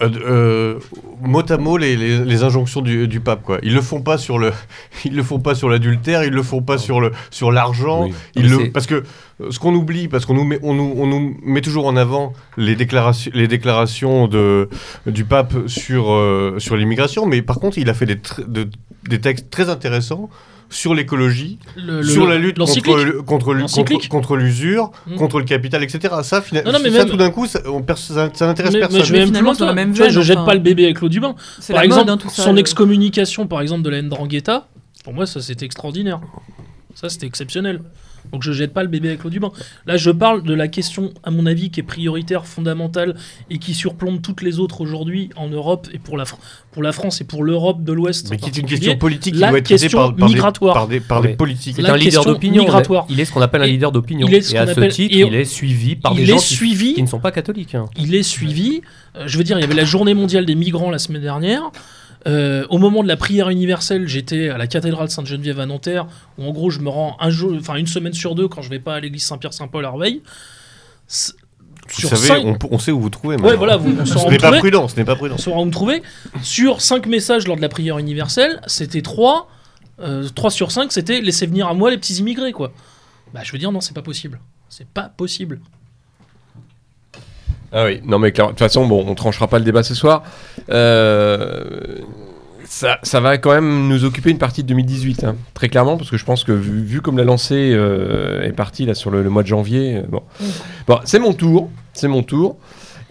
[0.00, 0.78] euh, euh,
[1.22, 3.42] mot à mot les, les- les injonctions du, du pape.
[3.42, 3.58] Quoi.
[3.62, 4.52] Ils le font pas sur le,
[5.04, 8.04] ils le font pas sur l'adultère, ils le font pas sur le, sur l'argent.
[8.04, 8.14] Oui.
[8.36, 9.02] Ils Mais le- c'est- parce que
[9.40, 11.96] euh, ce qu'on oublie, parce qu'on nous met, on nous, on nous met toujours en
[11.96, 14.68] avant les déclarations, les déclarations de,
[15.06, 18.68] du pape sur, euh, sur l'immigration, mais par contre, il a fait des, tr- de-
[19.08, 20.28] des textes très intéressants
[20.74, 21.58] sur l'écologie,
[22.02, 22.58] sur la lutte
[24.08, 25.16] contre, l'usure, Mm.
[25.16, 26.14] contre le capital, etc.
[26.22, 27.60] Ça, fina- Non, non, mais ça même- tout d'un coup, ça,
[28.46, 28.98] n'intéresse Mais, personne.
[28.98, 29.72] mais je vais même plus loin.
[29.72, 30.46] même je jette enfin.
[30.46, 31.34] pas le bébé avec l'eau du bain.
[31.68, 32.42] Par la exemple, mode, hein, tout ça.
[32.42, 34.66] son excommunication, par exemple, de la Ndrangheta,
[35.04, 36.20] pour moi, ça c'était extraordinaire.
[36.94, 37.80] Ça c'était exceptionnel.
[38.34, 39.52] Donc je jette pas le bébé avec l'eau du bain.
[39.86, 43.14] Là, je parle de la question, à mon avis, qui est prioritaire, fondamentale
[43.48, 46.34] et qui surplombe toutes les autres aujourd'hui en Europe et pour la, Fr-
[46.72, 48.28] pour la France et pour l'Europe de l'Ouest.
[48.30, 50.88] Mais qui est une question politique qui doit être traitée question par, par des- par
[50.88, 51.28] des, par Ouais.
[51.28, 51.76] des politiques.
[51.76, 52.62] C'est La un leader question d'opinion.
[52.64, 53.06] migratoire.
[53.08, 54.26] Il est ce qu'on appelle un Et- leader d'opinion.
[54.26, 56.26] il est ce Et à ce appelle- titre, et- il est suivi par des il
[56.28, 57.76] gens qui, suivi qui ne sont pas catholiques.
[57.76, 57.84] hein.
[57.96, 58.80] il est suivi.
[59.16, 61.70] Euh, je veux dire, il y avait la journée mondiale des migrants la semaine dernière.
[62.26, 66.06] Euh, au moment de la prière universelle, j'étais à la cathédrale Sainte-Geneviève à Nanterre,
[66.38, 68.70] où en gros je me rends un jour, enfin une semaine sur deux quand je
[68.70, 70.22] vais pas à l'église Saint-Pierre-Saint-Paul à Reveil.
[71.06, 71.34] C'est-
[71.86, 73.36] Vous Sur savez, cinq- on, on sait où vous trouvez.
[73.36, 73.58] Ouais, maintenant.
[73.58, 75.34] voilà, vous, on Ce n'est pas prudent, ce n'est pas prudent.
[75.34, 76.02] On saura où me trouver.
[76.42, 79.48] Sur 5 messages lors de la prière universelle, c'était 3.
[80.34, 82.72] 3 sur 5, c'était laissez venir à moi les petits immigrés, quoi.
[83.34, 84.40] Bah, je veux dire, non, c'est pas possible.
[84.70, 85.60] C'est pas possible.
[87.74, 89.94] Ah oui, non mais clair- de toute façon, bon, on tranchera pas le débat ce
[89.94, 90.22] soir.
[90.70, 91.98] Euh,
[92.64, 96.10] ça, ça va quand même nous occuper une partie de 2018, hein, très clairement, parce
[96.10, 99.22] que je pense que vu, vu comme la lancée euh, est partie là sur le,
[99.22, 100.22] le mois de janvier, euh, bon,
[100.86, 102.56] bon c'est mon tour, c'est mon tour.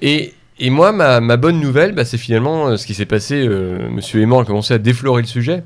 [0.02, 3.48] Et, et moi, ma, ma bonne nouvelle, bah, c'est finalement ce qui s'est passé.
[3.48, 5.64] Monsieur Aimant a commencé à déflorer le sujet.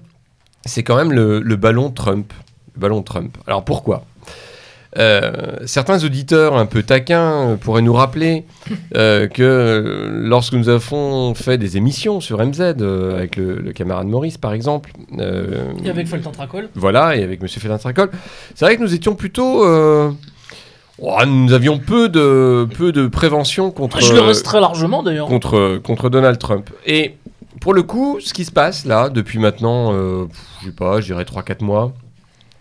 [0.65, 2.33] C'est quand même le, le ballon Trump.
[2.75, 3.37] Le ballon Trump.
[3.47, 4.05] Alors pourquoi?
[4.97, 5.31] Euh,
[5.65, 8.45] certains auditeurs un peu taquins euh, pourraient nous rappeler
[8.95, 14.07] euh, que lorsque nous avons fait des émissions sur MZ euh, avec le, le camarade
[14.07, 14.91] Maurice par exemple,
[15.83, 16.69] Et avec Felton Tracol.
[16.75, 18.09] voilà, et avec Monsieur Félin Tracol,
[18.55, 24.01] c'est vrai que nous étions plutôt, oh, nous avions peu de peu de prévention contre
[24.01, 25.27] Je le reste très largement d'ailleurs.
[25.27, 26.69] contre, contre Donald Trump.
[26.85, 27.15] Et
[27.61, 29.91] pour le coup, ce qui se passe là, depuis maintenant,
[30.61, 31.93] je sais pas, je dirais 3-4 mois,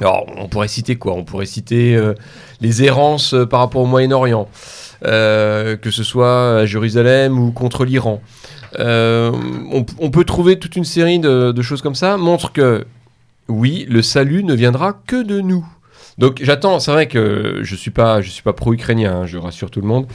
[0.00, 1.14] alors on pourrait citer quoi?
[1.14, 2.14] On pourrait citer euh,
[2.60, 4.48] les errances euh, par rapport au Moyen-Orient,
[5.04, 8.20] euh, que ce soit à Jérusalem ou contre l'Iran.
[8.78, 12.84] On, peut trouver toute une série de, choses comme ça, montre que
[13.48, 15.66] oui, le salut ne viendra que de nous.
[16.18, 19.80] Donc j'attends, c'est vrai que je suis pas, suis pas pro-ukrainien, hein, je rassure tout
[19.80, 20.06] le monde,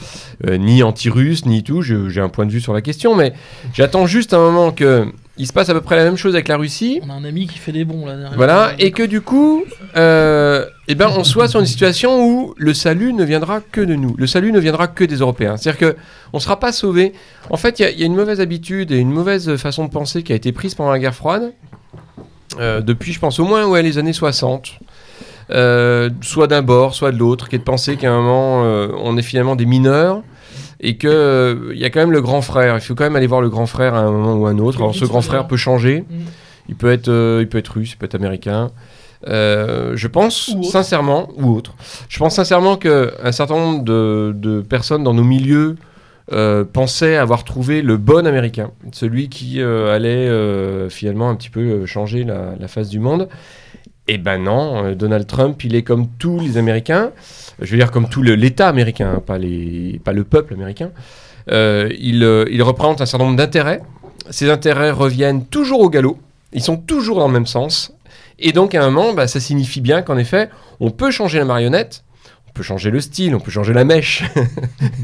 [0.48, 1.82] ni anti-russe, ni tout.
[1.82, 3.34] J'ai un point de vue sur la question, mais
[3.74, 5.08] j'attends juste un moment que
[5.38, 7.00] il se passe à peu près la même chose avec la Russie.
[7.04, 8.36] On a un ami qui fait des bons là derrière.
[8.36, 9.64] Voilà, et que du coup,
[9.96, 13.96] euh, eh ben, on soit sur une situation où le salut ne viendra que de
[13.96, 14.14] nous.
[14.18, 15.56] Le salut ne viendra que des Européens.
[15.58, 15.96] C'est-à-dire que
[16.34, 17.14] on ne sera pas sauvé.
[17.50, 19.86] En fait, il y a- il y, a une mauvaise habitude et une mauvaise façon
[19.86, 21.54] de penser qui a été prise pendant la guerre froide,
[22.60, 24.74] euh, depuis, je pense, au moins ouais, les années 60.
[25.50, 28.62] Euh, soit d'un bord, soit de l'autre, qui est de penser qu'à un moment,
[29.04, 30.22] on est finalement des mineurs
[30.82, 32.76] et qu'il il y a quand même le grand frère.
[32.76, 34.58] Il faut quand même aller voir le grand frère à un moment ou à un
[34.58, 34.80] autre.
[34.80, 36.02] Alors, ce grand frère peut changer.
[36.02, 36.16] Mm.
[36.70, 38.72] Il peut être, euh, il peut être russe, il peut être américain.
[39.28, 41.76] Euh, je pense Ou sincèrement, ou autre,
[42.10, 45.76] je pense sincèrement qu'un certain nombre de, de personnes dans nos milieux
[46.32, 51.50] euh, pensaient avoir trouvé le bon américain, celui qui euh, allait euh, finalement un petit
[51.50, 53.28] peu euh, changer la, la face du monde.
[54.08, 57.12] Et ben non, euh, Donald Trump, il est comme tous les Américains,
[57.62, 60.92] je veux dire comme tout l'État américain, hein, pas, les, pas le peuple américain.
[61.52, 63.82] Euh, il, euh, il représente un certain nombre d'intérêts.
[64.30, 66.20] Ces intérêts reviennent toujours au galop.
[66.54, 67.94] Ils sont toujours dans le même sens.
[68.40, 70.50] Et donc, à un moment, bah, ça signifie bien qu'en effet,
[70.80, 72.04] on peut changer la marionnette,
[72.50, 74.24] on peut changer le style, on peut changer la mèche.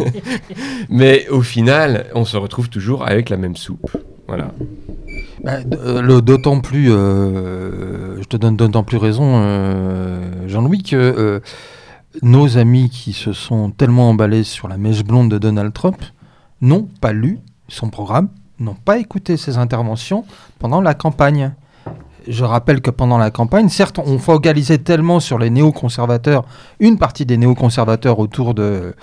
[0.89, 3.91] Mais au final, on se retrouve toujours avec la même soupe.
[4.27, 4.51] Voilà.
[5.43, 11.41] Bah, euh, d'autant plus, euh, je te donne d'autant plus raison, euh, Jean-Louis, que
[12.23, 16.01] nos amis qui se sont tellement emballés sur la mèche blonde de Donald Trump
[16.61, 18.29] n'ont pas lu son programme,
[18.59, 20.25] n'ont pas écouté ses interventions
[20.57, 21.53] pendant la campagne.
[22.27, 26.43] Je rappelle que pendant la campagne, certes, on focalisait tellement sur les néoconservateurs,
[26.79, 28.95] une partie des néoconservateurs autour de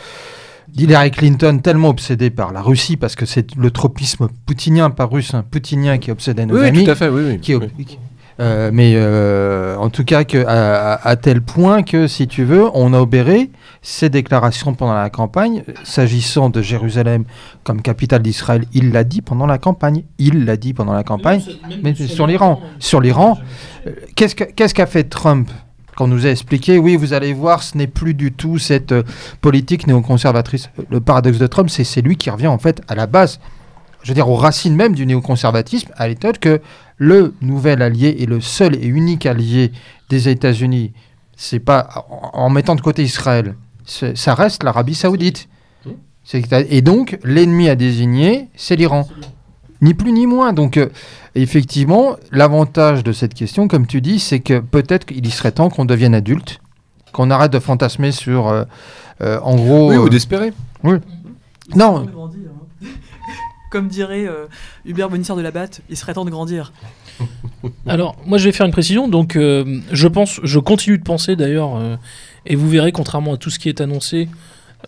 [0.72, 5.34] d'Hillary Clinton, tellement obsédée par la Russie, parce que c'est le tropisme poutinien, pas russe,
[5.34, 6.84] hein, poutinien qui obsédait nos Oui, amis.
[6.84, 7.38] tout à fait, oui, oui.
[7.40, 7.68] qui Oui.
[8.40, 12.92] euh, mais euh, en tout cas, que, à, tel point que, si tu veux, on
[12.92, 13.50] a obéré
[13.82, 17.24] ses déclarations pendant la campagne, s'agissant de Jérusalem
[17.62, 18.64] comme capitale d'Israël.
[18.72, 20.02] Il l'a dit pendant la campagne.
[20.18, 21.42] Il l'a dit pendant la campagne.
[21.82, 23.38] Mais sur l'Iran, sur l'Iran,
[23.86, 25.50] euh, qu'est-ce que- qu'est-ce qu'a fait Trump
[25.96, 28.92] quand on nous a expliqué, oui, vous allez voir, ce n'est plus du tout cette
[28.92, 29.02] euh,
[29.40, 30.70] politique néoconservatrice.
[30.90, 33.40] Le paradoxe de Trump, c'est lui qui revient en fait à la base,
[34.02, 36.60] je veux dire aux racines même du néoconservatisme, à l'état que
[36.96, 39.72] le nouvel allié et le seul et unique allié
[40.10, 40.92] des États-Unis,
[41.36, 43.54] c'est pas en, en mettant de côté Israël,
[43.86, 45.48] ça reste l'Arabie Saoudite.
[46.70, 49.06] Et donc, l'ennemi à désigner, c'est l'Iran.
[49.84, 50.52] Ni plus ni moins.
[50.52, 50.88] Donc, euh,
[51.34, 55.68] effectivement, l'avantage de cette question, comme tu dis, c'est que peut-être qu'il y serait temps
[55.68, 56.60] qu'on devienne adulte,
[57.12, 58.64] qu'on arrête de fantasmer sur, euh,
[59.20, 59.90] euh, en gros...
[59.90, 60.52] Oui, ou d'espérer.
[60.82, 62.86] non, Grandir, hein.
[63.70, 64.46] Comme dirait euh,
[64.84, 66.72] Hubert Bonisseur de la Batte, il serait temps de grandir.
[67.86, 69.08] Alors, moi, je vais faire une précision.
[69.08, 71.96] Donc, euh, je pense, je continue de penser d'ailleurs, euh,
[72.46, 74.28] Et vous verrez, contrairement à tout ce qui est annoncé,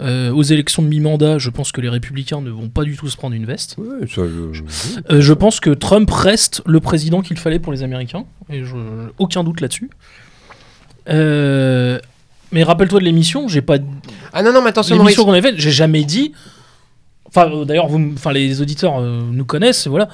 [0.00, 3.08] euh, aux élections de mi-mandat, je pense que les républicains ne vont pas du tout
[3.08, 3.76] se prendre une veste.
[3.78, 4.62] Ouais, ça, je-
[5.10, 8.76] Euh, je pense que Trump reste le président qu'il fallait pour les Américains, et je,
[9.18, 9.90] aucun doute là-dessus.
[11.08, 11.98] Euh,
[12.52, 13.76] mais rappelle-toi de l'émission, j'ai pas
[14.32, 16.32] Ah non, non, mais attention, l'émission qu'on avait faite, j'ai jamais dit.
[17.26, 20.08] Enfin, d'ailleurs, vous, enfin, les auditeurs euh, nous connaissent, voilà.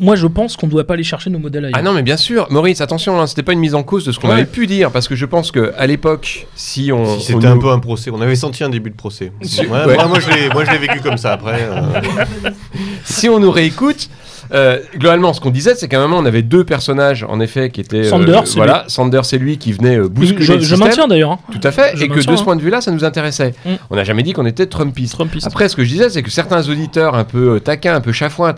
[0.00, 1.76] Moi, je pense qu'on ne doit pas aller chercher nos modèles ailleurs.
[1.78, 4.12] Ah non, mais bien sûr, Maurice, attention, hein, c'était pas une mise en cause de
[4.12, 4.34] ce qu'on Ouais.
[4.34, 7.18] avait pu dire, parce que je pense que à l'époque, si on.
[7.18, 9.30] Si on c'était un nous- peu un procès, on avait senti un début de procès.
[9.42, 9.94] Si- Ouais, ouais.
[9.96, 11.60] Moi, moi, je l'ai- moi, je l'ai vécu comme ça après.
[11.60, 11.80] euh,
[13.04, 14.08] si on nous réécoute,
[14.52, 17.70] euh, globalement, ce qu'on disait, c'est qu'à un moment, on avait deux personnages, en effet,
[17.70, 17.98] qui étaient.
[17.98, 20.86] euh, Sanders, voilà, Sanders, c'est lui qui venait euh, bousculer je, le je système.
[20.88, 21.32] maintiens d'ailleurs.
[21.32, 21.38] hein.
[21.52, 22.36] Tout à fait, Je et que de ce hein.
[22.44, 23.54] point de vue-là, ça nous intéressait.
[23.64, 23.70] Mm.
[23.90, 25.14] On n'a jamais dit qu'on était Trumpiste.
[25.14, 25.46] Trumpiste.
[25.46, 28.12] Après, ce que je disais, c'est que certains auditeurs un peu euh, taquins, un peu
[28.12, 28.54] chafouins,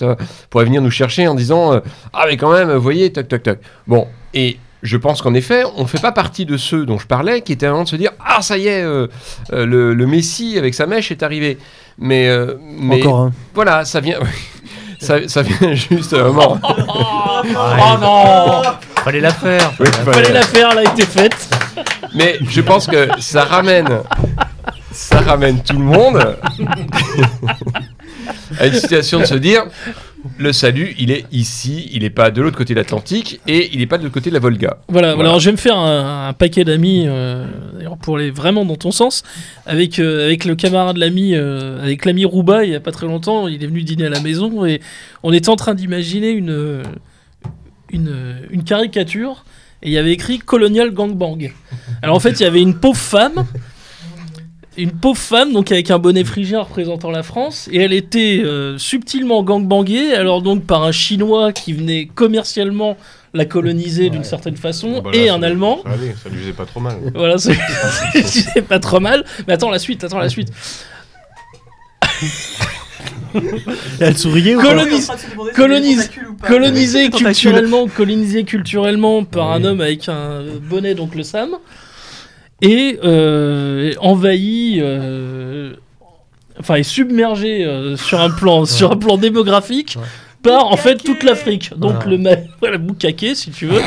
[0.51, 1.80] pourraient venir nous chercher en disant euh,
[2.12, 3.59] Ah, mais quand même, vous voyez, toc, toc, toc.
[3.86, 7.07] Bon, et je pense qu'en effet, on ne fait pas partie de ceux dont je
[7.07, 9.07] parlais qui étaient avant de se dire Ah, ça y est, euh,
[9.53, 11.59] euh, le, le Messie avec sa mèche est arrivé.
[11.99, 13.32] Mais, euh, mais Encore un.
[13.55, 14.18] voilà, ça vient.
[15.03, 16.59] ça, ça vient juste un moment.
[16.64, 17.42] Oh
[18.00, 18.62] non
[19.05, 19.72] Fallait la faire.
[19.80, 21.48] Oui, Fallait la faire, elle a été faite.
[22.14, 23.88] Mais je pense que ça ramène,
[24.92, 26.18] ça ramène tout le monde
[28.61, 29.64] à une situation de se dire
[30.38, 33.78] le salut, il est ici, il n'est pas de l'autre côté de l'Atlantique et il
[33.80, 34.78] n'est pas de l'autre côté de la Volga.
[34.88, 35.30] Voilà, Voilà.
[35.30, 37.46] alors je vais me faire un, un paquet d'amis, euh,
[38.02, 39.22] pour aller vraiment dans ton sens,
[39.66, 43.06] avec, euh, avec le camarade l'ami, euh, avec l'ami Rouba, il y a pas très
[43.06, 44.80] longtemps, il est venu dîner à la maison et
[45.22, 46.82] on était en train d'imaginer une,
[47.90, 49.44] une, une caricature
[49.82, 51.52] et il y avait écrit Colonial Gangbang.
[52.02, 53.44] Alors en fait, il y avait une pauvre femme,
[54.76, 58.78] une pauvre femme donc avec un bonnet phrygien représentant la France et elle était euh,
[58.78, 62.96] subtilement gangbangée alors donc par un chinois qui venait commercialement
[63.34, 66.38] la coloniser d'une certaine façon bah là, et ça- un allemand Ça allait, ça lui
[66.38, 66.96] faisait pas trop mal.
[67.14, 67.56] voilà, c'est
[68.24, 69.24] c'est pas trop mal.
[69.46, 70.48] Mais attends la suite, attends la suite.
[74.00, 75.10] Elle souriait ou pas Colonise,
[75.54, 76.10] colonise,
[76.46, 81.50] colonisé culturellement, colonisé culturellement par un homme avec un bonnet, donc le Sam,
[82.62, 85.72] et euh, envahi, euh,
[86.58, 89.96] enfin, est submergé euh, sur un plan, sur un plan démographique.
[89.98, 90.06] Ouais.
[90.42, 91.70] Par en fait toute l'Afrique.
[91.76, 92.10] Donc Voilà.
[92.10, 93.80] le ma- voilà, boucaquet si tu veux.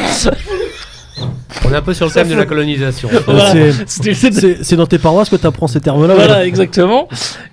[1.65, 3.09] On est un peu sur le thème de la colonisation.
[3.26, 3.53] Voilà.
[3.88, 6.13] C'est- dans tes paroisses que tu apprends ces termes-là.
[6.13, 7.07] Voilà, exactement.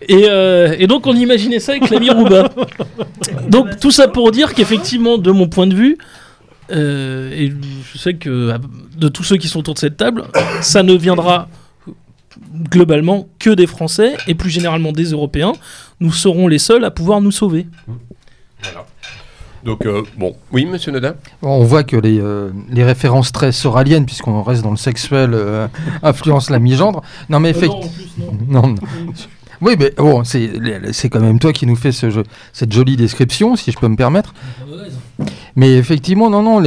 [0.08, 2.48] Et, euh, et donc on imaginait ça avec l'ami Rouba.
[3.48, 5.98] Donc tout ça pour dire qu'effectivement, de mon point de vue,
[6.70, 7.52] euh, et
[7.92, 8.58] je sais que euh,
[8.96, 10.24] de tous ceux qui sont autour de cette table,
[10.60, 11.48] ça ne viendra
[12.70, 15.52] globalement que des Français et plus généralement des Européens.
[16.00, 17.66] Nous serons les seuls à pouvoir nous sauver.
[19.64, 21.14] Donc, euh, bon, oui, monsieur Nodin?
[21.40, 25.68] On voit que les, euh, les références très soraliennes, puisqu'on reste dans le sexuel, euh,
[26.02, 27.02] influencent la mi-gendre.
[27.28, 27.90] Non, mais effectivement.
[28.48, 28.74] Non, non.
[29.60, 30.50] Oui, mais bon, c'est
[30.92, 33.86] c'est quand même toi qui nous fais ce jeu, cette jolie description, si je peux
[33.86, 34.34] me permettre.
[35.56, 36.60] Mais effectivement, non, non,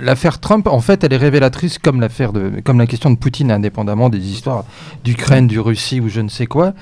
[0.00, 3.50] l'affaire Trump, en fait, elle est révélatrice comme l'affaire de, comme la question de Poutine,
[3.50, 4.64] indépendamment des histoires
[5.04, 6.72] d'Ukraine, du Russie ou je ne sais quoi.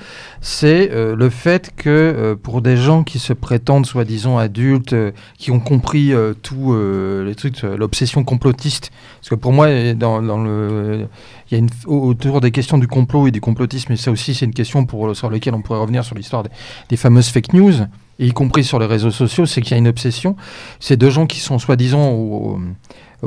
[0.41, 5.11] C'est euh, le fait que euh, pour des gens qui se prétendent soi-disant adultes, euh,
[5.37, 6.75] qui ont compris tout
[7.25, 11.07] les trucs, l'obsession complotiste, parce que pour moi, dans, le,
[11.49, 14.11] il y a une, au- autour des questions du complot et du complotisme, et ça
[14.11, 16.43] aussi, c'est une question sur laquelle on pourrait revenir sur l'histoire
[16.89, 17.73] des fameuses fake news,
[18.19, 20.35] y compris sur les réseaux sociaux, c'est qu'il y a une obsession.
[20.79, 22.59] C'est deux gens qui sont soi-disant au,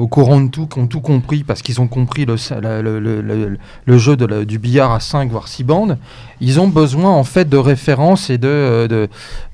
[0.08, 4.92] courant de tout, qui ont tout compris parce qu'ils ont compris le, jeu du billard
[4.92, 5.98] à 5 voire 6 bandes.
[6.40, 9.08] Ils ont besoin en fait de références et euh, de,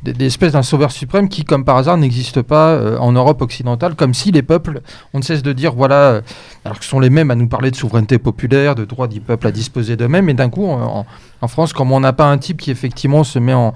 [0.05, 3.95] de- d'espèces d'un sauveur suprême qui, comme par hasard, n'existe pas euh, en Europe occidentale,
[3.95, 4.80] comme si les peuples,
[5.14, 6.20] on ne cesse de dire, voilà, euh,
[6.64, 9.20] alors que ce sont les mêmes à nous parler de souveraineté populaire, de droit du
[9.20, 11.07] peuple à disposer d'eux-mêmes, et d'un coup, en-
[11.43, 13.74] en France, comme on n'a pas un type qui effectivement se met en,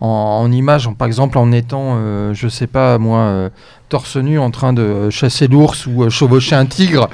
[0.00, 0.06] en,
[0.42, 3.48] en image, en- par exemple en étant, euh, je sais pas moi, euh,
[3.88, 7.08] torse nu en train de chasser l'ours ou euh, chevaucher un tigre,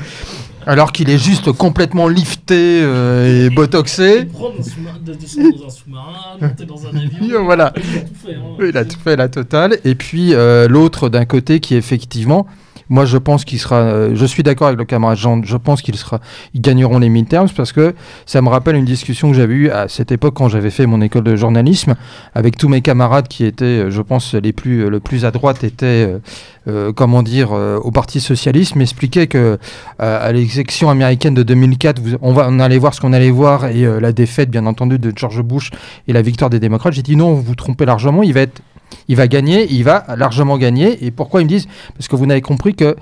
[0.66, 4.24] alors qu'il est juste complètement lifté euh, et botoxé.
[4.24, 7.44] Descendre dans un sous-marin, monter dans un avion.
[7.44, 7.72] Voilà.
[7.76, 8.66] Il a tout fait, hein.
[8.68, 9.78] Il a tout fait la totale.
[9.84, 10.32] Et puis
[10.68, 12.46] l'autre d'un côté qui effectivement,
[12.88, 15.82] moi je pense qu'il sera, euh, je suis d'accord avec le camarade Jean, je pense
[15.82, 16.20] qu'ils sera,
[16.54, 17.94] ils gagneront les midterms parce que
[18.26, 21.00] ça me rappelle une discussion que j'avais eue à cette époque quand j'avais fait mon
[21.00, 21.94] école de journalisme
[22.34, 25.64] avec tous mes camarades qui étaient, euh, je pense, les plus, le plus à droite
[25.64, 26.18] étaient, euh,
[26.68, 29.58] euh, comment dire, euh, au Parti socialiste, m'expliquaient que
[30.00, 33.30] euh, à l'élection américaine de 2004, vous- on va, on allait voir ce qu'on allait
[33.30, 35.70] voir et euh, la défaite, bien entendu, de George Bush
[36.08, 36.92] et la victoire des démocrates.
[36.94, 38.60] J'ai dit non, vous vous trompez largement, il va être
[39.08, 41.04] il va gagner, il va largement gagner.
[41.04, 41.68] Et pourquoi ils me disent?
[41.94, 42.96] Parce que vous n'avez compris que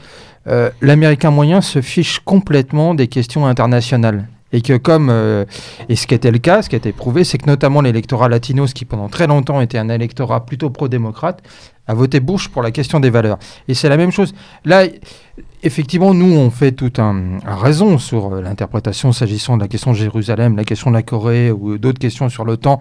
[0.47, 4.27] euh, l'Américain moyen se fiche complètement des questions internationales.
[4.53, 5.45] Et que comme, euh,
[5.89, 8.29] et ce qui était le cas, ce qui a été prouvé, c'est que notamment l'électorat
[8.29, 11.43] latino, ce qui pendant très longtemps était un électorat plutôt pro-démocrate,
[11.89, 13.39] a voté Bush pour la question des valeurs.
[13.67, 14.33] Et c'est la même chose.
[14.65, 14.85] Là,
[15.65, 19.91] effectivement, nous, on fait tout un, un raison sur euh, l'interprétation s'agissant de la question
[19.91, 22.81] de Jérusalem, la question de la Corée ou d'autres questions sur l'OTAN.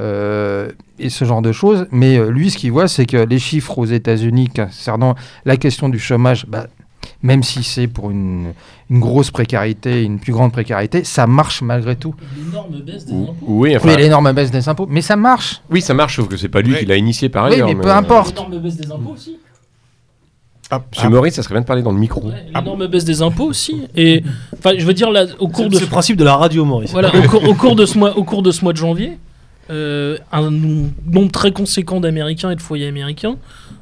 [0.00, 1.86] Euh, et ce genre de choses.
[1.90, 5.14] Mais euh, lui, ce qu'il voit, c'est que les chiffres aux États-Unis concernant
[5.44, 6.66] la question du chômage, bah,
[7.22, 8.52] même si c'est pour une,
[8.90, 12.14] une grosse précarité, une plus grande précarité, ça marche malgré tout.
[12.36, 13.36] L'énorme baisse des impôts.
[13.42, 15.60] Oui, enfin, oui, l'énorme baisse des impôts, mais ça marche.
[15.70, 16.80] oui, ça marche, sauf que c'est pas lui Ouais.
[16.80, 17.68] qui l'a initié par Oui, ailleurs.
[17.68, 18.34] mais peu importe.
[18.36, 19.36] L'énorme baisse des impôts aussi.
[20.70, 22.22] Ah, Monsieur Maurice, ça serait bien de parler dans le micro.
[22.26, 23.86] Ouais, L'énorme baisse des impôts aussi.
[23.94, 24.24] Et
[24.58, 26.64] enfin, je veux dire là, au cours C'est de c'est le principe de la radio,
[26.64, 26.90] Maurice.
[26.90, 29.18] Voilà, au, cours, au cours de ce mois, au cours de ce mois de janvier,
[29.70, 33.36] euh, un nom- nombre très conséquent d'Américains et de foyers américains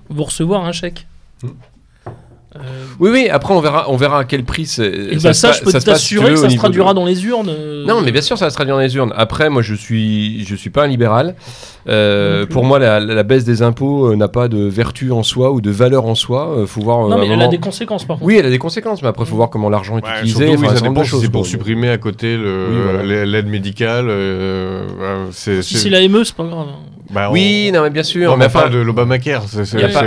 [0.08, 1.06] vont recevoir un chèque.
[1.42, 1.48] Hmm.
[2.54, 2.58] Euh,
[3.00, 5.40] Oui, oui, après on verra, on verra à quel prix c'est- et ça, bah se
[5.40, 7.48] ça, je peux t'assurer que ça se traduira de- dans les urnes.
[7.48, 9.12] euh, Non, mais bien sûr, ça va se traduire dans les urnes.
[9.16, 11.34] Après, moi, je suis, je suis pas un libéral.
[11.88, 15.60] Euh, pour moi, la, la baisse des impôts n'a pas de vertu en soi ou
[15.60, 16.64] de valeur en soi.
[16.66, 17.08] Faut voir.
[17.08, 18.26] Non, mais elle a des conséquences par contre.
[18.26, 20.46] Oui, elle a des conséquences, mais après, faut voir comment l'argent est Ouais, utilisé.
[20.48, 23.24] surtout, enfin, ça dépend si c'est pour supprimer à côté le- Oui, voilà.
[23.24, 24.06] l'aide médicale.
[24.08, 26.66] euh, c'est- Si c'est- c'est la ME, c'est pas grave.
[27.12, 28.30] Bah, on- Oui, non, mais bien sûr.
[28.30, 29.44] Non, mais mais enfin, pas de l'Obamacare.
[29.48, 30.02] c'est- pas-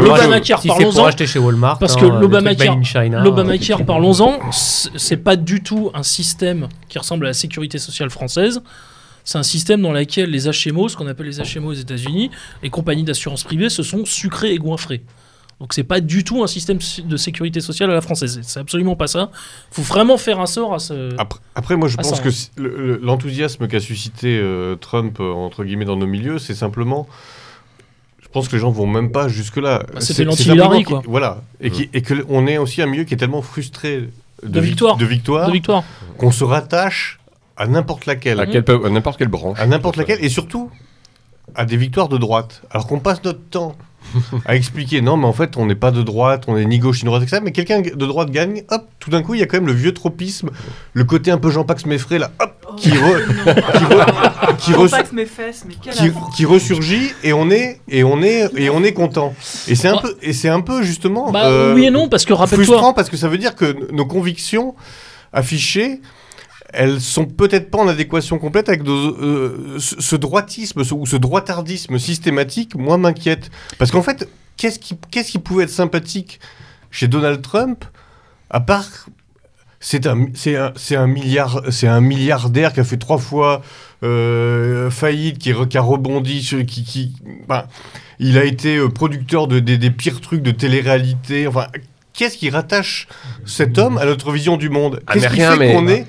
[0.00, 0.92] l'Obamacare, Si parlons-en.
[0.92, 1.78] pour acheter chez Walmart.
[1.78, 5.62] Parce hein, que truc l'Obamacare- made in China, L'Obamacare, c'est- parlons-en, c'est c'est pas du
[5.62, 8.60] tout un système qui ressemble à la sécurité sociale française.
[9.24, 12.30] C'est un système dans lequel les HMO, ce qu'on appelle les HMO aux États-Unis,
[12.62, 15.02] les compagnies d'assurance privée, se sont sucrés et goinfrés.
[15.62, 18.40] Donc c'est pas du tout un système de sécurité sociale à la française.
[18.42, 19.30] C'est absolument pas ça.
[19.70, 21.14] Faut vraiment faire un sort à ce.
[21.18, 22.32] Après, après, moi, je pense ça, que hein.
[22.32, 26.56] si- le- le- l'enthousiasme qu'a suscité euh, Trump, euh, entre guillemets, dans nos milieux, c'est
[26.56, 27.06] simplement.
[28.20, 29.84] Je pense que les gens vont même pas jusque-là.
[29.94, 31.02] Bah, c'était C'est- l'anti- c'est simplement Hillary, qu'il- quoi.
[31.06, 31.42] Voilà.
[31.60, 34.08] Et qui- et qu'on est aussi un milieu qui est tellement frustré
[34.42, 34.96] de, De vic- victoire.
[34.96, 35.84] de victoire de victoire.
[36.18, 37.20] qu'on se rattache
[37.56, 38.40] à n'importe laquelle.
[38.40, 39.60] à, quel- à n'importe quelle branche.
[39.60, 40.70] à n'importe laquelle, et surtout
[41.54, 42.62] à des victoires de droite.
[42.72, 43.76] Alors qu'on passe notre temps
[44.46, 47.02] à expliquer, non, mais en fait, on n'est pas de droite, on est ni gauche
[47.02, 47.40] ni droite, etc.
[47.44, 49.72] Mais quelqu'un de droite gagne, hop, tout d'un coup, il y a quand même le
[49.72, 50.50] vieux tropisme,
[50.92, 53.24] le côté un peu Jean-Pax Meffray, là, hop, qui, re-
[54.58, 54.88] qui, re-
[55.90, 59.34] qui, qui, qui ressurgit, et on est, et on est, et on est content.
[59.68, 61.30] Et c'est un Bah- peu, et c'est un peu justement.
[61.30, 62.64] Bah euh, oui et non, parce que rappelle-toi.
[62.64, 64.74] frustrant parce que ça veut dire que nos convictions
[65.32, 66.00] affichées,
[66.72, 71.98] elles sont peut-être pas en adéquation complète avec euh, ce, droitisme ce- ou ce droitardisme
[71.98, 72.74] systématique.
[72.74, 76.40] Moi, m'inquiète parce qu'en fait, qu'est-ce qui, qu'est-ce qui pouvait être sympathique
[76.90, 77.84] chez Donald Trump
[78.50, 78.88] à part
[79.84, 83.62] c'est un, c'est un, c'est un, milliard, c'est un milliardaire qui a fait trois fois
[84.04, 87.12] euh, faillite, qui, a rebondi, qui, qui,
[87.48, 87.64] ben,
[88.20, 91.48] il a été euh, producteur de, des- des pires trucs de télé-réalité.
[91.48, 91.66] Enfin,
[92.12, 93.08] qu'est-ce qui rattache
[93.44, 95.00] cet homme à notre vision du monde?
[95.14, 96.06] Qu'est-ce qui fait qu'on est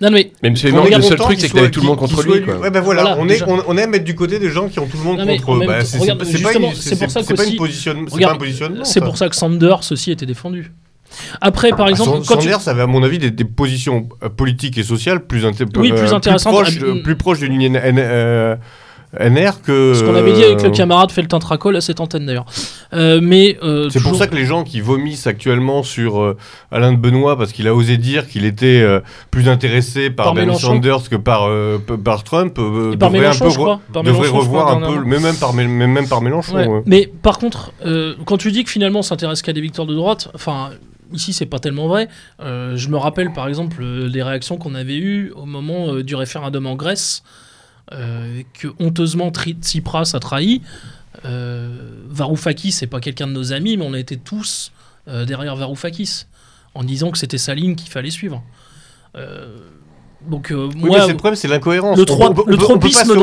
[0.00, 2.32] Non mais qu'on est le seul truc, c'est qu'il avait tout le monde contre lui.
[2.44, 4.78] Ouais, ben voilà, Voilà, on, est, on, on aime être du côté des gens qui
[4.78, 5.66] ont tout le monde Non, mais contre eux.
[5.66, 8.84] Bah, c'est pour ça c'est pas une positionnement.
[8.84, 10.72] c'est pour que Sanders aussi était défendu.
[11.40, 14.08] Après, par Ah, exemple, San- quand tu- Sanders avait, à mon avis, des, des positions
[14.22, 16.52] euh, politiques et sociales plus, inté- Oui, plus euh, intéressantes.
[16.52, 18.56] proches, Ah, euh, plus proches d'une ligne N- euh,
[19.20, 19.94] NR que.
[19.94, 22.46] ce qu'on avait dit avec le euh, camarade Feltin Tracol à cette antenne d'ailleurs.
[22.92, 26.36] Euh, mais euh, C'est pour ça que les gens qui vomissent actuellement sur euh,
[26.70, 28.84] Alain de Benoît parce qu'il a osé dire qu'il était
[29.30, 30.68] plus intéressé par, Par Bernie Mélenchon.
[30.68, 31.48] Sanders que par,
[32.24, 33.80] Trump par devrait Mélenchon, un peu je crois.
[33.92, 36.54] Par devrait Mélenchon, je revoir crois, un peu, mais même par, même par Mélenchon.
[36.54, 36.66] Ouais.
[36.66, 36.82] ouais.
[36.86, 37.72] Mais par contre,
[38.24, 40.70] quand tu dis que finalement on s'intéresse qu'à des victoires de droite, enfin
[41.12, 42.08] ici c'est pas tellement vrai.
[42.40, 46.74] Je me rappelle par exemple des réactions qu'on avait eues au moment du référendum en
[46.74, 47.22] Grèce,
[47.92, 50.62] euh, que honteusement Tsipras a trahi.
[51.24, 51.68] Euh,
[52.08, 54.72] Varoufakis, c'est pas quelqu'un de nos amis, mais on a été tous
[55.08, 56.24] euh, derrière Varoufakis
[56.74, 58.42] en disant que c'était sa ligne qu'il fallait suivre.
[60.28, 61.96] Donc Oui, moi, mais le problème, c'est l'incohérence.
[61.96, 62.22] le, le peut-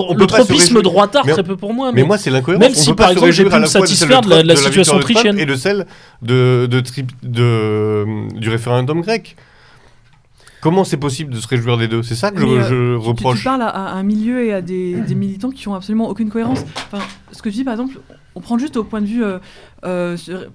[0.10, 1.92] on peut pas tropisme, le droitard, très peu pour moi.
[1.92, 2.64] Mais moi, c'est l'incohérence.
[2.64, 5.38] Même On si, peut par exemple, j'ai pu me de satisfaire de la- situation autrichienne.
[5.38, 5.86] Et de celle
[6.22, 6.68] de-
[8.40, 9.36] du référendum grec.
[10.64, 12.02] Comment c'est possible de se réjouir des deux?
[12.04, 13.44] C'est ça que je, euh, je Tu- Tu, reproche.
[13.44, 16.64] parles à, à un milieu et à des, des militants qui ont absolument aucune cohérence.
[16.92, 17.04] Enfin,
[17.34, 18.00] ce que tu dis, par exemple,
[18.36, 19.40] on prend juste au point de vue euh,
[19.86, 20.46] euh, sur,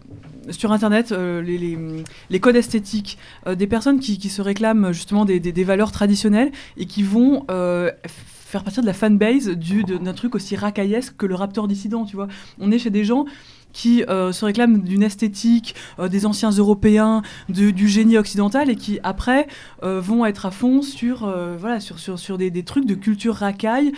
[0.51, 1.79] sur Internet euh, les, les-
[2.31, 6.53] les codes esthétiques des personnes qui, qui se réclament justement des, des- des valeurs traditionnelles
[6.79, 7.45] et qui vont
[8.51, 12.07] faire partir de la fanbase du- d'un truc aussi racaillesque que le Raptor dissident.
[12.07, 12.29] Tu vois,
[12.59, 13.27] on est chez des gens
[13.73, 18.77] qui euh, se réclament d'une esthétique euh, des anciens européens, de- du génie occidental et
[18.77, 19.47] qui après
[19.83, 21.21] euh, vont être à fond sur,
[21.59, 23.93] voilà, sur, sur, sur des, des trucs de culture racaille.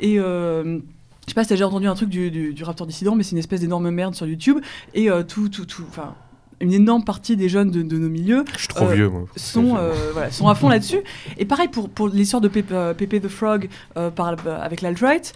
[0.00, 0.80] Et je
[1.26, 3.32] sais pas si t'as déjà entendu un truc du, du, du Raptor Dissident, mais c'est
[3.32, 4.58] une espèce d'énorme merde sur YouTube.
[4.94, 5.84] Et tout, tout, tout.
[5.88, 6.14] Enfin.
[6.60, 9.24] une énorme partie des jeunes de, de nos milieux Je suis trop Euh, vieux, moi.
[9.36, 11.00] sont, euh, voilà, sont à fond là-dessus.
[11.36, 13.68] Et pareil pour, pour l'histoire de Pepe, euh, Pepe the Frog
[14.14, 15.34] par, avec l'alt-right,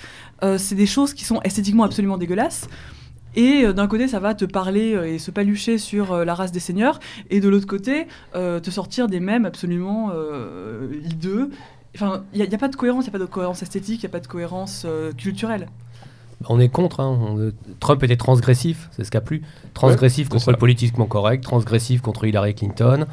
[0.59, 2.69] c'est des choses qui sont esthétiquement absolument dégueulasses.
[3.37, 6.35] Et euh, d'un côté, ça va te parler euh, et se palucher sur euh, la
[6.35, 6.99] race des seigneurs,
[7.31, 11.51] et de l'autre côté, euh, te sortir des mèmes absolument euh, hideux.
[11.95, 14.07] Enfin, il n'y a, pas de cohérence, il n'y a pas de cohérence esthétique, il
[14.07, 15.69] n'y a pas de cohérence euh, culturelle.
[16.49, 17.01] On est contre.
[17.01, 17.19] hein.
[17.21, 19.43] On- Trump était transgressif, c'est ce qu'a plu.
[19.75, 23.07] Transgressif contre le politiquement correct, transgressif contre Hillary Clinton.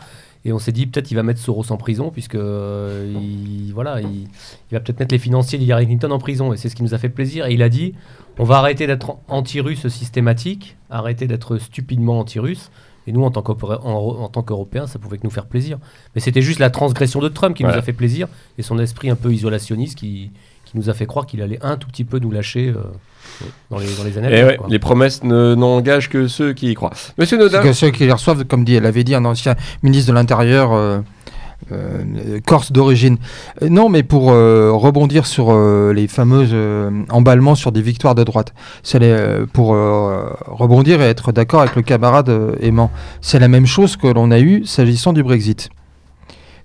[0.48, 4.00] Et on s'est dit peut-être il va mettre Soros en prison puisque euh, il, voilà,
[4.02, 6.84] il, il va peut-être mettre les financiers d'Hillary Clinton en prison et c'est ce qui
[6.84, 7.46] nous a fait plaisir.
[7.48, 7.94] Et il a dit
[8.40, 12.72] on va arrêter d'être anti-russe systématique, arrêter d'être stupidement anti-russe.
[13.08, 15.80] Et nous, en tant qu'Europé- en, en tant qu'Européens, ça pouvait que nous faire plaisir.
[16.14, 18.28] Mais c'était juste la transgression de Trump qui nous a fait plaisir
[18.58, 20.32] et son esprit un peu isolationniste qui,
[20.70, 22.82] qui nous a fait croire qu'il allait un tout petit peu nous lâcher euh,
[23.72, 24.68] dans, les, dans les années Et venir, ouais, quoi.
[24.70, 26.92] les promesses ne- n'engagent que ceux qui y croient.
[27.18, 29.56] Monsieur C'est Nodin, que ceux qui les reçoivent, comme dit, elle avait dit un ancien
[29.84, 31.00] ministre de l'Intérieur euh,
[31.72, 33.18] euh, corse d'origine.
[33.62, 38.16] Euh, non, mais pour euh, rebondir sur euh, les fameuses euh, emballements sur des victoires
[38.16, 38.54] de droite,
[38.84, 42.92] c'est euh, pour euh, rebondir et être d'accord avec le camarade euh, aimant,
[43.22, 45.70] c'est la même chose que l'on a eu s'agissant du Brexit.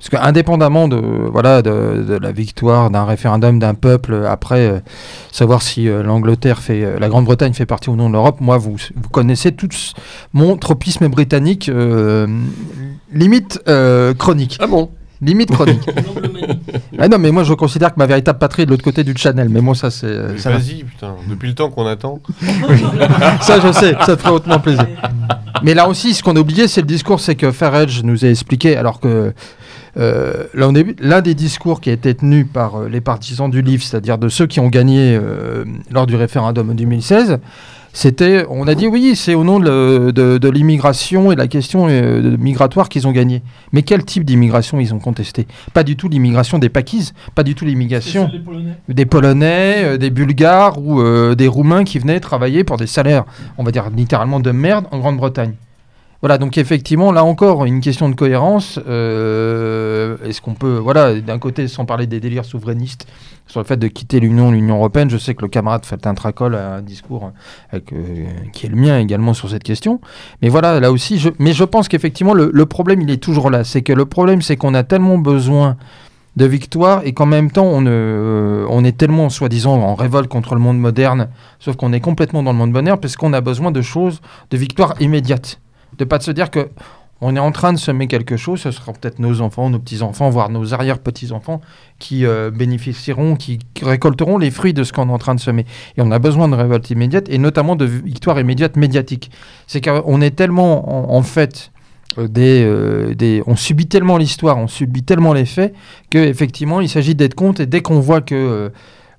[0.03, 4.81] Parce que indépendamment de voilà de, de la victoire d'un référendum d'un peuple après euh,
[5.31, 8.59] savoir si euh, l'Angleterre fait euh, la Grande-Bretagne fait partie ou non de l'Europe, moi
[8.59, 9.95] vous vous connaissez tous
[10.33, 12.27] mon tropisme britannique euh,
[13.13, 14.59] limite euh, chronique.
[14.61, 14.91] ah bon?
[15.21, 15.89] Limite chronique.
[16.99, 19.15] ah non, mais moi je considère que ma véritable patrie est de l'autre côté du
[19.17, 19.49] Channel.
[19.49, 20.13] Mais moi, ça c'est.
[20.13, 22.19] Vas-y, putain, depuis le temps qu'on attend.
[23.41, 24.89] ça, je sais, ça te ferait hautement plaisir.
[25.63, 28.29] Mais là aussi, ce qu'on a oublié, c'est le discours, c'est que Farage nous a
[28.29, 29.33] expliqué, alors que
[29.99, 34.17] euh, l'un des discours qui a été tenu par euh, les partisans du livre, c'est-à-dire
[34.19, 37.39] de ceux qui ont gagné euh, lors du référendum en 2016,
[37.95, 41.41] c'était, on a dit oui, c'est au nom de, le- de- de l'immigration et de
[41.41, 43.43] la question euh, migratoire qu'ils ont gagné.
[43.73, 45.47] Mais quel type d'immigration ils ont contesté?
[45.75, 48.31] Pas du tout l'immigration des Pakises, pas du tout l'immigration
[48.89, 53.25] des Polonais, euh, des Bulgares ou euh, des Roumains qui venaient travailler pour des salaires,
[53.59, 55.53] on va dire littéralement de merde, en Grande-Bretagne.
[56.23, 58.79] Voilà, donc effectivement, là encore, une question de cohérence.
[58.89, 63.09] euh, Est-ce qu'on peut, voilà, d'un côté, sans parler des délires souverainistes
[63.49, 66.55] sur le fait de quitter l'Union, l'Union européenne, je sais que le camarade Feltin Tracol
[66.55, 67.33] a un discours
[67.75, 67.81] euh,
[68.53, 70.01] qui est le mien également sur cette question.
[70.43, 73.51] Mais voilà, là aussi, je, mais je pense qu'effectivement, le, le problème, il est toujours
[73.51, 73.65] là.
[73.65, 75.77] C'est que le problème, c'est qu'on a tellement besoin
[76.37, 80.55] de victoire et qu'en même temps on, euh, on est tellement soi-disant en révolte contre
[80.55, 83.71] le monde moderne, sauf qu'on est complètement dans le monde moderne parce qu'on a besoin
[83.71, 85.61] de choses, de victoires immédiates.
[85.99, 86.69] De pas de se dire que
[87.25, 90.29] on est en train de semer quelque chose, ce sera peut-être nos enfants, nos petits-enfants,
[90.29, 91.61] voire nos arrière-petits-enfants
[92.01, 95.65] qui euh, bénéficieront, qui récolteront les fruits de ce qu'on est en train de semer.
[95.97, 99.31] Et on a besoin de révolte immédiate et notamment de victoires immédiates médiatiques.
[99.69, 101.71] C'est qu'on est tellement en, fait
[102.19, 105.73] euh, des, euh, des, on subit tellement l'histoire, on subit tellement les faits
[106.11, 108.73] que effectivement il s'agit d'être compte et dès qu'on voit que,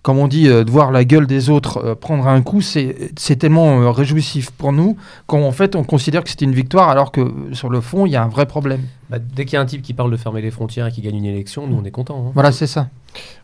[0.03, 3.11] comme on dit, euh, de voir la gueule des autres euh, prendre un coup, c'est
[3.17, 4.97] c'est tellement euh, réjouissif pour nous
[5.27, 8.15] qu'en fait on considère que c'est une victoire alors que sur le fond il y
[8.15, 8.81] a un vrai problème.
[9.09, 11.01] Bah, dès qu'il y a un type qui parle de fermer les frontières et qui
[11.01, 12.25] gagne une élection, nous on est contents.
[12.27, 12.31] hein.
[12.33, 12.89] Voilà, c'est ça.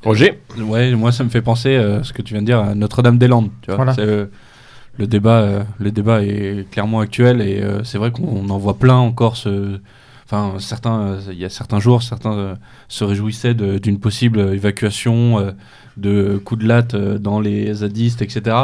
[0.03, 0.39] Roger?
[0.59, 3.49] Ouais, moi ça me fait penser euh, ce que tu viens de dire à Notre-Dame-des-Landes.
[3.61, 3.95] Tu vois, Voilà.
[3.99, 4.25] Euh,
[4.97, 8.77] le débat, euh, le débat est clairement actuel et euh, c'est vrai qu'on en voit
[8.77, 9.37] plein encore.
[9.37, 9.79] Ce,
[10.31, 12.55] enfin, certains, euh, il y a certains jours, certains euh,
[12.87, 15.51] se réjouissaient d'une possible évacuation euh,
[15.97, 18.55] de coups de latte dans les zadistes, etc.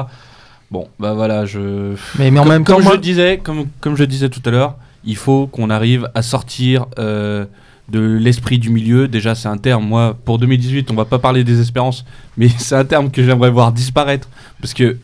[0.72, 1.96] Bon, bah voilà, je.
[2.20, 4.42] Mais, mais en comme, même temps, comme moi- je disais, comme, comme je disais tout
[4.46, 7.46] à l'heure, il faut qu'on arrive à sortir euh,
[7.90, 9.08] de l'esprit du milieu.
[9.08, 9.86] Déjà, c'est un terme.
[9.88, 12.06] Moi, pour 2018, on va pas parler des espérances,
[12.38, 14.28] mais c'est un terme que j'aimerais voir disparaître
[14.62, 14.98] parce que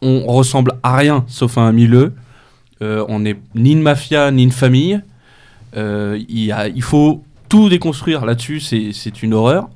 [0.00, 2.12] on ressemble à rien sauf à un milieu.
[2.80, 5.00] Euh, on n'est ni une mafia ni une famille.
[5.76, 8.60] Euh, il, faut tout déconstruire là-dessus.
[8.60, 9.68] C'est une horreur.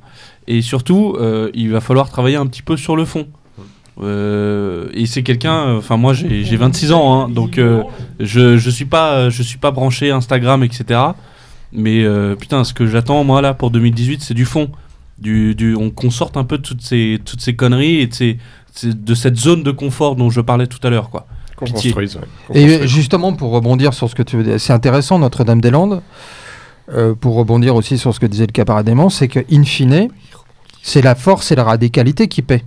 [0.47, 3.27] Et surtout, euh, il va falloir travailler un petit peu sur le fond.
[4.01, 7.61] Euh, et c'est quelqu'un, enfin moi j'ai j'ai 26 ans, hein, donc
[8.21, 10.99] je, je suis pas branché Instagram etc.
[11.73, 12.05] Mais
[12.37, 14.71] putain, ce que j'attends moi là pour 2018, c'est du fond,
[15.25, 19.71] on qu'on sorte un peu de toutes ces conneries et de, de cette zone de
[19.71, 21.27] confort dont je parlais tout à l'heure quoi.
[21.65, 21.93] Qu'on Pitié.
[21.93, 22.17] construise.
[22.17, 22.23] ouais.
[22.49, 22.91] Qu'on Et construise.
[22.91, 26.03] justement, pour rebondir sur ce que tu veux dire, c'est intéressant, Notre-Dame-des-Landes,
[26.93, 30.09] euh, pour rebondir aussi sur ce que disait le camarade Aimant, c'est que, in fine,
[30.83, 32.65] c'est la force et la radicalité qui paient.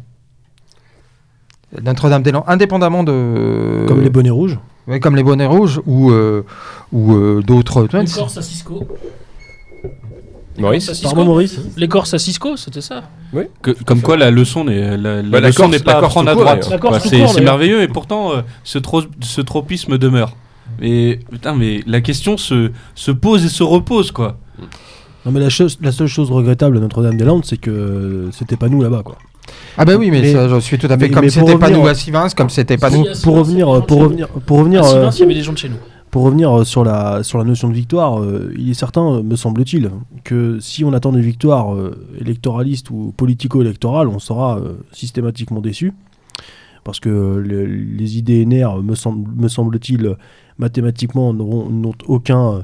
[1.82, 3.84] Notre-Dame-des-Landes, indépendamment de.
[3.88, 4.58] Comme les bonnets rouges.
[4.88, 6.46] Ouais, comme les bonnets rouges ou, euh,
[6.94, 7.88] ou euh, d'autres.
[7.92, 8.88] Les Corses à Cisco.
[10.62, 11.16] Maurice Corses à Cisco.
[11.16, 13.04] Pardon Maurice Les Corses à Cisco, c'était ça.
[13.62, 15.92] Que- comme quoi la leçon n'est la, la Bah, la leçon Corse- n'est la pas
[15.98, 16.60] à Corse prendre à tout court, droite.
[16.60, 16.72] d'ailleurs.
[16.72, 17.52] La Corse Quoi, tout C'est court, c'est d'ailleurs.
[17.58, 20.32] merveilleux et pourtant euh, ce, tro- ce tropisme demeure.
[20.82, 24.38] Mais putain, mais la question se, se pose et se repose, quoi.
[25.26, 28.82] Non, mais la, chose- la seule chose regrettable à Notre-Dame-des-Landes, c'est que c'était pas nous
[28.82, 29.18] là-bas, quoi.
[29.78, 31.48] Ah bah oui, mais, Mais- ça, je suis tout à fait mais- comme mais pour
[31.48, 33.06] c'était pas revenir- nous à Sivins, comme c'était pas Si, nous.
[33.24, 35.44] Pour revenir, euh, des pour revenir, pour revenir, À euh, Sivins, il y avait des
[35.44, 35.76] gens de chez nous.
[36.16, 39.22] Pour revenir euh, sur la sur la notion de victoire, euh, il est certain, euh,
[39.22, 39.92] me semble-t-il,
[40.24, 44.62] que si on attend des victoires euh, électoralistes ou politico-électorales, on sera
[44.94, 45.92] systématiquement déçu,
[46.86, 50.16] parce que le- les IDNR, me semble me semble-t-il,
[50.58, 52.64] mathématiquement n'ont aucun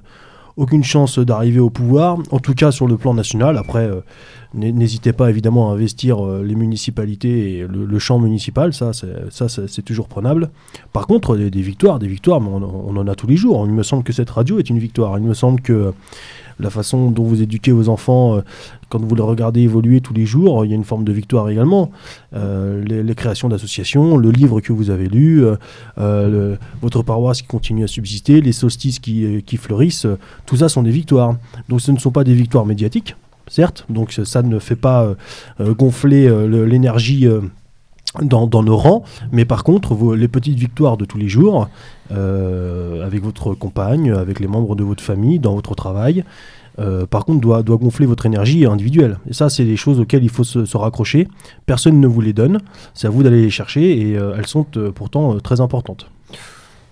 [0.58, 3.58] aucune chance d'arriver au pouvoir, en tout cas sur le plan national.
[3.58, 4.02] Après, euh,
[4.54, 9.82] n'hé- n'hésitez pas évidemment à investir euh, les municipalités et le, champ municipal, ça c'est
[9.86, 10.50] toujours prenable.
[10.94, 13.66] Par contre, des, victoires, des victoires, on, on en a tous les jours.
[13.66, 15.18] Il me semble que cette radio est une victoire.
[15.18, 15.94] Il me semble que
[16.62, 18.42] la façon dont vous éduquez vos enfants, euh,
[18.90, 21.50] quand vous les regardez évoluer tous les jours, il y a une forme de victoire
[21.50, 21.92] également.
[22.34, 25.44] Euh, les, créations d'associations, le livre que vous avez lu,
[25.98, 30.08] euh, votre paroisse qui continue à subsister, les solstices qui, fleurissent,
[30.46, 31.36] tout ça sont des victoires.
[31.70, 33.16] Donc ce ne sont pas des victoires médiatiques,
[33.48, 35.14] certes, donc ça- ne fait pas
[35.60, 37.28] gonfler le- l'énergie.
[38.22, 41.70] dans, nos rangs, mais par contre, les petites victoires de tous les jours,
[42.12, 46.24] euh, avec votre compagne, avec les membres de votre famille, dans votre travail,
[46.80, 49.18] euh, par contre, doit, doit gonfler votre énergie individuelle.
[49.30, 51.28] Et ça, c'est des choses auxquelles il faut se, se raccrocher.
[51.66, 52.60] Personne ne vous les donne.
[52.94, 56.08] C'est à vous d'aller les chercher et euh, elles sont euh, pourtant euh, très importantes.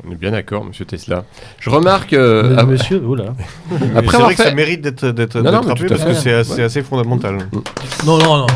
[0.07, 1.25] On est bien d'accord, monsieur Tesla.
[1.59, 2.13] Je remarque.
[2.13, 3.25] euh, Mais- ah, Monsieur, oh là.
[3.95, 6.63] Après c'est vrai que ça mérite d'être rappelé parce que c'est assez, Ouais.
[6.63, 7.37] assez fondamental.
[8.05, 8.47] Non, non, non.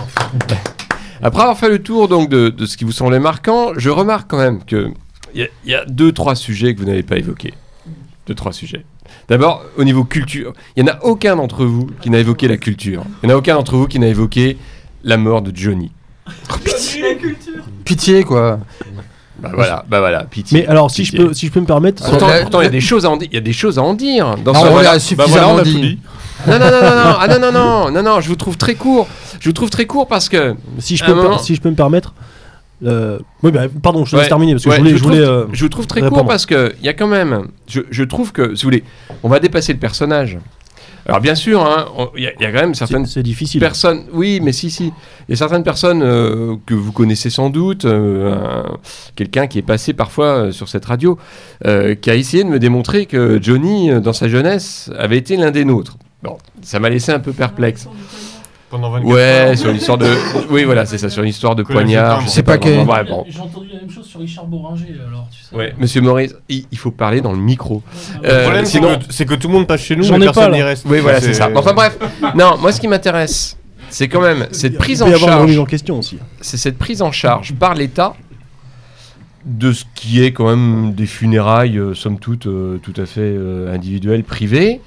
[1.22, 4.30] Après avoir fait le tour donc de, de ce qui vous semblait marquant, je remarque
[4.30, 4.90] quand même que
[5.36, 7.54] il y, y a deux trois sujets que vous n'avez pas évoqués.
[8.28, 8.86] Deux trois sujets.
[9.28, 12.58] D'abord au niveau culture, il n'y en a aucun d'entre vous qui n'a évoqué la
[12.58, 13.04] culture.
[13.22, 14.58] Il n'y en a aucun d'entre vous qui n'a évoqué
[15.04, 15.92] la mort de Johnny.
[17.86, 18.60] Pitié quoi.
[19.40, 20.62] Bah voilà, bah voilà, pitié.
[20.62, 21.28] Mais alors, si je, Pitié.
[21.28, 23.10] peux, si je peux me permettre, Pourtant, La- pourtant, il y a des choses à
[23.10, 23.28] en dire.
[23.32, 24.38] Il y a des choses à en dire.
[24.38, 24.90] Dans Non, ce- on voilà.
[24.90, 25.74] l'a Bah suffisamment voilà, on a dit.
[25.74, 26.00] tout dit.
[26.48, 28.76] Non, non, non, non, non, ah, non, non, non, non, non, je vous trouve très
[28.76, 29.08] court.
[29.42, 31.76] Je vous trouve très court parce que si je peux, moment- si je peux me
[31.76, 32.14] permettre.
[32.86, 34.92] Euh, Oui, bah, pardon, je te Ouais, laisse terminer parce que ouais, je voulais.
[34.92, 36.22] je, Je trouve, voulais euh, je trouve très répondre.
[36.22, 37.48] court parce que il y a quand même.
[37.68, 38.84] Je, je trouve que, si vous voulez,
[39.24, 40.38] on va dépasser le personnage.
[41.06, 43.24] Alors bien sûr, hein, il y, a- il y a quand même certaines c'est c'est
[43.24, 43.60] difficile.
[43.60, 44.04] personnes.
[44.14, 44.86] Oui, mais si, si.
[45.28, 47.84] Il y a certaines personnes euh, que vous connaissez sans doute.
[47.84, 48.78] un-
[49.16, 51.18] Quelqu'un qui est passé parfois sur cette radio,
[51.66, 55.66] qui a essayé de me démontrer que Johnny, dans sa jeunesse, avait été l'un des
[55.66, 55.98] nôtres.
[56.24, 57.90] Bon, ça m'a laissé un peu perplexe.
[58.74, 59.58] Pendant 24 Ouais, heures.
[59.60, 60.08] sur l'histoire de.
[60.50, 62.22] Oui, voilà, c'est ça, sur l'histoire de poignard.
[62.22, 62.58] Je sais pas.
[62.60, 65.56] J'ai entendu la même chose sur Richard Boringer, alors tu sais.
[65.56, 67.84] Ouais, Monsieur Maurice, il, il faut parler dans le micro.
[67.86, 70.10] Ah, Euh, Le problème, c'est sinon- que, c'est que tout le monde passe chez nous,
[70.18, 70.86] mais personne n'y reste.
[70.90, 71.50] Oui, voilà, c'est ça.
[71.56, 72.00] Enfin bref,
[72.36, 73.58] non, moi ce qui m'intéresse,
[73.90, 75.56] c'est quand même cette prise en charge.
[75.60, 76.18] en question aussi.
[76.42, 78.16] C'est cette prise en charge par l'État
[79.46, 83.20] de ce qui est quand même des funérailles, euh, somme toute, euh, tout à fait
[83.22, 84.82] euh, individuelles, privées.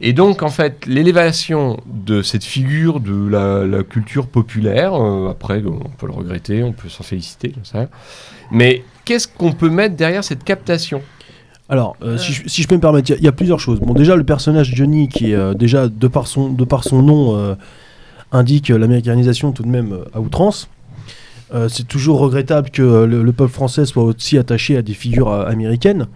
[0.00, 5.62] Et donc, en fait, l'élévation de cette figure de la, la culture populaire, euh, après,
[5.66, 7.88] on peut le regretter, on peut s'en féliciter, rien.
[8.50, 11.00] Mais qu'est-ce qu'on peut mettre derrière cette captation?
[11.68, 13.32] Alors, euh, si, je, si je peux me permettre, il y a- il y, a
[13.32, 13.80] plusieurs choses.
[13.80, 17.02] Bon, déjà, le personnage Johnny, qui est euh, déjà, de par son, de par son
[17.02, 17.54] nom, euh,
[18.32, 20.68] indique euh, l'américanisation tout de même euh, à outrance.
[21.54, 24.94] Euh, c'est toujours regrettable que euh, le, le peuple français soit aussi attaché à des
[24.94, 26.06] figures euh, américaines.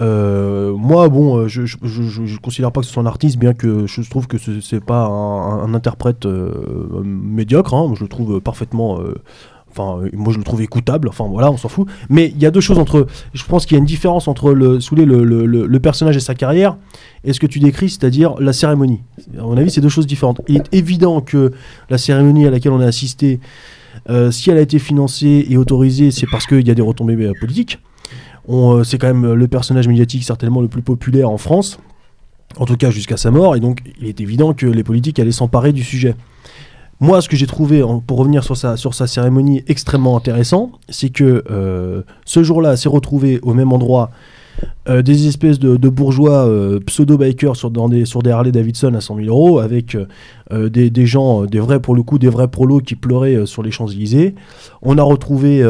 [0.00, 3.86] Euh, moi, bon, euh, je, je considère pas que ce soit un artiste, bien que
[3.86, 7.74] je trouve que ce c'est pas un, interprète euh, médiocre.
[7.74, 7.92] hein.
[7.96, 8.98] je le trouve parfaitement.
[9.70, 11.08] Enfin, moi je le trouve écoutable.
[11.08, 11.86] Enfin voilà, on s'en fout.
[12.08, 13.06] Mais il y a deux choses entre.
[13.34, 16.76] Je pense qu'il y a une différence entre le, le, personnage et sa carrière
[17.24, 19.02] et ce que tu décris, c'est-à-dire la cérémonie.
[19.38, 20.40] À mon avis, c'est deux choses différentes.
[20.48, 21.52] Il est évident que
[21.90, 23.40] la cérémonie à laquelle on a assisté,
[24.30, 27.78] si elle a été financée et autorisée, c'est parce qu'il y a des retombées politiques.
[28.48, 31.78] Euh, c'est quand même le personnage médiatique certainement le plus populaire en France,
[32.58, 35.32] en tout cas jusqu'à sa mort, et donc il est évident que les politiques allaient
[35.32, 36.14] s'emparer du sujet.
[36.98, 41.10] Moi, ce que j'ai trouvé, pour revenir sur sa, sur sa cérémonie, extrêmement intéressant, c'est
[41.10, 44.10] que euh, ce jour-là s'est retrouvé au même endroit
[44.88, 49.28] euh, des espèces de, bourgeois euh, pseudo-bikers sur, des, sur Harley Davidson à 100 000
[49.28, 49.96] euros, avec
[50.52, 53.70] euh, des, gens, des vrais pour le coup, des vrais prolos qui pleuraient sur les
[53.70, 54.34] Champs-Élysées.
[54.82, 55.62] On a retrouvé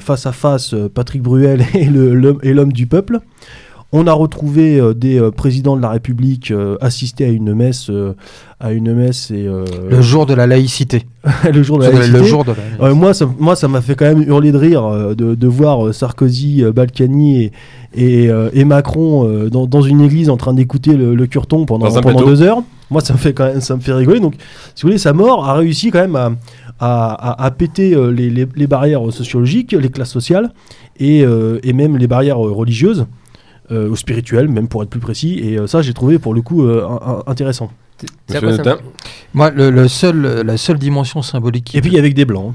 [0.00, 3.20] face à face Patrick Bruel et l'homme du peuple.
[3.94, 7.90] On a retrouvé euh, des euh, présidents de la République euh, assister à une messe,
[7.90, 8.14] euh,
[8.58, 11.04] à une messe et euh, Le jour de la laïcité.
[11.52, 12.24] le jour de la Le laïcité.
[12.24, 14.84] jour de la Euh, moi, ça, moi, ça m'a fait quand même hurler de rire
[14.86, 17.52] euh, de, de voir euh, Sarkozy, euh, Balkany et,
[17.94, 21.66] et, euh, et Macron euh, dans, dans une église en train d'écouter le, le curton
[21.66, 22.62] pendant, pendant deux heures.
[22.90, 24.20] Moi, ça me fait quand même, ça me fait rigoler.
[24.20, 24.36] Donc,
[24.74, 26.30] si vous voulez, sa mort a réussi quand même à,
[26.80, 27.12] à,
[27.42, 30.50] à- à péter les, les- les barrières sociologiques, les classes sociales
[30.98, 33.04] et, euh, et même les barrières religieuses.
[33.70, 35.38] Euh, ou spirituelle, même pour être plus précis.
[35.42, 37.70] Et euh, ça, j'ai trouvé pour le coup euh, un- un- intéressant.
[39.34, 41.74] Moi, le, le seul, la seule dimension symbolique.
[41.74, 42.54] Et puis avec des blancs.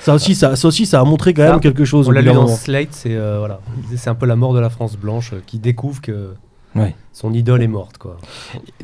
[0.00, 2.08] Ça aussi, ça, ça aussi, ça a montré quand même quelque chose.
[2.08, 2.46] On l'a lu dans.
[2.56, 3.60] Slate, c'est euh, voilà,
[3.96, 6.30] c'est un peu la mort de la France blanche euh, qui découvre que
[6.76, 6.94] Ouais.
[7.18, 8.18] Son idole est morte quoi.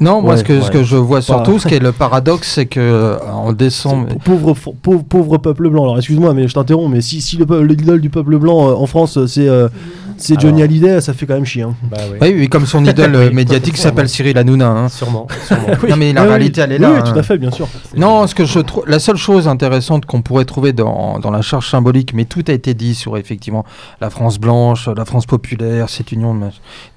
[0.01, 2.65] Non, moi, ce, que, ce que je vois surtout, ce qui est le paradoxe, c'est
[2.65, 4.09] que euh, en décembre.
[4.25, 5.83] Pauvre, pauvre, pauvre peuple blanc.
[5.83, 6.91] Alors excuse-moi, mais je t'interromps.
[6.91, 9.69] Mais si, si l'idole du peuple blanc euh, en France, c'est euh,
[10.17, 10.71] c'est Johnny Alors.
[10.71, 11.63] Hallyday, ça fait quand même chier.
[11.63, 11.75] hein.
[11.91, 11.99] Bah.
[12.23, 14.69] Oui, oui, comme son idole Oui, médiatique s'appelle Cyril Hanouna.
[14.69, 14.89] hein.
[14.89, 15.67] Sûrement, sûrement.
[15.91, 16.67] Non, mais la Oui, réalité, oui.
[16.67, 16.91] elle est là.
[16.93, 17.13] oui, hein.
[17.13, 17.69] tout à fait, bien sûr.
[17.97, 21.43] Non, ce que je trouve, la seule chose intéressante qu'on pourrait trouver dans, dans la
[21.43, 23.65] charge symbolique, mais tout a été dit sur effectivement
[24.01, 26.47] la France blanche, la France populaire, cette union de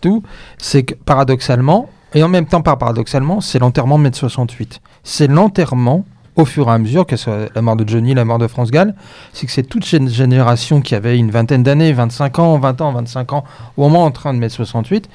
[0.02, 0.22] tout,
[0.60, 0.94] c'est que
[1.26, 4.80] paradoxalement, et en même temps pas paradoxalement, c'est l'enterrement de mai 68.
[5.04, 8.26] C'est l'enterrement au fur et à mesure, que ce soit la mort de Johnny, la
[8.26, 8.94] mort de France Gall,
[9.34, 12.92] c'est que c'est toute une génération qui avait une vingtaine d'années, 25 ans, 20 ans,
[12.92, 13.44] 25 ans,
[13.78, 15.10] au moment en train de mai 68,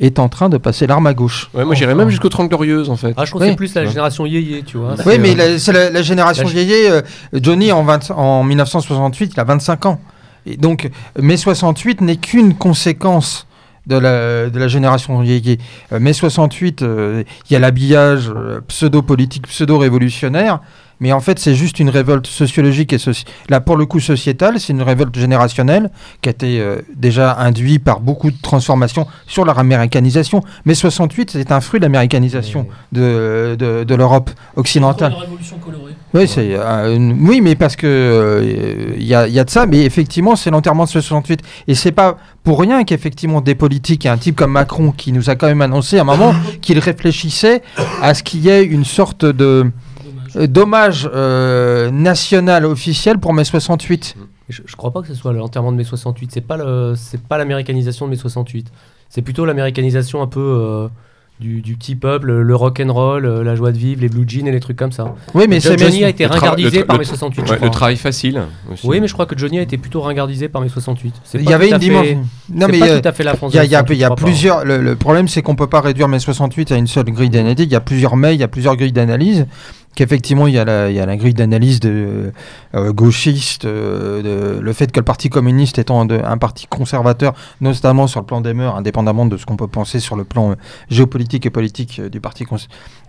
[0.00, 1.48] est en train de passer l'arme à gauche.
[1.54, 3.14] Ouais, moi j'irais même jusqu'au 30 Glorieuses en fait.
[3.16, 3.48] Ah, je que Oui.
[3.50, 3.88] c'est plus la Ouais.
[3.88, 4.94] génération yéyé, tu vois.
[5.06, 6.90] Oui, mais euh, la- c'est la, la génération la- vieillée.
[6.90, 7.02] euh,
[7.34, 10.00] Johnny, en, 20 en 1968, il a 25 ans.
[10.46, 10.90] Et donc,
[11.20, 13.46] mai 68 n'est qu'une conséquence
[13.86, 15.58] de la, de la génération vieillée.
[15.92, 20.60] Euh, mai 68, euh, il y a l'habillage euh, pseudo-politique, pseudo-révolutionnaire.
[21.02, 24.58] Mais en fait, c'est juste une révolte sociologique et soci- là pour le coup sociétale,
[24.60, 25.90] c'est une révolte générationnelle
[26.22, 30.42] qui a été euh, déjà induite par beaucoup de transformations sur leur américanisation.
[30.64, 35.12] Mais 68, c'est un fruit de l'américanisation de, de, de l'Europe occidentale.
[35.12, 35.92] Une révolution colorée?
[36.14, 39.44] Oui, c'est euh, une- oui, mais parce que euh, il y, a, il y a
[39.44, 43.40] de ça, mais effectivement, c'est l'enterrement de ce 68, et c'est pas pour rien qu'effectivement
[43.40, 46.04] des politiques, et un type comme Macron qui nous a quand même annoncé à un
[46.04, 47.62] moment qu'il réfléchissait
[48.02, 49.70] à ce qu'il y ait une sorte de.
[50.36, 54.16] Euh, dommage euh, national officiel pour mai 68.
[54.48, 56.30] Je, je crois pas que ce soit l'enterrement de mai 68.
[56.32, 58.68] C'est pas le, c'est pas l'américanisation de mai 68.
[59.08, 60.88] C'est plutôt l'américanisation un peu euh,
[61.40, 64.46] du, du petit peuple, le, rock and roll, la joie de vivre, les blue jeans
[64.46, 65.14] et les trucs comme ça.
[65.34, 67.46] Oui, mais c'est Johnny a été ringardisé par tra- 68.
[67.46, 68.42] je Ouais, le travail facile.
[68.72, 68.86] aussi.
[68.86, 71.14] Oui, mais je crois que Johnny a été plutôt ringardisé par mai 68.
[71.24, 72.24] C'est il y avait une dimension.
[72.54, 73.52] Non, mais pas euh, tout à fait la France.
[73.52, 74.22] Il y a, de il y a- 68, il y a je crois pas.
[74.24, 74.64] plusieurs.
[74.64, 77.66] Le, le problème, c'est qu'on peut pas réduire mai 68 à une seule grille d'analyse.
[77.66, 79.46] Il y a plusieurs mails, il y a plusieurs grilles d'analyse.
[79.94, 82.32] Qu'effectivement, il y a la, il y a la grille d'analyse de
[82.74, 88.06] euh, gauchiste, euh, de- le fait que le Parti communiste étant un parti conservateur, notamment
[88.06, 90.54] sur le plan des mœurs, indépendamment de ce qu'on peut penser sur le plan euh,
[90.88, 92.46] géopolitique et politique euh, du parti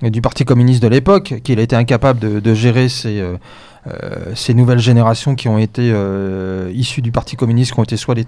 [0.02, 3.38] du parti communiste de l'époque, qu'il a été incapable de, de gérer euh,
[4.36, 8.16] ces nouvelles générations qui ont été euh, issues du Parti communiste, qui ont été soit
[8.16, 8.24] les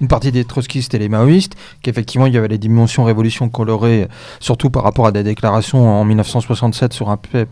[0.00, 4.02] une partie des trotskistes et les maoïstes, qu'effectivement il y avait les dimensions révolution colorée,
[4.02, 4.06] euh,
[4.40, 7.48] surtout par rapport à des déclarations en 1967 sur un peuple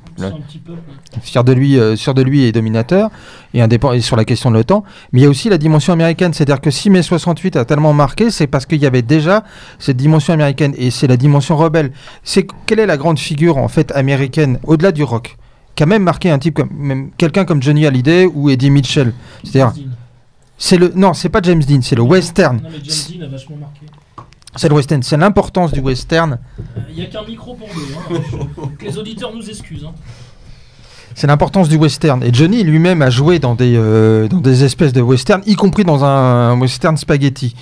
[1.22, 3.10] fier de lui, euh, sûr de lui et dominateur,
[3.54, 4.84] et, et sur la question de l'OTAN.
[5.12, 7.92] Mais il y a aussi la dimension américaine, c'est-à-dire que si mai 68 a tellement
[7.92, 9.44] marqué, c'est parce qu'il y avait déjà
[9.78, 11.92] cette dimension américaine, et c'est la dimension rebelle.
[12.22, 15.36] C'est quelle est la grande figure en fait américaine au-delà du rock,
[15.74, 19.12] qui a même marqué un type comme même quelqu'un comme Johnny Hallyday ou Eddie Mitchell.
[19.42, 19.72] C'est-à-dire,
[20.58, 22.56] c'est le non, c'est pas James Dean, c'est le western.
[22.62, 23.86] Non, mais James Dean a vachement marqué.
[24.56, 26.38] C'est le western, c'est l'importance du western.
[26.90, 28.16] Il n'y a qu'un micro pour deux.
[28.16, 28.68] hein.
[28.80, 29.84] Les auditeurs nous excusent.
[29.84, 29.92] hein.
[31.16, 32.22] C'est l'importance du western.
[32.22, 35.84] Et Johnny lui-même a joué dans des, euh, dans des espèces de western, y compris
[35.84, 37.54] dans un, western spaghetti.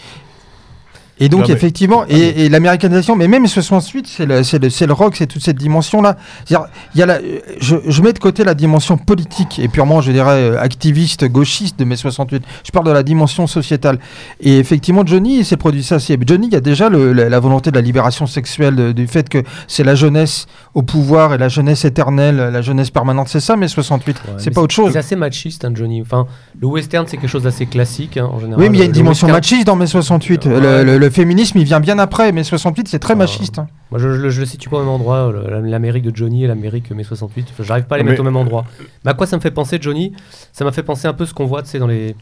[1.21, 4.71] Et donc, Non, mais- effectivement, et, et l'américanisation, mais même 68, c'est le, c'est le,
[4.71, 6.17] c'est le rock, c'est toute cette dimension-là.
[6.45, 7.19] C'est-à-dire, il y a la,
[7.61, 11.79] je, je mets de côté la dimension politique et purement, je dirais, euh, activiste, gauchiste
[11.79, 12.43] de mai 68.
[12.65, 13.99] Je parle de la dimension sociétale.
[14.41, 15.99] Et effectivement, Johnny, il s'est produit ça.
[15.99, 19.07] Johnny, il y a déjà le- la, la volonté de la libération sexuelle, de- du
[19.07, 23.29] fait que c'est la jeunesse au pouvoir et la jeunesse éternelle, la jeunesse permanente.
[23.29, 24.17] C'est ça, mai 68.
[24.17, 24.93] Ouais, c'est pas autre chose.
[24.93, 26.01] C'est assez machiste, hein, Johnny.
[26.01, 26.27] Enfin,
[26.61, 28.61] le western, c'est quelque chose d'assez classique hein, en général.
[28.61, 30.47] Oui, mais il y a une Le dimension western- machiste dans mai 68.
[30.47, 30.61] Ouais.
[30.85, 32.33] Le, le- féminisme, il vient bien après.
[32.33, 33.17] Mai 68, c'est très Ah.
[33.17, 33.59] machiste.
[33.59, 33.69] hein.
[33.91, 36.47] Moi, je, je, je le situe pas au même endroit, euh, l'Amérique de Johnny et
[36.47, 37.49] l'Amérique mai 68.
[37.53, 38.65] Enfin, J'arrive pas à les Mais- mettre au même endroit.
[39.05, 40.13] Mais à quoi ça me fait penser, Johnny?
[40.53, 42.17] Ça m'a fait penser un peu ce qu'on voit, tu sais, dans les...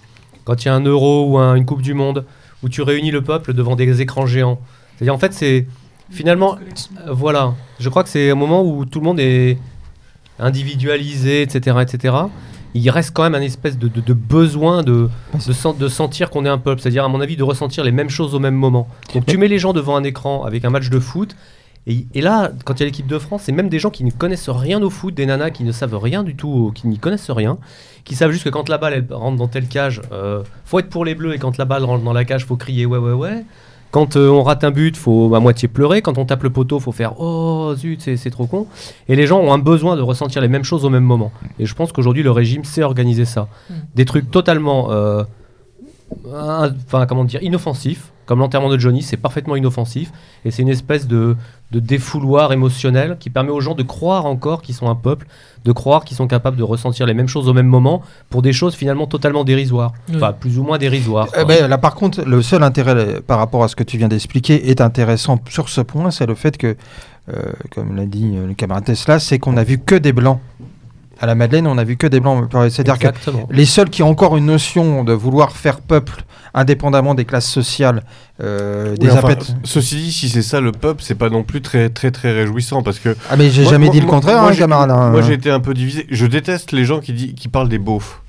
[0.44, 2.24] quand il y a un euro ou un- une Coupe du Monde,
[2.62, 4.59] où tu réunis le peuple devant des écrans géants.
[4.97, 5.66] C'est-à-dire, en fait, c'est
[6.11, 6.57] finalement.
[7.07, 7.55] euh, voilà.
[7.78, 9.57] Je crois que c'est un moment où tout le monde est
[10.39, 11.77] individualisé, etc.
[11.82, 12.15] etc.
[12.75, 16.31] Il reste quand même un espèce de, de- de besoin de, de, sen- de sentir
[16.31, 18.55] qu'on est un peuple, c'est-à-dire à mon avis de ressentir les mêmes choses au même
[18.55, 18.89] moment.
[19.15, 21.35] Donc tu mets les gens devant un écran avec un match de foot,
[21.87, 24.05] et, et là, quand il y a l'équipe de France, c'est même des gens qui
[24.05, 26.99] ne connaissent rien au foot, des nanas qui ne savent rien du tout, qui n'y
[26.99, 27.57] connaissent rien,
[28.05, 30.91] qui savent juste que quand la balle elle rentre dans telle cage, euh, faut être
[30.91, 33.13] pour les bleus, et quand la balle rentre dans la cage, faut crier ouais ouais
[33.15, 33.45] ouais.
[33.91, 36.01] Quand euh, on rate un but, faut à moitié pleurer.
[36.01, 38.67] Quand on tape le poteau, faut faire oh zut, c'est c'est trop con.
[39.09, 41.33] Et les gens ont un besoin de ressentir les mêmes choses au même moment.
[41.59, 43.49] Et je pense qu'aujourd'hui, le régime sait organiser ça.
[43.69, 43.75] Mm.
[43.97, 45.25] Des trucs totalement euh,
[46.27, 48.12] enfin comment dire, inoffensif.
[48.27, 50.12] Comme l'enterrement de Johnny, c'est parfaitement inoffensif.
[50.45, 51.37] Et c'est une espèce de,
[51.73, 55.27] de défouloir émotionnel qui permet aux gens de croire encore qu'ils sont un peuple,
[55.65, 58.53] de croire qu'ils sont capables de ressentir les mêmes choses au même moment pour des
[58.53, 59.93] choses finalement totalement dérisoires.
[60.09, 60.15] Oui.
[60.16, 61.27] Enfin, plus ou moins dérisoires.
[61.37, 63.99] Eh ben, là, par contre, le seul intérêt euh, par rapport à ce que tu
[63.99, 66.77] viens d'expliquer est intéressant sur ce point, c'est le fait que,
[67.31, 70.39] euh, comme l'a dit euh, le camarade Tesla, c'est qu'on a vu que des blancs.
[71.23, 72.49] À la Madeleine, on a vu que des blancs.
[72.71, 73.09] C'est-à-dire que
[73.51, 76.25] les seuls qui ont encore une notion de vouloir faire peuple,
[76.55, 78.03] indépendamment des classes sociales,
[78.43, 79.35] euh, des Oui, enfin,
[79.65, 82.83] ceci dit, si c'est ça le peuple, c'est pas non plus très très très réjouissant
[82.83, 84.91] parce que Ah, mais j'ai jamais moi- dit le contraire, moi, hein, camarade.
[84.91, 85.11] hein.
[85.11, 86.07] Moi, j'ai été un peu divisé.
[86.11, 88.23] Je déteste les gens qui, dit- qui parlent des beaufs.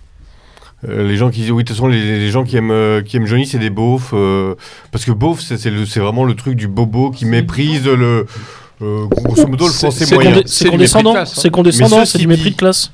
[0.89, 3.03] Euh, les gens qui disent oui de toute façon les, les gens qui aiment euh,
[3.03, 4.55] qui aiment Johnny c'est des beaufs euh,
[4.91, 8.25] parce que beauf c'est vraiment le truc du bobo qui méprise le
[8.81, 11.39] euh, grosso modo le C'est- français c'est moyen condé- C'est condescendant, classe, hein.
[11.41, 12.91] c'est condescendant, c'est du mépris dit- de classe.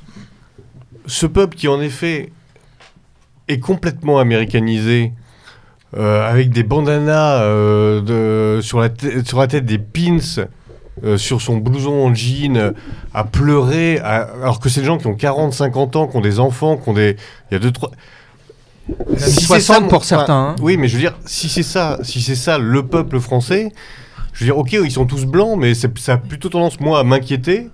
[1.06, 2.30] ce peuple qui en effet
[3.48, 5.12] est complètement américanisé
[5.96, 10.18] euh, avec des bandanas euh, de, sur, la tê- sur la tête des pins
[11.04, 12.74] euh, sur son blouson en jean
[13.14, 16.20] à pleurer à- alors que c'est des gens qui ont 40 50 ans qui ont
[16.20, 17.16] des enfants qui ont des
[17.50, 17.90] il y a deux trois
[19.16, 20.34] Si c'est 60 ça, pour certains.
[20.50, 20.56] hein.
[20.60, 23.72] oui mais je veux dire si c'est ça si c'est ça le peuple français
[24.38, 27.04] je veux dire ok ils sont tous blancs mais ça a plutôt tendance moi à
[27.04, 27.68] m'inquiéter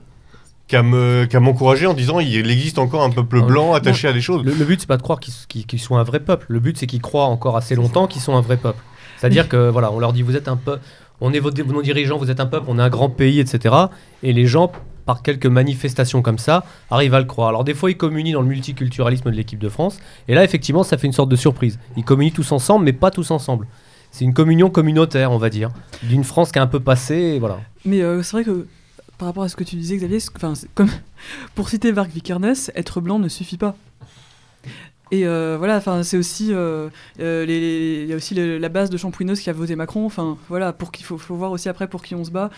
[0.67, 3.75] qu'à me- qu'à m'encourager en disant il existe encore un peuple Ah, blanc non.
[3.75, 5.35] attaché à des choses Le, le but, c'est pas de croire qu'ils
[5.67, 6.47] qu'ils sont un vrai peuple.
[6.49, 8.81] Le but, c'est qu'ils croient encore assez longtemps qu'ils sont un vrai peuple.
[9.19, 10.83] C'est-à-dire que voilà, on leur dit vous êtes un peuple,
[11.21, 13.75] on est vos, vos dirigeants, vous êtes un peuple, on est un grand pays, etc.
[14.23, 14.73] Et les gens,
[15.05, 17.51] par quelques manifestations comme ça, arrivent à le croire.
[17.51, 19.99] Alors des fois, ils communient dans le multiculturalisme de l'équipe de France.
[20.29, 21.79] Et là, effectivement, ça fait une sorte de surprise.
[21.99, 23.67] Ils communient tous ensemble, mais pas tous ensemble.
[24.15, 25.71] C'est une communion communautaire, on va dire,
[26.05, 27.41] d'une France qui est un peu passée.
[27.41, 27.59] Voilà.
[27.85, 28.69] Mais euh, c'est vrai que
[29.19, 30.19] par rapport à ce que tu disais, Xavier,
[31.57, 33.75] pour citer Varg Vikernes, être blanc ne suffit pas.
[35.11, 39.41] Et euh, voilà, enfin, c'est aussi, euh, il y a aussi la base de Champouineuse
[39.41, 40.07] qui a voté Macron.
[40.07, 42.51] Enfin, voilà, pour qu'il faut, voir aussi après pour qui on se bat,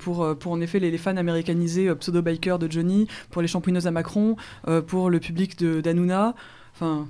[0.00, 3.92] pour, pour en effet les, fans américanisés pseudo bikers de Johnny, pour les Champouineuses à
[3.92, 4.34] Macron,
[4.88, 6.34] pour le public de d'Anouna.
[6.74, 7.06] Enfin,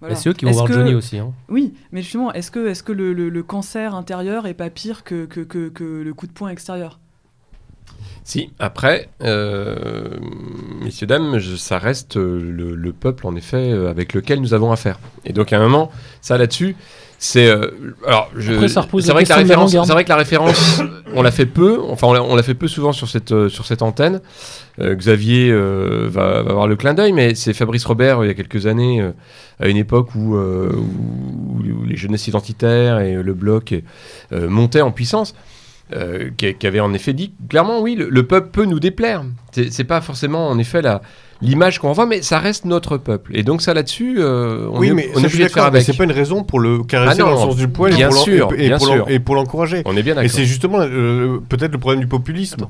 [0.00, 0.14] voilà.
[0.14, 1.18] Et c'est eux qui vont voir que- Johnny aussi.
[1.18, 1.32] hein.
[1.48, 5.02] Oui, mais justement, est-ce que, est-ce que le, le- le cancer intérieur est pas pire
[5.04, 7.00] que, que, que, que le coup de poing extérieur?
[8.28, 9.74] Si, après, euh,
[10.84, 14.52] messieurs, dames, je- ça reste euh, le, le peuple, en effet, euh, avec lequel nous
[14.52, 14.98] avons affaire.
[15.24, 15.90] Et donc, à un moment,
[16.20, 16.76] ça là-dessus,
[17.18, 17.48] c'est.
[17.48, 17.70] euh,
[18.06, 19.86] alors, je, Après, ça repose c'est vrai, que la référence, l'avant-garde.
[19.86, 20.82] c'est vrai que la référence,
[21.14, 23.64] on l'a fait peu, enfin, on l'a, on l'a fait peu souvent sur cette, sur
[23.64, 24.20] cette antenne.
[24.78, 28.34] Euh, Xavier va, va avoir le clin d'œil, mais c'est Fabrice Robert, il y a
[28.34, 29.02] quelques années,
[29.58, 33.74] à une époque où, où, les jeunesses identitaires et le bloc
[34.30, 35.34] montaient en puissance
[35.94, 39.24] euh, qui, qui avait en effet dit clairement oui, le, le peuple peut nous déplaire.
[39.52, 41.00] C'est pas forcément en effet la
[41.40, 43.30] l'image qu'on envoie, mais ça reste notre peuple.
[43.36, 45.64] Et donc ça là-dessus, euh, on oui, est, mais on ça, est obligé de faire
[45.64, 45.82] avec.
[45.82, 47.96] c'est pas une raison pour le caresser Ah non, dans le sens du poil et
[47.96, 48.66] bien pour et,
[49.14, 49.82] et pour et l'encourager.
[49.84, 50.30] On est bien Et d'accord.
[50.30, 52.66] c'est justement euh, peut-être le problème du populisme.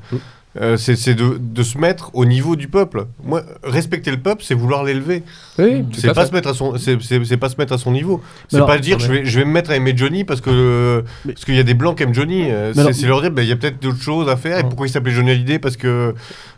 [0.59, 3.05] Euh, c'est de, de se mettre au niveau du peuple.
[3.23, 5.21] Moi, respecter le peuple, c'est vouloir l'élever.
[5.59, 8.19] Oui, tout C'est pas se mettre à son, c'est pas se mettre à son niveau.
[8.47, 11.33] C'est pas dire je vais, je vais me mettre à aimer Johnny parce que Mais-
[11.33, 12.49] parce qu'il y a des blancs qui aiment Johnny.
[12.49, 14.57] Euh, c'est leur dire bah, il y a peut-être d'autres choses à faire.
[14.57, 16.15] Et pourquoi il s'appelait Johnny Hallyday Parce que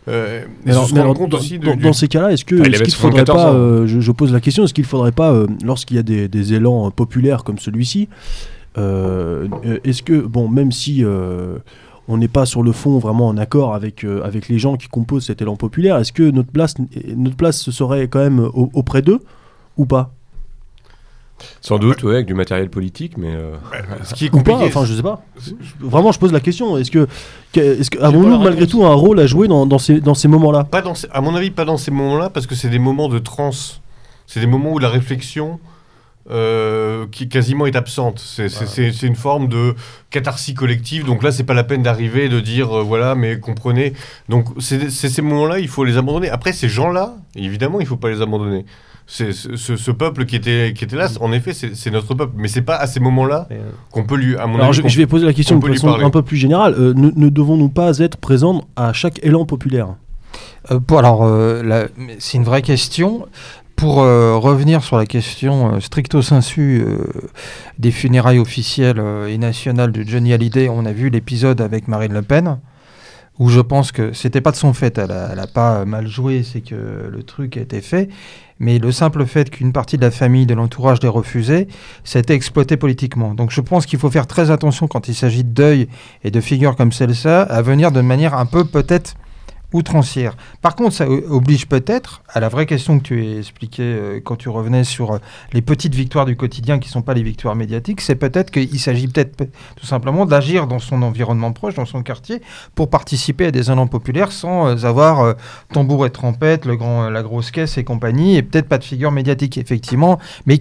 [0.07, 2.55] euh, alors, se alors, compte dans, aussi de- dans- du- dans ces cas-là, est-ce que
[2.55, 4.73] Ah, il est-ce avait qu'il faudrait 74 pas, euh, je, je pose la question, est-ce
[4.73, 8.07] qu'il faudrait pas, euh, lorsqu'il y a des, des élans euh, populaires comme celui-ci,
[8.77, 11.57] est-ce que, bon, même si euh,
[12.11, 14.88] on n'est pas sur le fond vraiment en accord avec, euh, avec les gens qui
[14.88, 16.75] composent cet élan populaire, est-ce que notre place,
[17.15, 19.19] notre place ce serait quand même au- auprès d'eux
[19.77, 20.11] ou pas?
[21.59, 23.55] Sans doute, ouais, avec du matériel politique, mais euh,
[24.03, 24.65] Ce qui est Ou pas compliqué.
[24.75, 25.23] Enfin, je sais pas.
[25.79, 26.77] Vraiment, je pose la question.
[26.77, 27.07] Est-ce que,
[27.55, 30.65] est-ce que avons-nous malgré tout un rôle à jouer dans, dans ces, dans ces moments-là?
[30.65, 33.09] Pas dans ces- à mon avis, pas dans ces moments-là, parce que c'est des moments
[33.09, 33.81] de transe.
[34.27, 35.59] C'est des moments où la réflexion
[36.30, 38.19] euh, qui quasiment est absente.
[38.19, 39.76] C'est c'est une forme de
[40.10, 41.06] catharsis collective.
[41.06, 43.93] Donc là, c'est pas la peine d'arriver et de dire euh, voilà, mais comprenez.
[44.30, 46.30] Donc c'est ces moments-là, il faut les abandonner.
[46.30, 48.65] Après, ces gens-là, évidemment, il faut pas les abandonner.
[49.07, 52.34] C'est ce, peuple qui était, qui était là, en effet, c'est notre peuple.
[52.38, 54.88] Mais c'est pas à ces moments-là euh, qu'on peut lui, à mon Alors, avis, je,
[54.88, 56.76] je vais poser la question de façon un peu plus générale.
[56.77, 59.95] Euh, ne, ne devons-nous pas être présents à chaque élan populaire?
[60.69, 61.88] Euh, pour- alors, euh,
[62.19, 63.26] c'est une vraie question.
[63.81, 66.99] Pour euh, revenir sur la question euh, stricto sensu euh,
[67.79, 72.21] des funérailles officielles et nationales de Johnny Hallyday, on a vu l'épisode avec Marine Le
[72.21, 72.59] Pen,
[73.39, 76.61] où je pense que c'était pas de son fait, elle a pas mal joué, c'est
[76.61, 78.09] que le truc a été fait,
[78.59, 81.67] mais le simple fait qu'une partie de la famille, de l'entourage l'ait refusé,
[82.03, 83.33] ça a été exploité politiquement.
[83.33, 85.87] Donc je pense qu'il faut faire très attention quand il s'agit de deuil
[86.23, 89.15] et de figures comme celle-là, à venir de manière un peu peut-être
[89.73, 90.35] outrancière.
[90.61, 94.35] Par contre, ça oblige peut-être à la vraie question que tu as expliquée euh, quand
[94.35, 95.18] tu revenais sur euh,
[95.53, 98.80] les petites victoires du quotidien qui ne sont pas les victoires médiatiques, c'est peut-être qu'il
[98.80, 102.41] s'agit peut-être pe- tout simplement d'agir dans son environnement proche, dans son quartier,
[102.76, 105.35] pour participer à des événements populaires sans euh, avoir
[105.72, 109.11] tambour et trompette, le grand, la grosse caisse et compagnie, et peut-être pas de figure
[109.11, 110.19] médiatique, effectivement.
[110.45, 110.60] Mais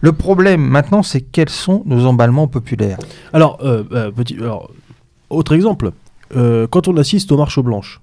[0.00, 2.98] le problème maintenant, c'est quels sont nos emballements populaires?
[3.32, 4.70] Alors, petit, alors,
[5.30, 5.92] autre exemple,
[6.34, 8.00] quand on assiste aux marches blanches,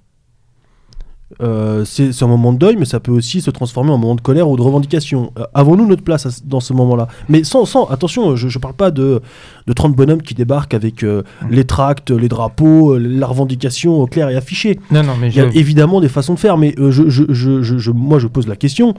[1.42, 4.20] euh, c'est un moment de deuil, mais ça peut aussi se transformer en moment de
[4.20, 5.32] colère ou de revendication.
[5.38, 7.08] Euh, Avons-nous notre place à dans ce moment-là?
[7.28, 9.20] Mais sans, sans, attention, je ne parle pas de,
[9.66, 14.36] de 30 bonhommes qui débarquent avec euh, les tracts, les drapeaux, la revendication claire et
[14.36, 14.78] affichée.
[14.90, 17.08] Non, non, mais Il y a je- évidemment des façons de faire, mais euh, je,
[17.08, 18.94] je- je- je- je- moi je pose la question,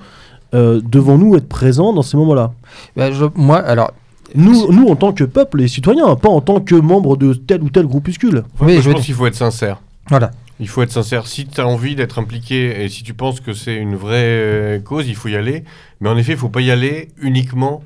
[0.53, 2.51] euh, devons-nous être présents dans ces moments-là?
[2.97, 3.91] Bah, moi, alors,
[4.33, 7.61] nous, nous, en tant que peuple et citoyens, pas en tant que membres de tel
[7.63, 8.43] ou tel groupuscule.
[8.59, 9.79] oui, je pense qu'il faut être sincère.
[10.09, 10.31] Voilà.
[10.59, 11.27] Il faut être sincère.
[11.27, 14.79] Si tu as envie d'être impliqué et si tu penses que c'est une vraie euh,
[14.79, 15.63] cause, il faut y aller.
[15.99, 17.83] Mais en effet, il faut pas y aller uniquement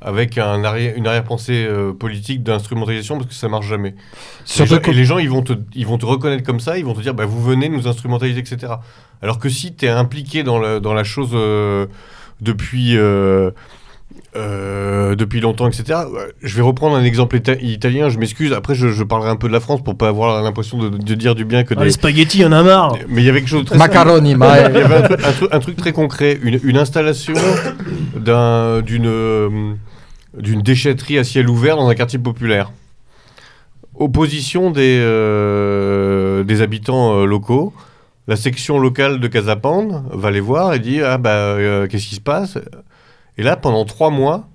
[0.00, 3.94] avec un arrière- une arrière-pensée euh, politique d'instrumentalisation parce que ça marche jamais.
[4.64, 6.78] Les gens- que- et les gens, ils vont, te, ils vont te reconnaître comme ça,
[6.78, 8.74] ils vont te dire, bah, vous venez nous instrumentaliser, etc.
[9.20, 11.86] Alors que si tu es impliqué dans, le- dans la chose euh,
[12.40, 13.50] depuis, euh,
[14.36, 16.00] euh, depuis longtemps, etc.
[16.42, 19.52] Je vais reprendre un exemple italien, je m'excuse, après je, je parlerai un peu de
[19.52, 21.84] la France pour pas avoir l'impression de, de dire du bien que Ah, des...
[21.86, 23.78] les spaghettis, il y en a marre Mais il y avait quelque chose de très
[23.78, 26.78] Macaroni, il y ma- avait un truc, un truc- un truc très concret, une, une
[26.78, 27.34] installation
[28.16, 29.76] d'un- d'une
[30.38, 32.72] d'une déchetterie à ciel ouvert dans un quartier populaire.
[33.94, 37.74] Opposition des, euh, des habitants euh, locaux.
[38.26, 42.14] La section locale de Casapande va les voir et dit Ah bah euh, qu'est-ce qui
[42.14, 42.56] se passe?
[43.38, 44.48] Et là, pendant trois mois,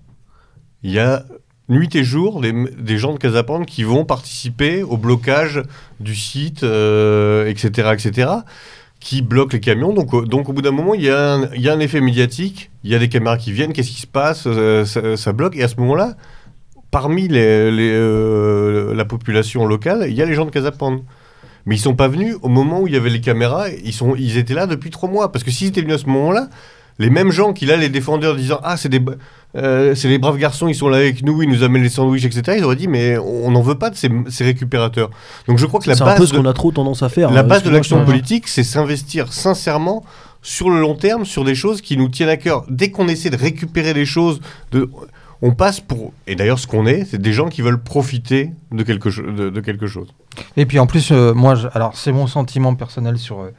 [0.84, 1.26] il y a
[1.70, 5.62] nuit et jour des, gens de Casapande qui vont participer au blocage
[6.00, 8.30] du site, euh, etc., etc.,
[9.00, 9.94] qui bloquent les camions.
[9.94, 12.96] Donc, au- donc au bout d'un moment, il y, a un, effet médiatique, il y
[12.96, 15.56] a des caméras qui viennent, qu'est-ce qui se passe Euh, ça, bloque.
[15.56, 16.16] Et à ce moment-là,
[16.90, 21.02] parmi euh, la population locale, il y a les gens de Casapande.
[21.66, 24.16] Mais ils sont pas venus au moment où il y avait les caméras, ils, sont,
[24.16, 25.34] ils étaient là depuis trois mois.
[25.34, 26.48] Parce que s'ils étaient venus à ce moment-là,
[27.00, 29.02] les mêmes gens qui là les défendaient en disant Ah, c'est des,
[29.56, 32.26] euh, c'est les braves garçons, ils sont là avec nous, ils nous amènent les sandwichs,
[32.26, 32.58] etc.
[32.60, 35.10] Ils auraient dit Mais on n'en veut pas de ces, ces récupérateurs.
[35.48, 37.04] Donc je crois que la C'est un base peu ce de- qu'on a trop tendance
[37.04, 37.32] à faire.
[37.32, 40.04] la hein, base de l'action politique, c'est s'investir sincèrement
[40.42, 42.64] sur le long terme, sur des choses qui nous tiennent à cœur.
[42.70, 44.40] Dès qu'on essaie de récupérer des choses,
[44.72, 44.90] de,
[45.42, 46.14] on passe pour...
[46.26, 49.62] Et d'ailleurs, ce qu'on est, c'est des gens qui veulent profiter de quelque, de, de
[49.62, 50.08] quelque chose.
[50.56, 53.52] Et puis en plus, euh, moi, je- alors c'est mon sentiment personnel sur euh,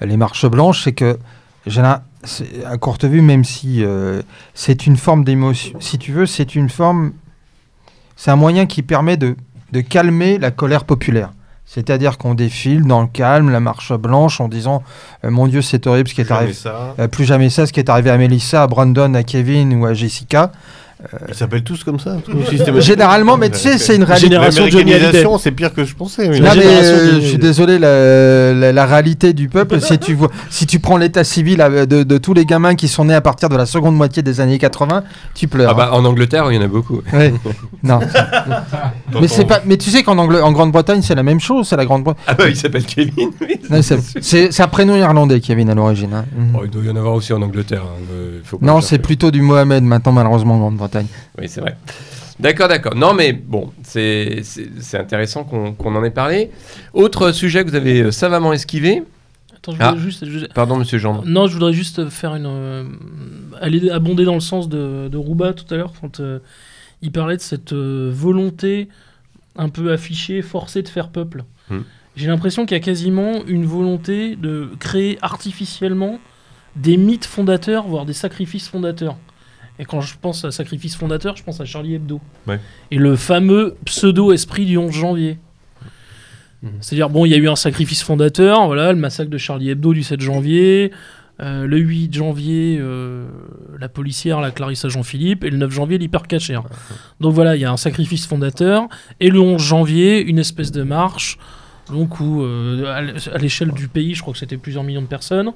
[0.00, 1.18] les marches blanches, c'est que
[1.66, 2.02] j'ai c'est-
[2.66, 4.22] à courte vue, même si euh,
[4.54, 7.12] c'est une forme d'émotion, si tu veux, c'est une forme,
[8.16, 9.36] c'est un moyen qui permet de,
[9.72, 11.32] de calmer la colère populaire.
[11.66, 14.82] C'est-à-dire qu'on défile dans le calme, la marche blanche, en disant
[15.24, 16.52] euh, Mon Dieu, c'est horrible ce qui est arrivé.
[16.52, 16.94] ça.
[16.98, 19.86] Euh, plus jamais ça, ce qui est arrivé à Melissa, à Brandon, à Kevin ou
[19.86, 20.52] à Jessica.
[21.28, 22.16] Ils s'appellent tous comme ça.
[22.80, 24.28] Généralement, mais tu sais, c'est une réalité.
[24.28, 25.24] Génération de Johnny Hallyday.
[25.40, 26.28] C'est pire que je pensais.
[26.28, 26.40] oui.
[26.40, 30.30] Non, mais euh, je suis désolé, la, la- la réalité du peuple, si tu vois,
[30.50, 33.20] si tu prends l'état civil euh, de, de tous les gamins qui sont nés à
[33.20, 35.02] partir de la seconde moitié des années 80,
[35.34, 35.70] tu pleures.
[35.70, 37.00] Ah bah, en Angleterre, il y en a beaucoup.
[37.12, 37.32] Ouais.
[37.82, 38.00] non.
[39.20, 41.84] mais c'est pas, mais tu sais qu'en en Grande-Bretagne, c'est la même chose, c'est la
[41.84, 42.22] Grande-Bretagne.
[42.26, 43.56] Ah bah, il s'appelle Kevin, oui.
[43.70, 46.12] Non, c'est c'est- c'est un prénom irlandais, Kevin, à l'origine.
[46.14, 46.24] hein.
[46.54, 47.82] Oh, il doit y en avoir aussi en Angleterre.
[47.84, 50.93] hein, euh, faut pas non, c'est plutôt du Mohamed maintenant, malheureusement, en Grande-Bretagne.
[51.38, 51.76] Oui, c'est vrai.
[52.40, 52.94] D'accord, d'accord.
[52.94, 54.42] Non, mais bon, c'est
[54.94, 56.50] intéressant qu'on qu'on en ait parlé.
[56.92, 59.02] Autre sujet que vous avez euh, savamment esquivé.
[59.54, 59.94] Attends, je Ah.
[59.96, 61.22] juste, Pardon, monsieur Jean.
[61.24, 62.46] Non, je voudrais juste faire une.
[62.46, 62.84] euh,
[63.60, 66.40] aller abonder dans le sens de, de Rouba tout à l'heure, quand euh,
[67.02, 68.88] il parlait de cette euh, volonté
[69.56, 71.44] un peu affichée, forcée de faire peuple.
[71.70, 71.80] Hmm.
[72.16, 76.18] J'ai l'impression qu'il y a quasiment une volonté de créer artificiellement
[76.76, 79.16] des mythes fondateurs, voire des sacrifices fondateurs.
[79.78, 82.20] Et quand je pense à sacrifice fondateur, je pense à Charlie Hebdo.
[82.46, 82.60] Ouais.
[82.90, 85.38] Et le fameux pseudo-esprit du 11 janvier.
[86.62, 86.70] Mhm.
[86.80, 89.92] C'est-à-dire, bon, il y a eu un sacrifice fondateur, voilà, le massacre de Charlie Hebdo
[89.92, 90.92] du 7 janvier,
[91.40, 93.26] euh, le 8 janvier, euh,
[93.78, 96.62] la policière, la Clarissa Jean-Philippe, et le 9 janvier, l'hypercachère.
[97.20, 98.88] Donc voilà, il y a un sacrifice fondateur,
[99.18, 101.38] et le 11 janvier, une espèce de marche,
[101.90, 102.86] donc où, euh,
[103.32, 105.52] à l'échelle du pays, je crois que c'était plusieurs millions de personnes,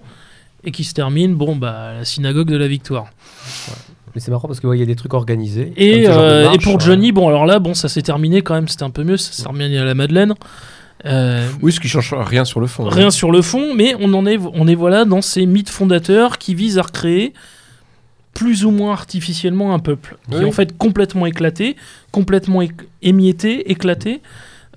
[0.65, 3.07] et qui se termine, bon, bah, à la synagogue de la victoire.
[4.19, 5.73] Mais c'est marrant parce qu'il y a des trucs organisés.
[5.77, 8.67] Et, euh, et pour euh, Johnny, bon, alors là, bon, ça s'est terminé quand même,
[8.67, 10.35] c'était un peu mieux, ça s'est terminé à la Madeleine.
[11.07, 12.85] Euh, Oui, ce qui change rien sur le fond.
[12.87, 12.91] hein.
[12.91, 16.39] Rien sur le fond, mais on en est, on est voilà dans ces mythes fondateurs
[16.39, 17.33] qui visent à recréer
[18.35, 20.43] plus ou moins artificiellement un peuple qui Oui.
[20.43, 21.77] est en fait complètement éclaté,
[22.11, 22.61] complètement
[23.03, 24.21] émietté, éclaté.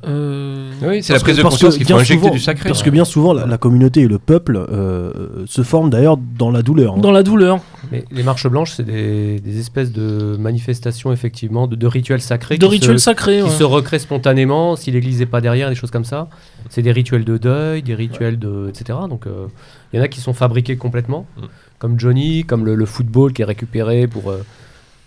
[0.07, 2.69] Euh, Oui, c'est la prise que- de conscience qu'il faut injecter souvent- du sacré.
[2.69, 5.11] Parce que bien souvent, la, la communauté et le peuple euh,
[5.45, 6.95] se forment d'ailleurs dans la douleur.
[6.95, 6.99] hein.
[6.99, 7.59] Dans la douleur.
[7.91, 12.57] Mais les marches blanches, c'est des, des espèces de manifestations, effectivement, de, de rituels sacrés.
[12.57, 13.37] De qui rituels se, sacrés.
[13.37, 13.49] Qui ouais.
[13.49, 16.29] se recréent spontanément si l'église n'est pas derrière, des choses comme ça.
[16.69, 18.69] C'est des rituels de deuil, des rituels de.
[18.69, 18.99] etc.
[19.09, 19.47] Donc euh,
[19.93, 21.41] il y en a qui sont fabriqués complètement, Mm.
[21.79, 24.31] comme Johnny, comme le, le football qui est récupéré pour.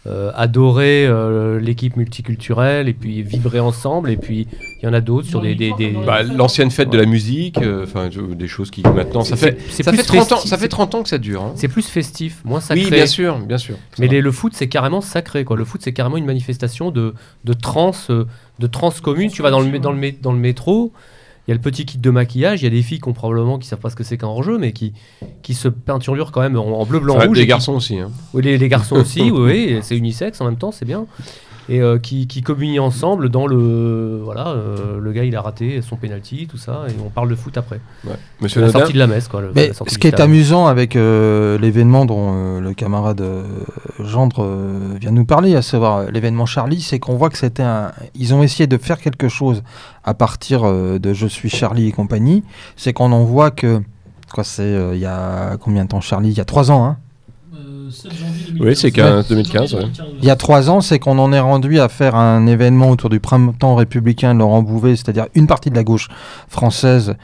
[0.06, 4.47] Euh, adorer euh, l'équipe multiculturelle et puis vibrer ensemble et puis
[4.82, 7.59] il y en a d'autres sur des, des, des- Bah, L'ancienne fête de la musique,
[7.62, 10.68] euh, enfin des choses qui maintenant ça fait ça fait 30 ans, ça fait c'est-
[10.68, 11.43] 30 ans que ça dure.
[11.43, 11.52] hein.
[11.56, 13.76] c'est plus festif moins sacré Oui, bien sûr, bien sûr.
[13.98, 15.44] Mais les- le foot, c'est carrément sacré.
[15.44, 15.56] Quoi.
[15.56, 17.14] Le foot, c'est carrément une manifestation de,
[17.44, 18.24] de trans, euh,
[18.59, 19.31] de trans commune.
[19.31, 20.93] Tu vas dans le, dans, le, dans le métro,
[21.46, 23.12] il y a le petit kit de maquillage, il y a des filles qui ont
[23.12, 24.92] probablement qui savent pas ce que c'est qu'un hors-jeu, mais qui,
[25.42, 27.36] qui se peinturent quand même en, en bleu, blanc, rouge.
[27.42, 27.98] qui- garçons aussi.
[27.98, 28.10] hein.
[28.32, 29.30] oui, les, les garçons aussi, oui,
[29.74, 31.06] oui, c'est unisexe en même temps, c'est bien.
[31.69, 34.20] Et euh, qui, qui communient ensemble dans le.
[34.23, 37.35] Voilà, euh, le gars il a raté son penalty, tout ça, et on parle de
[37.35, 37.81] foot après.
[38.07, 38.12] Ouais.
[38.43, 39.41] Monsieur la Nodin, sortie de la messe, quoi.
[39.41, 43.45] le- Mais ce qui est amusant avec euh, l'événement dont euh, le camarade euh,
[44.01, 47.62] Gendre euh, vient de nous parler, à savoir l'événement Charlie, c'est qu'on voit que c'était
[47.62, 47.93] un.
[48.15, 49.62] Ils ont essayé de faire quelque chose
[50.05, 52.43] à partir euh, de Je suis Charlie et compagnie.
[52.77, 53.81] C'est qu'on en voit que.
[54.35, 56.28] Quoi, c'est euh, il y a combien de temps Charlie?
[56.31, 56.97] Il y a trois ans, hein
[58.60, 59.82] Oui, c'est 15, 2015, ouais.
[60.20, 63.10] Il y a trois ans, c'est qu'on en est rendu à faire un événement autour
[63.10, 66.08] du printemps républicain de Laurent Bouvet, c'est-à-dire une partie de la gauche
[66.48, 67.16] française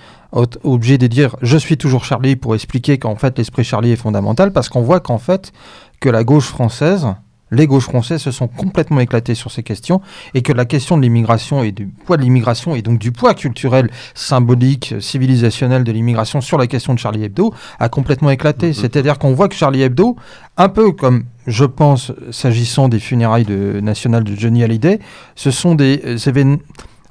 [0.63, 4.53] obligée de dire je suis toujours Charlie pour expliquer qu'en fait l'esprit Charlie est fondamental
[4.53, 5.53] parce qu'on voit qu'en fait
[5.99, 7.09] que la gauche française,
[7.51, 10.01] les gauches françaises se sont complètement éclatées sur ces questions
[10.35, 13.35] et que la question de l'immigration et du poids de l'immigration et donc du poids
[13.35, 18.73] culturel, symbolique, civilisationnel de l'immigration sur la question de Charlie Hebdo a complètement éclaté.
[18.73, 20.17] C'est-à-dire qu'on voit que Charlie Hebdo,
[20.57, 25.01] un peu comme je pense s'agissant des funérailles de, nationales de Johnny Hallyday,
[25.35, 26.59] ce sont des euh, événements.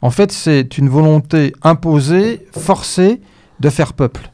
[0.02, 3.20] En fait, c'est une volonté imposée, forcée
[3.60, 4.32] de faire peuple.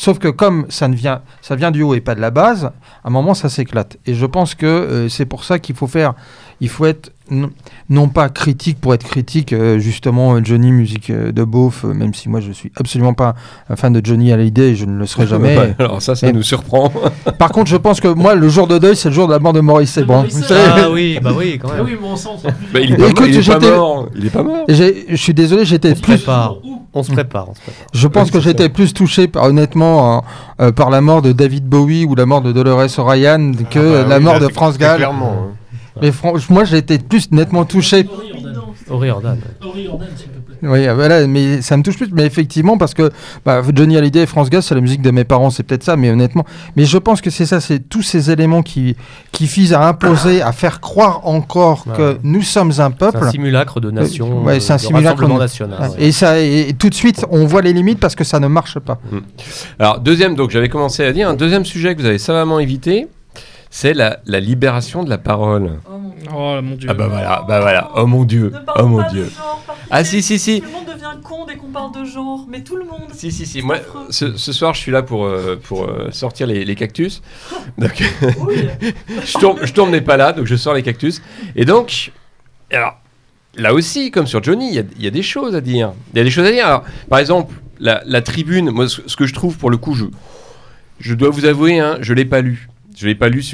[0.00, 2.66] Sauf que comme ça, ne vient, ça vient du haut et pas de la base,
[2.66, 2.72] à
[3.08, 3.96] un moment ça s'éclate.
[4.06, 6.14] Et je pense que euh, c'est pour ça qu'il faut faire,
[6.60, 7.50] il faut être non,
[7.90, 12.14] non pas critique pour être critique, euh, justement Johnny musique euh, de beauf, euh, même
[12.14, 13.34] si moi je suis absolument pas
[13.68, 15.74] un fan de Johnny Hallyday, je ne le serai jamais.
[15.80, 16.92] Alors ça, ça Mais- nous surprend.
[17.38, 19.40] Par contre, je pense que moi, le jour de deuil, c'est le jour de la
[19.40, 20.04] mort de Maurice C'est-
[20.52, 21.84] Ah oui, bah oui, quand même.
[21.84, 22.40] oui, bon sang.
[22.72, 24.08] Bah, il est pas, Écoute, mort, il est pas mort.
[24.14, 24.64] Il est pas mort.
[24.68, 26.00] J'ai- Je suis désolé, j'étais plus.
[26.02, 26.56] prépare.
[26.94, 27.48] On se prépare.
[27.50, 27.86] On se prépare.
[27.92, 30.24] Je pense Oui, que j'étais plus touché, par, honnêtement, en-
[30.60, 34.02] euh, par la mort de David Bowie ou la mort de Dolores O'Ryan que Ah
[34.02, 34.96] bah la oui, mort là, de France Gall.
[34.96, 35.32] Clairement.
[35.50, 35.54] hein.
[36.00, 38.06] Mais franchement, moi, j'ai été plus nettement touché.
[38.88, 39.38] Jordan.
[40.62, 42.08] Oui, euh, voilà, mais ça me touche plus.
[42.12, 43.10] Mais effectivement, parce que
[43.44, 45.96] bah, Johnny Hallyday et France Gall, c'est la musique de mes parents, c'est peut-être ça,
[45.96, 46.44] mais honnêtement.
[46.76, 48.96] Mais je pense que c'est ça, c'est tous ces éléments qui,
[49.32, 51.96] qui visent à imposer, à faire croire encore Ouais.
[51.96, 53.18] que nous sommes un C'est peuple.
[53.22, 54.42] un simulacre de nation.
[54.44, 55.78] Ouais, euh, c'est un simulacre de- national.
[55.80, 55.88] ouais.
[55.98, 58.46] Et, ça, et, et tout de suite, on voit les limites parce que ça ne
[58.48, 58.98] marche pas.
[59.78, 63.06] Alors, deuxième, donc j'avais commencé à dire, un deuxième sujet que vous avez savamment évité,
[63.70, 65.78] c'est la, la libération de la parole.
[65.86, 66.28] Oh mon Dieu.
[66.34, 66.88] Oh mon dieu.
[66.90, 69.24] Ah bah voilà, bah voilà, oh mon dieu, Ne oh mon pas dieu.
[69.24, 70.60] de genre, par Ah si, si, si.
[70.60, 73.08] Tout le monde devient con dès qu'on parle de genre, mais tout le monde.
[73.12, 73.62] Si, si, si.
[73.62, 73.76] Moi,
[74.10, 77.22] ce, ce soir, je suis là pour, euh, pour euh, sortir les, les cactus.
[77.78, 78.02] Donc,
[78.46, 78.68] Oui.
[79.24, 81.22] je tourne, je tourne n'est pas là, donc je sors les cactus.
[81.54, 82.12] Et donc,
[82.72, 82.96] alors,
[83.56, 85.92] là aussi, comme sur Johnny, il y a- il y, a des choses à dire.
[86.14, 86.66] Il y a des choses à dire.
[86.66, 89.94] Alors, par exemple, la, la tribune, moi, ce, ce que je trouve, pour le coup,
[89.94, 90.06] je,
[91.00, 92.68] je dois vous avouer, hein, je l'ai pas lu.
[92.98, 93.44] Je l'ai pas lu,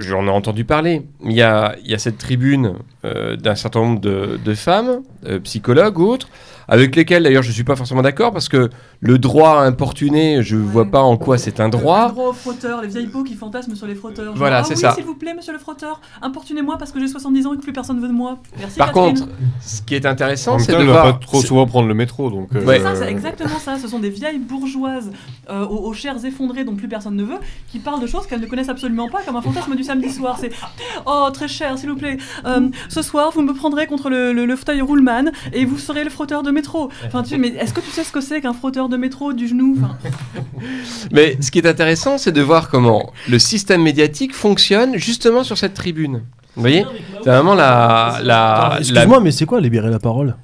[0.00, 1.00] j'en ai entendu parler.
[1.24, 2.74] Il y a, cette tribune
[3.06, 6.28] euh, d'un certain nombre de, de femmes, euh, psychologues ou autres,
[6.72, 8.70] avec lesquelles d'ailleurs je suis pas forcément d'accord parce que
[9.00, 12.08] le droit à importuner, je vois pas en quoi c'est un Le droit.
[12.08, 14.24] droit aux frotteurs, les vieilles peaux qui fantasment sur les frotteurs.
[14.26, 14.92] Genre, Voilà, ah c'est oui, ça.
[14.94, 17.72] s'il vous plaît, monsieur le frotteur, importunez-moi parce que j'ai 70 ans et que plus
[17.74, 18.38] personne veut de moi.
[18.58, 18.78] Merci.
[18.78, 19.18] Par Catherine.
[19.18, 19.28] contre,
[19.60, 21.02] ce qui est intéressant, c'est de voir.
[21.04, 22.48] pas trop souvent prendre le métro, donc.
[22.54, 22.78] euh, Ouais.
[22.78, 23.76] C'est ça, c'est exactement ça.
[23.78, 25.10] Ce sont des vieilles bourgeoises
[25.50, 27.38] euh, aux, aux chairs effondrées dont plus personne ne veut,
[27.70, 30.36] qui parlent de choses qu'elles ne connaissent absolument pas, comme un fantasme du samedi soir.
[30.40, 30.50] C'est
[31.06, 32.16] Oh, très cher, s'il vous plaît.
[32.46, 36.04] euh, ce soir, vous me prendrez contre le, le- le fauteuil Rullman et vous serez
[36.04, 36.90] le frotteur de métro.
[37.06, 39.48] Enfin, tu, mais est-ce que tu sais ce que c'est qu'un frotteur de métro du
[39.48, 39.96] genou Enfin,
[41.12, 45.58] Mais ce qui est intéressant, c'est de voir comment le système médiatique fonctionne justement sur
[45.58, 46.22] cette tribune.
[46.54, 46.84] Vous voyez?
[47.24, 48.18] C'est vraiment la.
[48.22, 50.36] la- Excuse-moi, mais c'est quoi libérer la parole?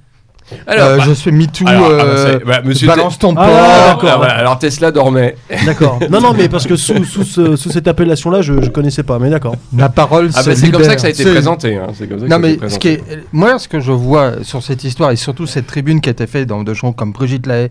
[0.66, 1.66] Alors, Euh, bah, je suis MeToo.
[1.66, 4.08] alors, ah bah, euh, bah, balance ton Ah, porc.
[4.22, 5.36] Ah, alors Tesla dormait.
[5.66, 5.98] D'accord.
[6.10, 9.18] non, non, mais parce que sous, sous, ce- sous cette appellation-là, je, je connaissais pas,
[9.18, 9.56] mais d'accord.
[9.76, 11.76] La parole, Ah bah, se c'est comme ça que ça a été C'est- présenté.
[11.76, 13.12] hein, c'est comme ça que Non ça a été mais ce qui présenté.
[13.14, 16.12] est, moi ce que je vois sur cette histoire et surtout cette tribune qui a
[16.12, 17.70] été faite dans de gens comme Brigitte Lahaye,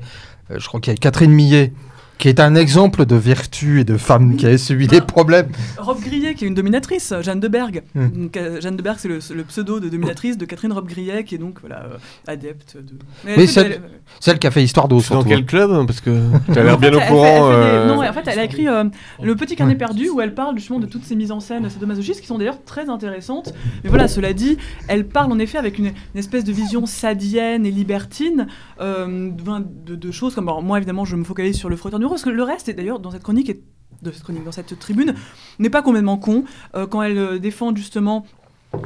[0.51, 1.73] euh, je crois qu'il y a Catherine Millet
[2.17, 5.47] qui est un exemple de vertu et de femme qui a subi des problèmes.
[5.77, 7.83] Robe Grillet, qui est une dominatrice, Jeanne de Berg.
[7.95, 8.07] Hmm.
[8.09, 11.23] Donc, euh, Jeanne de Berg, c'est le, le pseudo de dominatrice de Catherine Robe Grillet,
[11.23, 12.93] qui est donc voilà, euh, adepte de.
[13.25, 13.81] Mais celle- elle-
[14.19, 16.09] Celle qui a fait histoire d'eau, dans quel club hein, Parce que
[16.53, 17.51] tu as l'air bien au elle fait- courant.
[17.51, 18.83] elle fait des- euh, Non, en fait, elle a écrit euh,
[19.21, 22.21] Le Petit Carnet Perdu, où elle parle justement de toutes ces mises en scène sadomasochistes,
[22.21, 23.53] qui sont d'ailleurs très intéressantes.
[23.83, 24.57] Mais voilà, cela dit,
[24.87, 28.47] elle parle en effet avec une, une espèce de vision sadienne et libertine
[28.81, 30.47] euh, de, de- de choses comme.
[30.47, 32.73] Alors, moi, évidemment, je me focalise sur le frotteur du parce que le reste, et
[32.73, 33.61] d'ailleurs, dans cette chronique, est-
[34.01, 35.15] de cette chronique, dans cette tribune,
[35.59, 36.43] n'est pas complètement con.
[36.75, 38.25] Euh, quand elle euh, défend justement.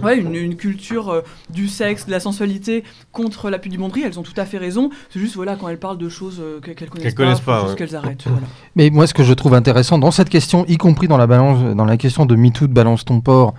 [0.04, 4.24] Ouais, une, une culture euh, du sexe, de la sensualité contre la pudibonderie, elles ont
[4.24, 4.90] tout à fait raison.
[5.10, 7.72] C'est juste, voilà, quand elles parlent de choses euh, que- qu'elles connaissent, connaissent pas, juste
[7.72, 7.76] ouais.
[7.78, 8.24] qu'elles arrêtent.
[8.26, 8.46] voilà.
[8.76, 11.76] Mais moi, ce que je trouve intéressant dans cette question, y compris dans la balance,
[11.76, 13.54] dans la question de MeToo, de balance ton porc,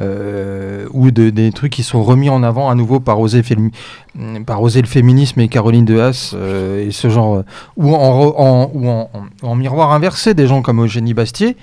[0.00, 3.72] euh, ou de, des trucs qui sont remis en avant à nouveau par Oser, Fémi-
[4.46, 7.42] par Oser le féminisme et Caroline Dehas euh, et ce genre, euh,
[7.76, 9.10] ou en, re- en- ou en,
[9.42, 11.56] en- en miroir inversé des gens comme Eugénie Bastier.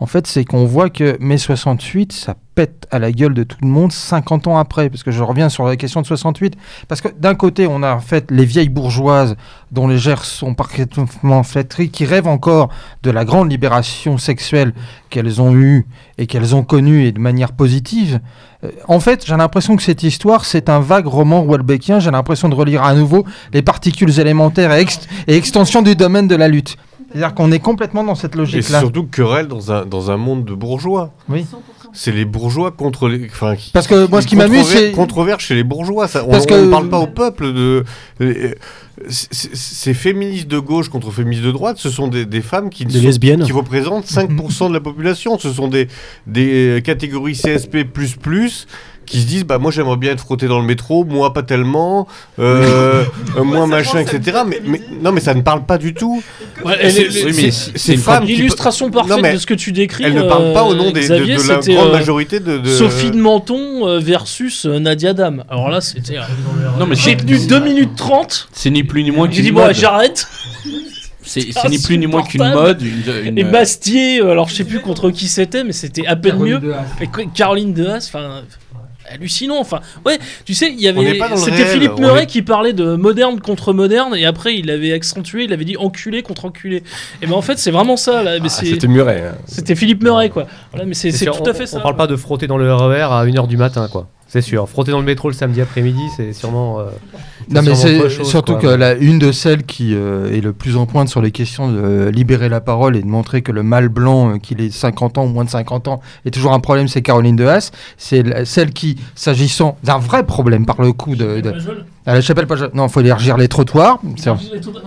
[0.00, 3.56] En fait, c'est qu'on voit que mai 68, ça pète à la gueule de tout
[3.62, 4.90] le monde 50 ans après.
[4.90, 6.56] Parce que je reviens sur la question de 68.
[6.86, 9.36] Parce que d'un côté, on a en fait les vieilles bourgeoises
[9.72, 12.68] dont les gères sont parfaitement flétries, qui rêvent encore
[13.02, 14.72] de la grande libération sexuelle
[15.10, 18.20] qu'elles ont eue et qu'elles ont connue et de manière positive.
[18.64, 21.98] Euh, en fait, j'ai l'impression que cette histoire, c'est un vague roman Welbeckien.
[21.98, 24.86] J'ai l'impression de relire à nouveau les particules élémentaires et,
[25.26, 26.76] et extension du domaine de la lutte.
[27.10, 28.80] C'est-à-dire qu'on est complètement dans cette Et logique-là.
[28.80, 31.12] surtout querelle dans un, dans un monde de bourgeois.
[31.28, 31.46] Oui.
[31.94, 33.26] C'est les bourgeois contre les.
[33.26, 36.06] Enfin, qui- Parce que moi, ce qui m'amuse, c'est- Controverse chez les bourgeois.
[36.06, 37.84] Ça, on Parce on que- ne parle pas au peuple de.
[39.08, 42.84] c'est- Ces féministes de gauche contre féministes de droite, ce sont des, des femmes qui,
[42.84, 43.42] ne Des sont- lesbiennes.
[43.42, 45.38] qui représentent 5% de la population.
[45.38, 45.88] Ce sont des,
[46.26, 47.84] des catégories CSP
[49.08, 52.06] qui se disent bah moi j'aimerais bien être frotté dans le métro, moi pas tellement,
[52.38, 53.04] euh,
[53.36, 54.38] euh, moi machin, etc.
[54.46, 56.22] Mais, mais non mais ça ne parle pas du tout.
[56.64, 60.04] Ouais, elle C'est- une femmes L'illustration parfaite Non, de ce que tu décris.
[60.04, 62.40] Elles ne parlent pas au nom euh, des, de- Xavier, de, la grande euh, majorité
[62.40, 65.44] de, de- Sophie de Menton versus Nadia Dam.
[65.48, 66.16] Alors là, c'était.
[66.78, 68.48] Non, mais J'ai tenu 2 minutes 30.
[68.52, 69.74] C'est ni plus ni moins J'ai qu'une dit, bon, mode.
[69.74, 70.26] j'arrête.
[71.22, 72.80] C'est ni plus ni moins qu'une mode.
[72.80, 76.38] une- une- Et Bastier, alors je sais plus contre qui c'était, mais c'était à peine
[76.38, 76.60] mieux.
[77.34, 78.42] Caroline Dehas, enfin.
[79.12, 79.80] Hallucinant, enfin.
[80.04, 81.18] Ouais, tu sais, il y avait.
[81.36, 85.44] C'était Philippe Meuret est- qui parlait de moderne contre moderne, et après il avait accentué,
[85.44, 86.82] il avait dit enculé contre enculé.
[87.22, 88.32] Et ben en fait, c'est vraiment ça, là.
[88.42, 89.22] Ah, C'était Muret.
[89.32, 89.38] hein.
[89.46, 90.46] C'était Philippe Meuret, quoi.
[90.72, 91.78] Voilà, mais c'est tout à on- fait ça.
[91.78, 94.08] On parle pas de frotter dans le RER à 1h du matin, quoi.
[94.30, 94.68] C'est sûr.
[94.68, 96.80] Frotter dans le métro le samedi après-midi, c'est sûrement.
[96.80, 96.84] euh,
[97.50, 98.60] Non, mais c'est surtout quoi.
[98.60, 101.72] que la, une de celles qui euh, est le plus en pointe sur les questions
[101.72, 104.70] de euh, libérer la parole et de montrer que le mâle blanc, euh, qu'il ait
[104.70, 107.70] 50 ans ou moins de 50 ans, est toujours un problème, c'est Caroline Dehas.
[107.96, 111.40] C'est celle qui, s'agissant d'un vrai problème par le coup de.
[111.40, 111.54] de-
[112.04, 113.98] à la chapelle Pajol- Non, il faut élargir les trottoirs.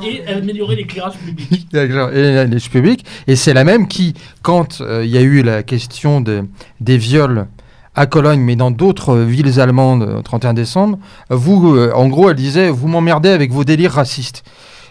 [0.03, 1.67] Et améliorer l'éclairage public.
[1.73, 3.05] D'accord, et les publics.
[3.27, 6.45] Et c'est la même qui, quand euh, il y a eu la question de,
[6.79, 7.47] des viols
[7.95, 10.97] à Cologne, mais dans d'autres euh, villes allemandes euh, au 31 décembre,
[11.31, 14.43] euh, vous, euh, en gros, elle disait, vous m'emmerdez avec vos délires racistes.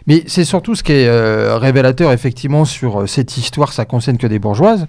[0.06, 4.38] Mais c'est surtout ce qui est révélateur, effectivement, sur cette histoire, ça concerne que des
[4.38, 4.86] bourgeoises.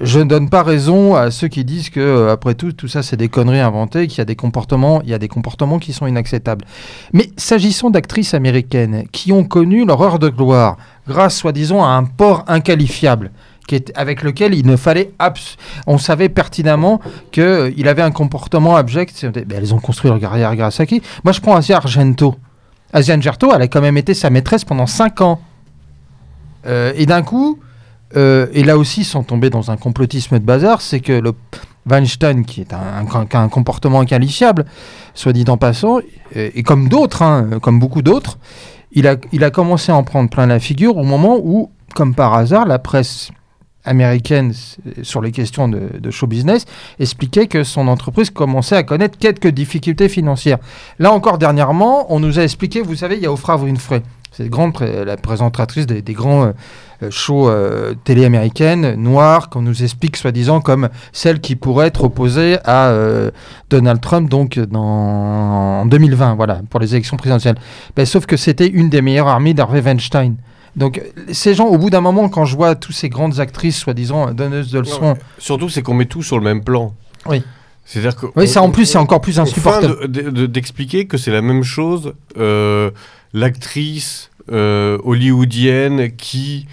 [0.00, 3.16] Je ne donne pas raison à ceux qui disent que, après tout, tout ça, c'est
[3.16, 6.06] des conneries inventées, qu'il y a des comportements, il y a des comportements qui sont
[6.08, 6.64] inacceptables.
[7.12, 10.76] Mais s'agissant d'actrices américaines qui ont connu leur heure de gloire,
[11.06, 13.30] grâce soi-disant à un port inqualifiable,
[13.68, 15.12] qui est, avec lequel il ne fallait
[15.86, 17.00] on savait pertinemment
[17.30, 19.26] qu'il avait un comportement abject.
[19.26, 21.02] Ben, elles ont construit leur carrière grâce à qui?
[21.22, 22.34] Moi, je prends Asia Argento.
[22.92, 25.40] Asia Argento, elle a quand même été sa maîtresse pendant 5 ans.
[26.66, 27.60] Euh, et d'un coup,
[28.16, 31.32] euh, et là aussi, sans tomber dans un complotisme de bazar, c'est que le
[31.86, 34.64] Weinstein, qui est un, comportement inqualifiable,
[35.14, 35.98] soit dit en passant,
[36.34, 38.38] et, comme d'autres, hein, comme beaucoup d'autres,
[38.92, 42.66] il a commencé à en prendre plein la figure au moment où, comme par hasard,
[42.66, 43.30] la presse
[43.88, 44.52] américaine
[45.02, 46.64] sur les questions de, show business
[46.98, 50.58] expliquait que son entreprise commençait à connaître quelques difficultés financières.
[50.98, 54.02] Là encore, dernièrement, on nous a expliqué, vous savez, il y a Oprah Winfrey,
[54.32, 56.52] c'est grande la présentatrice des, grands euh,
[57.02, 62.02] euh, shows euh, télé américaines, noires, qu'on nous explique soi-disant comme celle qui pourrait être
[62.04, 63.30] opposée à euh,
[63.70, 67.56] Donald Trump donc en 2020, voilà, pour les élections présidentielles.
[67.94, 70.34] Ben, sauf que c'était une des meilleures armées d'Harvey Weinstein.
[70.76, 74.32] Donc ces gens, au bout d'un moment, quand je vois toutes ces grandes actrices soi-disant
[74.32, 76.94] donneuses de leçons, Surtout, c'est qu'on met tout sur le même plan.
[77.26, 77.42] Oui.
[77.84, 78.26] C'est-à-dire que.
[78.36, 80.08] oui, ça en plus c'est encore plus insupportable.
[80.08, 82.90] d'expliquer que c'est la même chose, euh,
[83.32, 86.66] l'actrice euh, hollywoodienne qui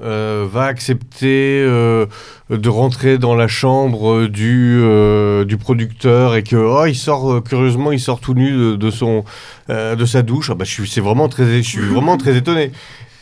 [0.00, 2.06] euh, va accepter euh,
[2.50, 7.90] de rentrer dans la chambre du, euh, du producteur et que oh, il sort curieusement
[7.90, 9.24] il sort tout nu de, de son
[9.68, 12.70] de sa douche ah bah, je suis c'est vraiment très je suis vraiment très étonné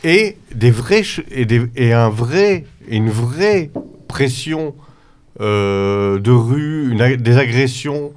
[0.03, 3.71] et des vrais et, des, et un vrai une vraie
[4.07, 4.75] pression
[5.41, 8.13] euh, de rue une des agressions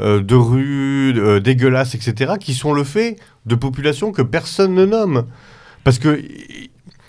[0.00, 4.84] euh, de rue euh, dégueulasses etc qui sont le fait de populations que personne ne
[4.84, 5.26] nomme
[5.84, 6.22] parce que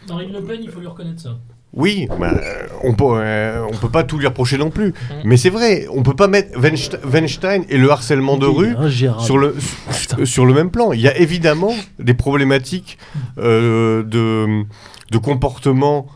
[0.10, 1.38] Marine Le Pen, il faut lui reconnaître ça.
[1.74, 4.90] Oui, bah, euh, on peut, euh, on peut pas tout lui reprocher non plus.
[4.90, 4.94] Mm.
[5.26, 8.76] Mais c'est vrai, on peut pas mettre Weinste- Weinstein et le harcèlement de rue
[9.20, 9.56] sur le,
[9.91, 10.91] sur, sur le même plan.
[10.94, 12.98] Il y a évidemment des problématiques
[13.40, 14.64] euh, de,
[15.12, 16.08] de comportement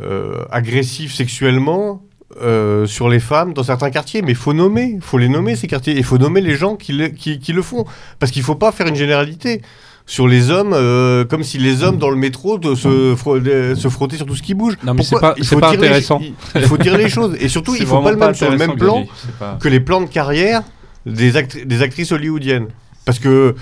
[0.00, 2.02] euh, agressif sexuellement
[2.42, 5.56] euh, sur les femmes dans certains quartiers, mais il faut nommer, il faut les nommer
[5.56, 7.84] ces quartiers, il faut nommer les gens qui le, qui, qui le font,
[8.18, 9.62] parce qu'il faut pas faire une généralité
[10.10, 13.74] sur les hommes, euh, comme si les hommes dans le métro de se, fro- de
[13.74, 14.74] se frottaient sur tout ce qui bouge.
[14.82, 16.18] Non, mais c'est pas- Il c'est faut pas les- intéressant.
[16.54, 18.76] il, faut dire les choses, et surtout il faut pas le mettre sur le même
[18.76, 19.04] plan
[19.38, 20.62] pas- que les plans de carrière
[21.04, 22.68] des, actri- des actrices hollywoodiennes.
[23.04, 23.54] Parce que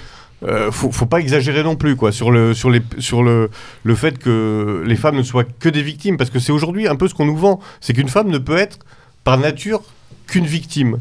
[0.44, 3.51] euh, faut, faut pas exagérer non plus quoi sur le sur les sur le
[3.82, 6.94] le fait que les femmes ne soient que des victimes parce que c'est aujourd'hui un
[6.94, 8.78] peu ce qu'on nous vend c'est qu'une femme ne peut être
[9.24, 9.81] par nature
[10.27, 10.98] qu'une victime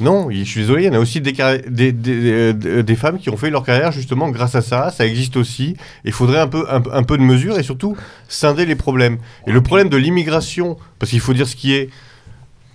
[0.00, 3.36] non je suis désolé il y en a aussi des, carri- des, femmes qui ont
[3.36, 5.76] fait leur carrière justement grâce à ça ça existe aussi.
[6.04, 7.96] Il faudrait un peu un, un peu de mesure et surtout
[8.28, 9.18] scinder les problèmes.
[9.46, 11.90] Et le problème de l'immigration parce qu'il faut dire ce qui est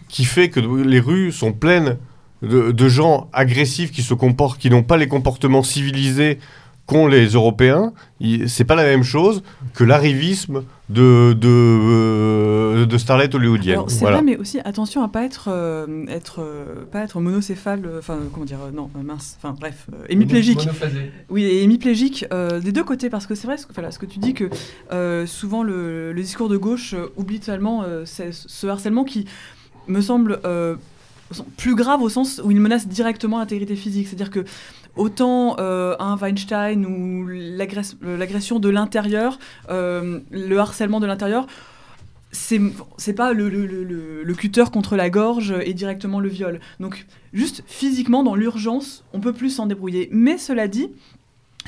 [0.10, 1.98] qui fait que les rues sont pleines
[2.44, 6.40] de, de gens agressifs qui se comportent, qui n'ont pas les comportements civilisés
[6.86, 7.94] qu'ont les Européens,
[8.48, 9.42] c'est pas la même chose
[9.74, 13.76] que l'arrivisme de, de, euh, de starlet hollywoodienne.
[13.76, 14.18] Alors, c'est Voilà.
[14.18, 18.18] vrai, mais aussi attention à pas être, euh, être, euh, pas être monocéphale, euh, enfin
[18.34, 20.68] comment dire, euh, non, mince, enfin bref, euh, hémiplégique.
[21.30, 23.98] Oui, et hémiplégique euh, des deux côtés, parce que c'est vrai ce que, voilà, ce
[24.00, 24.50] que tu dis que
[24.92, 29.26] euh, souvent le, le discours de gauche oublie totalement euh, ce harcèlement qui
[29.88, 30.76] me semble euh,
[31.58, 34.08] plus grave au sens où il menace directement l'intégrité physique.
[34.08, 34.44] C'est-à-dire que
[34.96, 39.40] autant euh, un Weinstein ou euh, l'agression de l'intérieur,
[39.70, 41.48] euh, le harcèlement de l'intérieur,
[42.32, 46.60] c'est pas le, cutter contre la gorge et directement le viol.
[46.80, 50.10] Donc juste physiquement dans l'urgence, on peut plus s'en débrouiller.
[50.12, 50.90] Mais cela dit,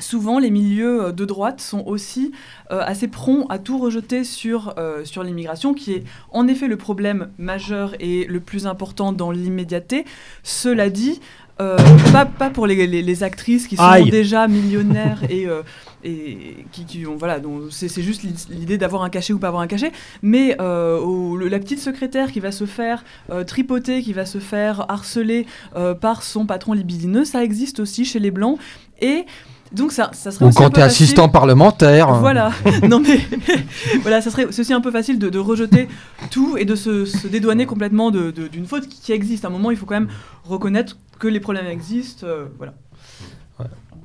[0.00, 2.32] souvent les milieux de droite sont aussi
[2.68, 4.74] assez prompts à tout rejeter sur,
[5.04, 10.04] sur l'immigration, qui est en effet le problème majeur et le plus important dans l'immédiateté.
[10.42, 11.20] Cela dit,
[11.60, 11.76] euh,
[12.12, 14.10] pas, pas pour les, les- les actrices qui sont Aïe.
[14.10, 15.62] déjà millionnaires et, euh,
[16.04, 19.38] et qui, qui ont voilà donc c'est c'est juste l'i- l'idée d'avoir un cachet ou
[19.38, 19.90] pas avoir un cachet
[20.22, 24.26] mais euh, au- le- la petite secrétaire qui va se faire euh, tripoter qui va
[24.26, 25.46] se faire harceler
[25.76, 28.58] euh, par son patron libidineux ça existe aussi chez les blancs
[29.00, 29.24] et
[29.72, 32.12] donc ça, ça serait Ou quand tu es facile- assistant parlementaire.
[32.20, 32.52] voilà,
[32.88, 33.18] non mais
[34.02, 35.88] voilà, ça serait ceci un peu facile de, de rejeter
[36.30, 39.44] tout et de se, se dédouaner complètement d'une faute qui, qui existe.
[39.44, 40.08] À un moment, il faut quand même
[40.44, 42.26] reconnaître que les problèmes existent.
[42.26, 42.74] euh, voilà.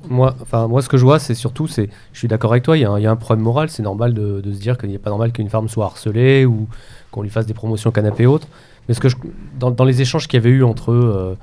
[0.08, 2.76] Moi, enfin, moi, ce que je vois, c'est surtout, c'est, je suis d'accord avec toi,
[2.76, 3.68] il y, a un- il y a un problème moral.
[3.70, 6.66] C'est normal de, de se dire qu'il n'est pas normal qu'une femme soit harcelée ou
[7.12, 8.48] qu'on lui fasse des promotions canapé et autres.
[8.88, 9.14] Mais ce que je,
[9.60, 11.36] dans, dans les échanges qu'il y avait eu entre euh,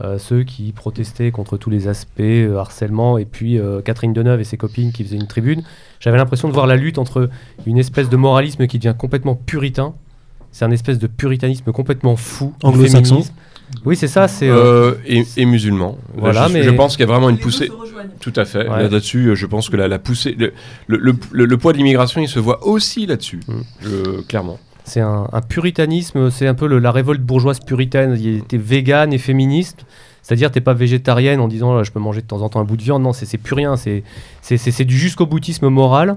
[0.00, 4.40] euh, ceux qui protestaient contre tous les aspects euh, harcèlement et puis euh, Catherine Deneuve
[4.40, 5.62] et ses copines qui faisaient une tribune,
[6.00, 7.30] j'avais l'impression de voir la lutte entre
[7.64, 9.94] une espèce de moralisme qui devient complètement puritain.
[10.50, 12.54] C'est un espèce de puritanisme complètement fou.
[12.64, 13.22] Anglo-saxon.
[13.84, 14.28] Oui, c'est ça.
[14.28, 15.98] C'est euh, Euh, et, et musulmans.
[16.16, 17.70] Voilà, je, mais- je pense qu'il y a vraiment une poussée.
[18.20, 18.68] Tout à fait.
[18.68, 18.82] Ouais.
[18.82, 20.52] Là-dessus, euh, je pense que la, la poussée, le,
[20.86, 24.22] le, le- le- le poids de l'immigration, il se voit aussi là-dessus, Mm.
[24.28, 24.58] Clairement.
[24.86, 28.16] C'est un, un puritanisme, c'est un peu le- la révolte bourgeoise puritaine.
[28.20, 29.86] Il était vegan et féministe.
[30.22, 32.78] C'est-à-dire, t'es pas végétarienne en disant je peux manger de temps en temps un bout
[32.78, 33.02] de viande.
[33.02, 33.76] Non, c'est plus rien.
[33.76, 36.16] C'est du jusqu'au boutisme moral.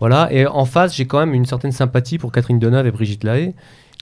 [0.00, 0.28] Voilà.
[0.32, 3.54] Et en face, j'ai quand même une certaine sympathie pour Catherine Deneuve et Brigitte Lahaye,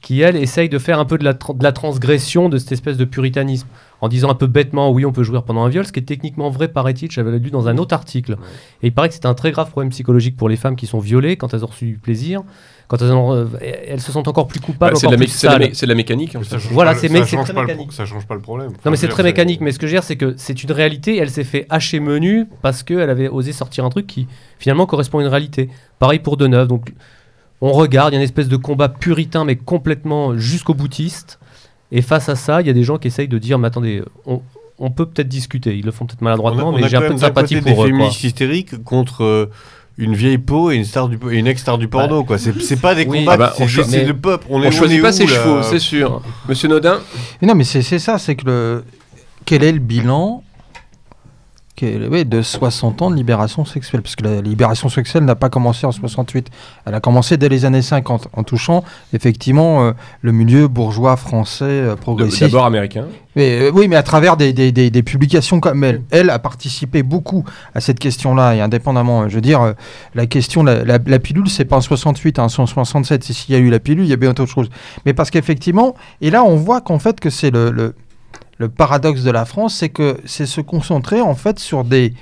[0.03, 2.73] qui, elles, essayent de faire un peu de la, tra- de la transgression de cette
[2.73, 3.69] espèce de puritanisme.
[4.01, 6.03] En disant un peu bêtement, oui, on peut jouir pendant un viol, ce qui est
[6.03, 7.09] techniquement vrai, paraît-il.
[7.09, 8.33] J'avais lu dans un autre article.
[8.83, 10.99] Et il paraît que c'est un très grave problème psychologique pour les femmes qui sont
[10.99, 12.43] violées quand elles ont reçu du plaisir.
[12.89, 13.45] Quand elles, ont, euh,
[13.87, 16.35] elles se sentent encore plus coupables, Bah, c'est de, la de mécanique.
[16.35, 16.57] en fait.
[16.73, 17.93] Voilà, pas le- c'est- très mécanique.
[17.93, 18.70] Ça change pas le problème.
[18.85, 19.61] Non, mais c'est très mécanique.
[19.61, 21.16] Mais ce que je veux dire, c'est que c'est une réalité.
[21.19, 24.27] Elle s'est fait hacher menu parce qu'elle avait osé sortir un truc qui
[24.59, 25.70] finalement correspond à une réalité.
[26.01, 26.66] Pareil pour Deneuve.
[26.66, 26.93] Donc
[27.62, 31.39] on regarde, il y a une espèce de combat puritain, mais complètement jusqu'au boutiste.
[31.93, 34.02] Et face à ça, il y a des gens qui essayent de dire Mais attendez,
[34.26, 34.43] on,
[34.78, 35.76] on peut peut-être discuter.
[35.76, 37.74] Ils le font peut-être maladroitement, mais j'ai un peu de sympathie des pour eux.
[37.76, 37.86] quoi.
[37.86, 39.47] féministes hystériques contre euh,
[39.98, 42.39] une vieille peau et une star du et une ex-star du porno quoi.
[42.39, 43.18] C'est c'est pas des Oui.
[43.20, 44.47] combats, Ah bah, c'est des- le peuple.
[44.48, 46.22] On, On est choisit on est pas où, ses chevaux, c'est sûr.
[46.48, 46.98] Monsieur Nodin
[47.43, 48.84] Mais non, mais c'est c'est ça, c'est que le...
[49.44, 50.43] Quel est le bilan
[51.81, 54.03] oui, de 60 ans de libération sexuelle.
[54.03, 56.49] Parce que la libération sexuelle n'a pas commencé en 68.
[56.85, 61.65] Elle a commencé dès les années 50, en touchant effectivement euh, le milieu bourgeois français
[61.65, 62.43] euh, progressiste.
[62.43, 63.07] D'abord américain.
[63.35, 66.03] Mais, euh, oui, mais à travers des, des- des- des publications comme elle.
[66.11, 67.44] Elle a participé beaucoup
[67.74, 69.28] à cette question-là, et indépendamment.
[69.28, 69.73] Je veux dire, euh,
[70.15, 73.28] la question, la, la- la pilule, c'est pas en 68, hein, c'est en 67.
[73.28, 74.69] Et s'il y a eu la pilule, il y a bien autre chose.
[75.07, 77.94] Mais parce qu'effectivement, et là, on voit qu'en fait, que c'est le, le,
[78.62, 82.14] le paradoxe de la France, c'est que c'est se concentrer, en fait, sur des,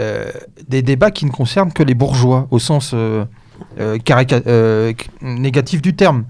[0.00, 0.30] euh,
[0.66, 3.26] des débats qui ne concernent que les bourgeois, au sens euh,
[3.78, 6.24] euh, négatif du terme.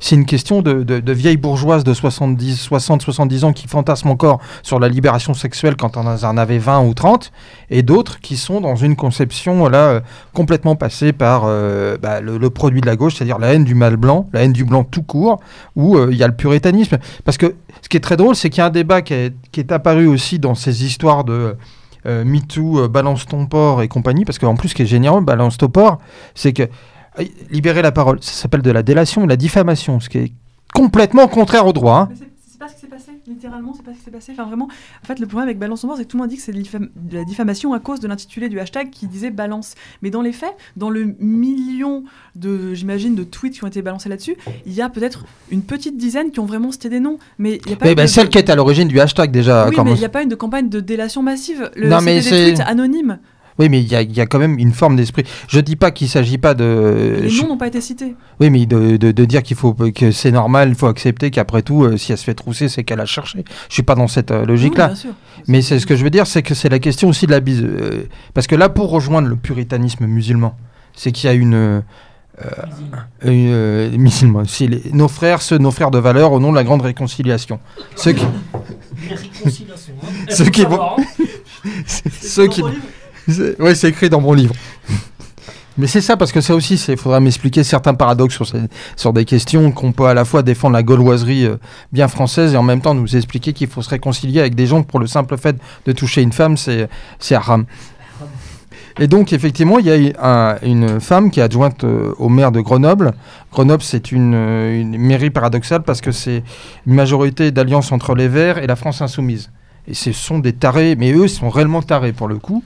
[0.00, 4.40] C'est une question de, de, vieilles bourgeoises de 70, 60, 70 ans qui fantasment encore
[4.64, 7.30] sur la libération sexuelle quand on en avait 20 ou 30,
[7.70, 10.00] et d'autres qui sont dans une conception là
[10.34, 11.42] complètement passée par
[12.02, 14.52] bah, le, le produit de la gauche, c'est-à-dire la haine du mal blanc, la haine
[14.52, 15.38] du blanc tout court,
[15.76, 16.98] où il y a le puritanisme.
[17.24, 19.72] Parce que ce qui est très drôle, c'est qu'il y a un débat qui est,
[19.72, 21.56] apparu aussi dans ces histoires de
[22.06, 25.22] euh, MeToo, euh, Balance ton porc et compagnie, parce qu'en plus, ce qui est génial,
[25.24, 25.98] Balance ton porc,
[26.34, 30.08] c'est que euh, libérer la parole, ça s'appelle de la délation de la diffamation, ce
[30.08, 30.32] qui est
[30.74, 32.08] complètement contraire au droit.
[32.10, 32.14] hein.
[32.58, 34.32] C'est- pas ce qui s'est passé, littéralement, c'est pas ce qui s'est passé.
[34.32, 36.30] Enfin, vraiment, en fait, le problème avec Balance ton bord, c'est que tout le monde
[36.30, 39.74] dit que c'est de, la diffamation à cause de l'intitulé du hashtag qui disait balance.
[40.02, 42.04] Mais dans les faits, dans le million
[42.34, 44.36] de, j'imagine, de tweets qui ont été balancés là-dessus,
[44.66, 47.18] il y a peut-être une petite dizaine qui ont vraiment cité des noms.
[47.38, 49.30] Mais il y a pas Mais bah, de- celle qui est à l'origine du hashtag
[49.30, 49.68] déjà.
[49.68, 51.70] Oui, mais il n'y a pas eu de campagne de délation massive.
[51.76, 53.18] Le, Non, mais des tweets anonymes.
[53.58, 55.24] Oui, mais il y, a- il y a quand même une forme d'esprit.
[55.48, 57.18] Je dis pas qu'il s'agit pas de.
[57.22, 58.14] Les noms n'ont pas été cités.
[58.40, 61.62] Oui, mais de, de- de dire qu'il faut que c'est normal, il faut accepter qu'après
[61.62, 63.44] tout, euh, si elle se fait trousser, c'est qu'elle a cherché.
[63.68, 64.86] Je suis pas dans cette euh, logique-là.
[64.88, 65.10] bien sûr.
[65.48, 67.40] Mais c'est ce que je veux dire, c'est que c'est la question aussi de la
[67.40, 67.62] bise.
[67.64, 68.04] euh,
[68.34, 70.56] parce que là, pour rejoindre le puritanisme musulman,
[70.94, 71.54] c'est qu'il y a une.
[71.54, 71.80] euh,
[73.24, 74.42] euh, musulman,
[74.92, 77.58] nos frères, ceux, nos frères de valeur, au nom de la grande réconciliation.
[77.96, 78.24] Ceux qui,
[80.28, 80.80] Ceux qui vont-
[82.20, 82.62] ceux qui,
[83.58, 84.54] ouais, c'est écrit dans mon livre.
[85.78, 88.42] Mais c'est ça, parce que ça aussi, il faudra m'expliquer certains paradoxes
[88.96, 91.56] sur, des questions qu'on peut à la fois défendre la gauloiserie euh,
[91.92, 94.82] bien française et en même temps nous expliquer qu'il faut se réconcilier avec des gens
[94.82, 95.56] pour le simple fait
[95.86, 96.88] de toucher une femme, c'est
[97.30, 97.64] haram.
[98.98, 102.60] Et donc, effectivement, il y a une femme qui est adjointe euh, au maire de
[102.60, 103.12] Grenoble.
[103.52, 106.42] Grenoble, c'est une mairie paradoxale parce que c'est
[106.86, 109.50] une majorité d'alliance entre les Verts et la France insoumise.
[109.90, 112.62] Et ce sont des tarés, mais eux, ils sont réellement tarés pour le coup.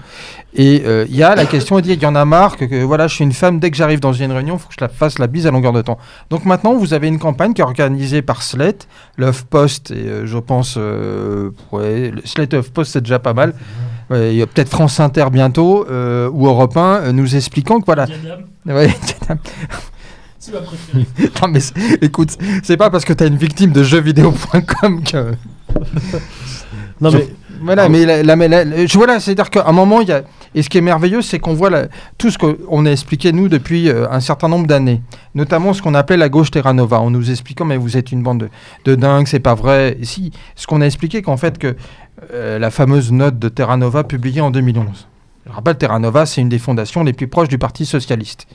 [0.55, 2.65] Et euh, il y a la question, il dit, il y en a marre que,
[2.65, 4.75] que, voilà, je suis une femme, dès que j'arrive dans une réunion, il faut que
[4.79, 5.99] je la fasse la bise à longueur de temps.
[6.31, 10.27] Donc maintenant, vous avez une campagne qui est organisée par Slate, Love Post, et euh,
[10.27, 13.55] je pense, euh, ouais, Slate Love Post, c'est déjà pas mal.
[14.11, 17.81] Ouais, Il y a peut-être France Inter bientôt, euh, ou Europe 1, euh, nous expliquant
[17.81, 18.07] que voilà.
[18.67, 18.91] Ouais,
[20.39, 21.07] C'est ma préférée.
[21.41, 21.61] non, mais
[22.01, 25.35] écoute, c'est pas parce que t'as une victime de jeuxvideo.com que.
[27.03, 27.29] Non, Je- mais
[27.65, 30.23] Voilà, mais, la, la- mais la- je, voilà, c'est-à-dire qu'à un moment, il y a.
[30.55, 31.87] Et ce qui est merveilleux, c'est qu'on voit la-
[32.19, 35.01] tout ce qu'on a expliqué, nous, depuis euh, un certain nombre d'années.
[35.35, 38.23] Notamment ce qu'on appelait la gauche Terra Nova, en nous expliquant, mais vous êtes une
[38.23, 38.49] bande de,
[38.85, 39.97] de dingues, c'est pas vrai.
[40.01, 41.77] Et si, ce qu'on a expliqué, qu'en fait, que
[42.33, 45.07] euh, la fameuse note de Terra Nova publiée en 2011.
[45.47, 48.47] Je rappelle, Terra Nova, c'est une des fondations les plus proches du Parti Socialiste,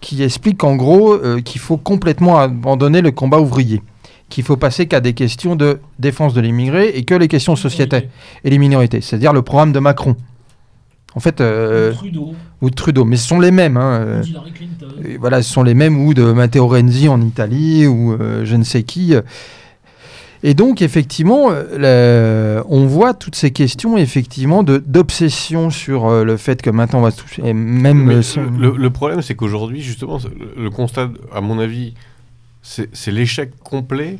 [0.00, 3.82] qui explique en gros euh, qu'il faut complètement abandonner le combat ouvrier,
[4.30, 8.04] qu'il faut passer qu'à des questions de défense de l'immigré et que les questions sociétaires
[8.44, 10.16] et les minorités, c'est-à-dire le programme de Macron.
[11.16, 13.76] En fait, euh, Trudeau, ou de Trudeau, mais ce sont les mêmes.
[13.76, 14.86] hein, euh, Hillary Clinton.
[15.04, 18.54] et voilà, ce sont les mêmes ou de Matteo Renzi en Italie ou euh, je
[18.56, 19.14] ne sais qui.
[20.42, 26.24] Et donc, effectivement, euh, le- on voit toutes ces questions, effectivement, de- d'obsession sur euh,
[26.24, 27.42] le fait que maintenant on va se toucher.
[27.44, 28.08] Et même.
[28.10, 28.22] Euh,
[28.58, 30.18] le, le problème, c'est qu'aujourd'hui, justement,
[30.56, 31.92] le constat, à mon avis,
[32.62, 34.18] c'est l'échec complet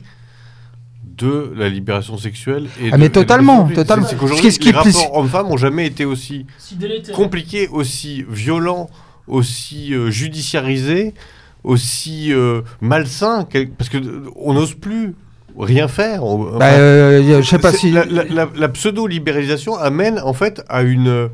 [1.16, 2.68] de la libération sexuelle.
[2.80, 4.06] Et Ah, de- mais et de totalement, totalement.
[4.06, 6.76] C'est Ce qu'aujourd'hui, qui est- ce qui les rapports hommes-femmes n'ont jamais été aussi Si
[7.14, 8.88] compliqués, aussi violents,
[9.26, 11.14] aussi euh, judiciarisés,
[11.62, 15.14] aussi euh, malsains, quel- parce que euh, on n'ose plus
[15.58, 16.24] rien faire.
[16.24, 17.90] On- Bah, enfin, euh, je sais pas si.
[17.90, 21.28] La, la- la- la pseudo-libéralisation amène en fait à une,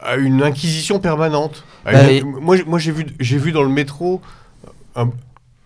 [0.00, 1.64] à une inquisition permanente.
[1.84, 4.22] Bah, une- moi, j'ai- moi j'ai vu, j'ai vu dans le métro
[4.94, 5.10] un-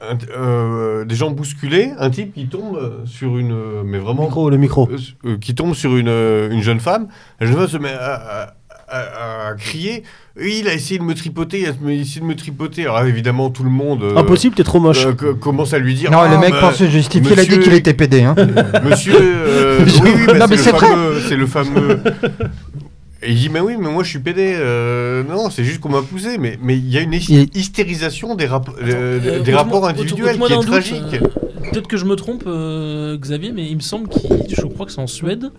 [0.00, 3.82] un- euh, des gens bousculer, un type qui tombe sur une.
[3.84, 4.24] Mais vraiment.
[4.24, 4.88] micro, le micro.
[4.90, 4.96] euh,
[5.30, 7.08] euh, qui tombe sur une, une jeune femme.
[7.40, 8.54] La jeune femme se met à, à-
[8.92, 10.02] à- à crier.
[10.42, 12.82] Il a essayé de me tripoter, il a essayé de me tripoter.
[12.84, 14.02] Alors évidemment, tout le monde.
[14.02, 15.04] euh, Impossible, t'es trop moche.
[15.06, 16.10] euh, co- commence à lui dire.
[16.10, 18.22] Non, Ah, le mec bah, pense se justifier, il a dit monsieur- qu'il était PD.
[18.22, 18.34] Hein.
[18.84, 20.86] Monsieur, euh, oui, oui, bah, Non, mais c'est c'est le vrai.
[20.88, 22.00] fameux, c'est le fameux.
[23.22, 24.54] Et il dit, mais oui, mais moi je suis PD.
[24.56, 26.38] euh, non, c'est juste qu'on m'a poussé.
[26.38, 30.38] Mais mais il y a une hystérisation des, rap- euh, Euh, des ôte-moi- rapports individuels
[30.38, 31.02] qui est tragique.
[31.14, 31.28] euh,
[31.70, 34.92] Peut-être que je me trompe, euh, Xavier, mais il me semble qu'il, je crois que
[34.92, 35.50] c'est en Suède,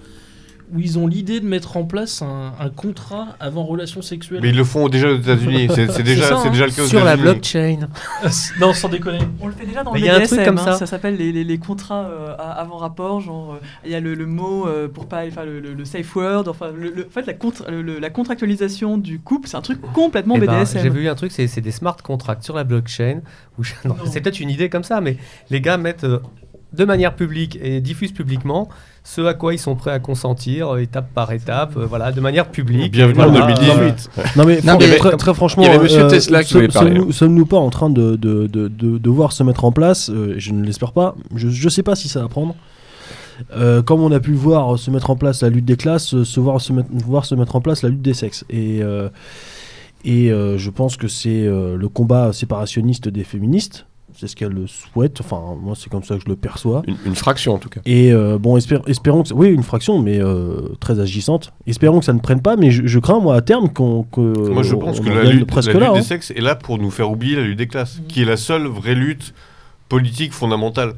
[0.73, 4.39] où ils ont l'idée de mettre en place un, un contrat avant relation sexuelle.
[4.41, 5.67] Mais ils le font déjà aux États-Unis.
[5.73, 6.51] C'est c'est déjà, ça, c'est hein.
[6.51, 7.87] déjà le cas aux Sur la blockchain.
[8.59, 9.19] non, sans déconner.
[9.41, 10.63] On le fait déjà dans Mais le il y a un BDSM, truc comme hein,
[10.73, 10.73] ça.
[10.77, 14.13] ça s'appelle les, les- les contrats euh, avant rapport, genre euh, il y a le,
[14.13, 17.09] le mot euh, pour pas, enfin le, le- le safe word, enfin le, le- en
[17.09, 20.59] fait la, contra- le- le- la contractualisation du couple, c'est un truc complètement Eh ben,
[20.61, 20.81] BDSM.
[20.83, 23.19] J'ai vu un truc, c'est c'est des smart contracts sur la blockchain.
[23.59, 24.03] où je- non, Non.
[24.09, 25.17] C'est peut-être une idée comme ça, mais
[25.49, 26.19] les gars mettent euh,
[26.73, 28.69] de manière publique et diffusent publiquement
[29.03, 32.21] ce à quoi ils sont prêts à consentir, euh, étape par étape, euh, voilà, de
[32.21, 32.91] manière publique.
[32.91, 33.53] Bienvenue en Voilà.
[33.55, 34.09] 2018.
[34.37, 37.11] Non mais, Non, mais- très, très franchement, il y avait Monsieur Tesla qui parler.
[37.11, 40.35] sommes-nous- pas en train de, de, de, de, de voir se mettre en place euh,
[40.37, 41.15] Je ne l'espère pas.
[41.35, 42.55] Je ne sais pas si ça va prendre.
[43.55, 46.23] Euh, comme on a pu voir se mettre en place la lutte des classes, euh,
[46.23, 48.45] se voir se mettre, voir se mettre en place la lutte des sexes.
[48.51, 49.09] Et, euh,
[50.05, 53.87] et euh, je pense que c'est euh, le combat séparationniste des féministes.
[54.17, 55.19] C'est ce qu'elles souhaitent.
[55.21, 56.81] Enfin, moi, c'est comme ça que je le perçois.
[56.87, 57.81] Une, une fraction en tout cas.
[57.85, 59.33] Et euh, bon, espère- espérons que.
[59.33, 61.51] Oui, une fraction, mais euh, très agissante.
[61.67, 64.03] Espérons que ça ne prenne pas, mais je, je crains, moi, à terme, qu'on.
[64.03, 64.19] que
[64.49, 65.93] Moi, je pense que la lutte, presque la lutte là.
[65.93, 66.03] des hein.
[66.03, 68.67] sexes est là pour nous faire oublier la lutte des classes, qui est la seule
[68.67, 69.33] vraie lutte
[69.89, 70.93] politique fondamentale.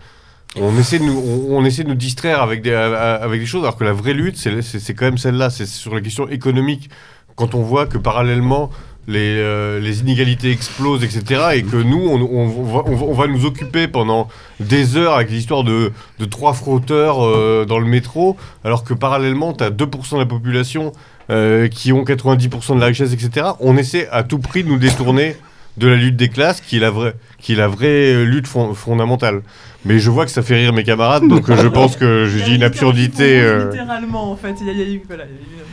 [0.59, 1.17] On essaie de nous,
[1.49, 4.13] on, on essaie de nous distraire avec des, avec des choses, alors que la vraie
[4.13, 6.89] lutte, c'est c'est- c'est quand même celle-là, c'est sur la question économique.
[7.35, 8.69] Quand on voit que parallèlement,
[9.07, 14.97] les, euh, les inégalités explosent, etc., et que nous, on, va nous occuper pendant des
[14.97, 19.63] heures avec l'histoire de, de trois frotteurs euh, dans le métro, alors que parallèlement, tu
[19.63, 20.93] as 2% de la population
[21.29, 23.47] euh, qui ont 90% de la richesse, etc.
[23.59, 25.35] On essaie à tout prix de nous détourner
[25.77, 28.47] de la lutte des classes, qui est la vraie, qui est la vraie euh, lutte
[28.47, 29.41] fon- fondamentale.
[29.85, 32.43] Mais je vois que ça fait rire mes camarades, donc euh, je pense que je
[32.43, 33.41] dis une absurdité.
[33.41, 35.63] euh, Littéralement, en fait, il y a, il y a eu voilà, il y a.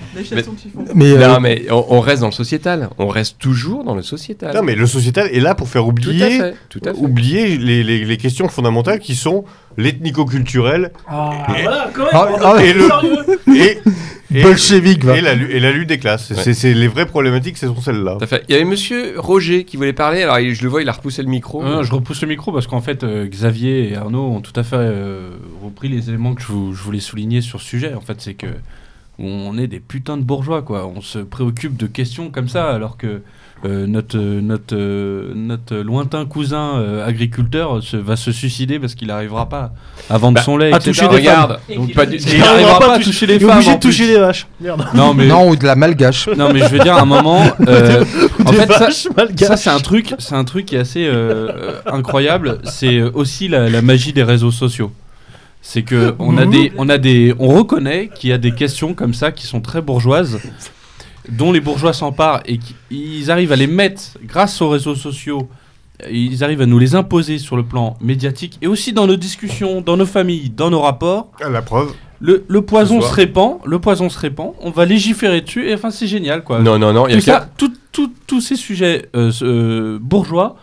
[0.94, 2.88] Mais, euh, Non, mais on, on reste dans le sociétal.
[2.98, 4.56] On reste toujours dans le sociétal.
[4.56, 6.54] Non, mais le sociétal est là pour faire tout à oublier, fait.
[6.68, 6.98] Tout à fait.
[6.98, 9.44] oublier les, les- les questions fondamentales qui sont
[9.76, 12.10] l'ethnico-culturel Ah, Et- voilà, quand même.
[12.12, 13.78] Ah, ah, et le- et,
[14.32, 15.16] et, bolchevique, va.
[15.16, 16.26] et la, lu- et la lutte des classes.
[16.28, 16.42] C'est- Ouais.
[16.42, 18.18] C'est c'est les vraies problématiques, ce sont celles-là.
[18.48, 20.22] Il y avait monsieur Roger qui voulait parler.
[20.22, 21.62] Alors, il- je le vois, il a repoussé le micro.
[21.62, 24.62] Non, je repousse le micro parce qu'en fait, euh, Xavier et Arnaud ont tout à
[24.62, 25.30] fait euh,
[25.62, 27.94] repris les éléments que je voulais souligner sur ce sujet.
[27.94, 28.46] En fait, c'est que
[29.18, 30.86] on est des putains de bourgeois, quoi.
[30.86, 33.20] On se préoccupe de questions comme ça, alors que
[33.66, 38.94] euh, notre, euh, notre, euh, notre lointain cousin euh, agriculteur se, va se suicider parce
[38.94, 39.72] qu'il n'arrivera pas
[40.08, 40.72] à vendre Bah, son lait.
[40.72, 40.90] à etc.
[40.92, 41.58] toucher des Regarde.
[41.68, 41.76] femmes.
[41.76, 43.56] Donc, pas du- Et Il n'arrivera pas à toucher- les Il est femmes.
[43.58, 44.46] obligé de toucher des vaches.
[44.62, 44.86] Merde.
[44.94, 46.26] Non, mais Non, ou de la malgache.
[46.28, 48.02] non, mais je veux dire, à un moment, euh,
[48.46, 49.48] en fait, ça, vaches malgaches.
[49.48, 51.06] ça c'est un truc, c'est un truc qui est assez
[51.86, 52.58] incroyable.
[52.64, 54.92] C'est aussi la, la magie des réseaux sociaux.
[55.62, 58.94] C'est que on a des, on a des, on reconnaît qu'il y a des questions
[58.94, 60.38] comme ça qui sont très bourgeoises,
[61.30, 65.48] dont les bourgeois s'emparent et qui- ils arrivent à les mettre grâce aux réseaux sociaux.
[66.10, 69.82] Ils arrivent à nous les imposer sur le plan médiatique et aussi dans nos discussions,
[69.82, 71.30] dans nos familles, dans nos rapports.
[71.46, 71.92] La preuve.
[72.22, 74.52] Le, le poison se répand, le poison se répand.
[74.60, 77.06] On va légiférer dessus et enfin c'est génial quoi Non, non, non.
[77.06, 80.56] Il y a ça, tout- tout- tous ces sujets euh, euh, bourgeois,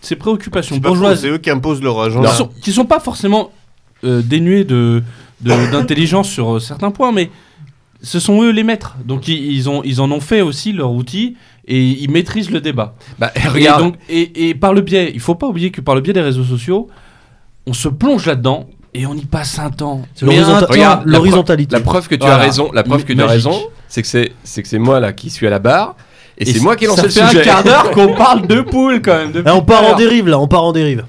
[0.00, 2.28] ces préoccupations bourgeoises, C'est eux qui imposent leur qui agenda.
[2.30, 3.50] sont, qui sont pas forcément
[4.04, 5.02] euh, dénués de
[5.40, 7.30] de- d'intelligence sur certains points, mais
[8.02, 8.96] ce sont eux les maîtres.
[9.04, 12.60] Donc ils, ils ont, ils en ont fait aussi leur outil et ils maîtrisent le
[12.60, 12.94] débat.
[13.18, 13.82] Bah, Et, regarde.
[13.82, 16.20] donc, et, et par le biais, il faut pas oublier que par le biais des
[16.20, 16.88] réseaux sociaux,
[17.66, 20.02] on se plonge là-dedans et on y passe un temps.
[20.22, 21.74] La l'horizontalité.
[21.76, 22.36] La preuve que tu Voilà.
[22.36, 23.52] as raison, la preuve que tu as raison,
[23.88, 25.94] c'est que c'est c'est que c'est moi là qui suis à la barre
[26.38, 27.42] et, c'est moi qui ai lancé ça le fait un sujet.
[27.42, 29.32] quart d'heure qu'on parle de poules quand même.
[29.44, 31.04] Ah, on part en dérive là, on part en dérive.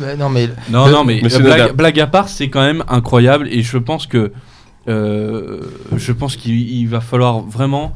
[0.00, 1.20] Bah, non, mais Non, non, mais
[1.74, 4.32] blague, à part, c'est quand même incroyable et je pense que euh,
[4.86, 7.92] je pense qu'il il va falloir vraiment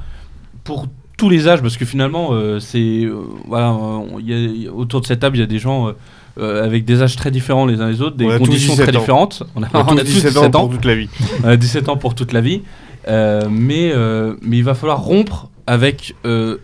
[0.64, 0.86] pour
[1.16, 3.14] tous les âges parce que finalement euh, c'est euh,
[3.46, 5.46] voilà euh, il y a- il y a- autour de cette table il y a
[5.46, 5.92] des gens euh,
[6.38, 9.00] euh, avec des âges très différents les uns les autres, des conditions 17 très ans.
[9.00, 9.42] différentes.
[9.56, 10.94] On a, On a on a tous tous 17 17 ans ans, pour toute la
[10.94, 11.08] vie.
[11.44, 12.62] on a 17 ans pour toute la vie,
[13.08, 16.58] Euh, mais euh, mais il va falloir rompre avec euh,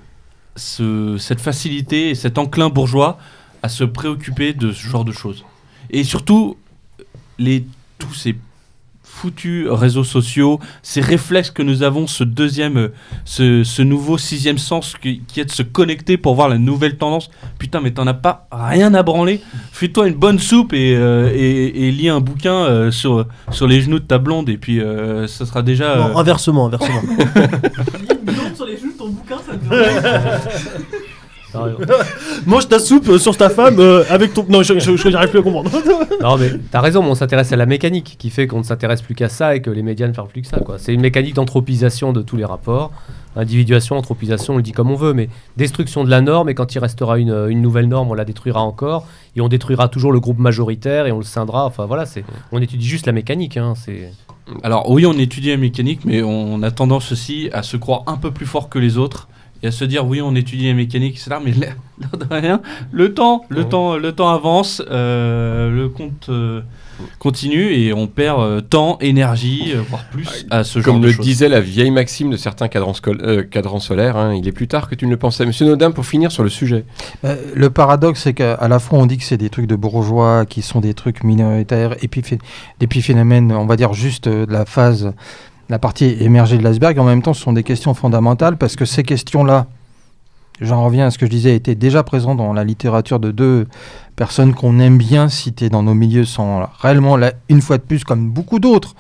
[0.57, 3.17] ce, cette facilité et cet enclin bourgeois
[3.63, 5.45] à se préoccuper de ce genre de choses.
[5.91, 6.57] Et surtout,
[7.39, 7.65] les,
[7.99, 8.35] tous ces
[9.23, 12.89] foutus réseaux sociaux, ces réflexes que nous avons, ce deuxième, euh,
[13.25, 16.97] ce, ce nouveau sixième sens qui, qui est de se connecter pour voir la nouvelle
[16.97, 17.31] tendance.
[17.57, 19.41] Putain, mais t'en as pas rien à branler.
[19.71, 23.81] Fais-toi une bonne soupe et, euh, et, et lis un bouquin euh, sur, sur les
[23.81, 25.97] genoux de ta blonde et puis euh, ça sera déjà...
[25.97, 27.03] Non, inversement, inversement.
[28.27, 30.97] Une sur les genoux de ton bouquin, ça te
[32.47, 34.45] Mange ta soupe euh, sur ta femme euh, avec ton.
[34.49, 35.71] Non, je j'arrive plus à comprendre.
[36.21, 39.03] Non mais t'as raison, mais on s'intéresse à la mécanique qui fait qu'on ne s'intéresse
[39.03, 40.61] plus qu'à ça et que les médias ne font plus que ça.
[40.61, 40.79] quoi.
[40.79, 42.93] C'est une mécanique d'anthropisation de tous les rapports.
[43.35, 46.75] Individuation, anthropisation, on le dit comme on veut, mais destruction de la norme et quand
[46.75, 50.21] il restera une, une nouvelle norme, on la détruira encore et on détruira toujours le
[50.21, 51.65] groupe majoritaire et on le scindra.
[51.65, 53.57] Enfin voilà, c'est on étudie juste la mécanique.
[53.57, 54.13] Hein, c'est
[54.63, 58.17] Alors oui, on étudie la mécanique, mais on a tendance aussi à se croire un
[58.17, 59.29] peu plus fort que les autres
[59.63, 61.37] et à se dire oui, on étudie la mécanique, etc.
[61.45, 62.61] Mais l'air l'air de rien,
[62.91, 63.69] le temps, le Ouais.
[63.69, 66.61] temps, le temps avance, euh, le compte euh,
[67.19, 71.09] continue et on perd euh, temps, énergie, euh, voire plus à ce genre Comme de
[71.09, 74.53] le disait la vieille maxime de certains cadrans, scol- euh, cadrans solaires, hein, il est
[74.53, 75.45] plus tard que tu ne le pensais.
[75.47, 76.85] Monsieur Nodin, pour finir sur le sujet.
[77.25, 79.77] Euh, le paradoxe, c'est qu'à à la fois on dit que c'est des trucs de
[79.77, 82.39] bourgeois, qui sont des trucs minoritaires, et puis phé-
[82.81, 85.13] des phénomènes, on va dire juste euh, de la phase,
[85.69, 86.99] la partie émergée de l'iceberg.
[86.99, 89.67] En même temps, ce sont des questions fondamentales parce que ces questions-là,
[90.61, 93.67] j'en reviens à ce que je disais, étaient déjà présentes dans la littérature de deux
[94.17, 98.05] personnes qu'on aime bien citer dans nos milieux sans réellement, là, une fois de plus,
[98.05, 98.95] comme beaucoup d'autres,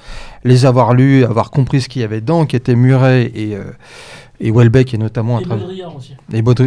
[0.44, 3.64] les avoir lus, avoir compris ce qu'il y avait dedans, qui était Murray et, euh,
[4.44, 5.66] et Welbeck, et notamment à Et travers.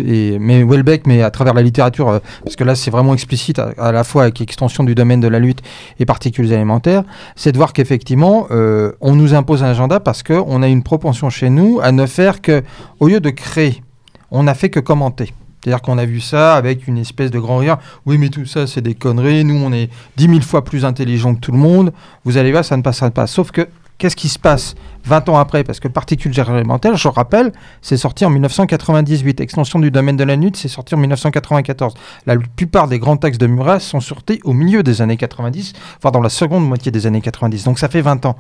[0.06, 3.60] Et- mais Welbeck, mais à travers la littérature, euh, parce que là c'est vraiment explicite
[3.60, 5.61] à, à la fois avec extension du domaine de la lutte
[5.99, 7.03] et particules élémentaires,
[7.35, 11.30] c'est de voir qu'effectivement euh, on nous impose un agenda parce qu'on a une propension
[11.30, 12.64] chez nous à ne faire que,
[12.99, 13.84] au lieu de créer,
[14.31, 15.34] on n'a fait que commenter.
[15.64, 17.77] C'est-à-dire qu'on a vu ça avec une espèce de grand rire.
[18.06, 19.43] Oui, mais tout ça, c'est des conneries.
[19.43, 21.91] Nous, on est dix mille fois plus intelligents que tout le monde.
[22.23, 23.26] Vous allez voir, ça ne passera pas.
[23.26, 23.68] Sauf que,
[23.98, 25.64] qu'est-ce qui se passe 20 ans après?
[25.64, 27.52] Parce que particules élémentaires, je rappelle,
[27.82, 29.40] c'est sorti en 1998.
[29.40, 31.94] Extension du domaine de la lutte, c'est sorti en 1994.
[32.26, 36.12] La plupart des grands textes de Murat sont sortis au milieu des années 90, voire
[36.12, 37.64] dans la seconde moitié des années 90.
[37.64, 38.36] Donc ça fait 20 ans.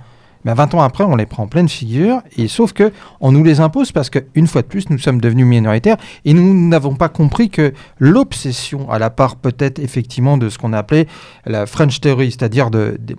[0.45, 3.43] Mais 20 ans après, on les prend en pleine figure, et sauf que on nous
[3.43, 6.95] les impose parce que une fois de plus, nous sommes devenus minoritaires et nous n'avons
[6.95, 11.07] pas compris que l'obsession, à la part peut-être effectivement de ce qu'on a appelé
[11.45, 12.69] la French Theory, c'est-à-dire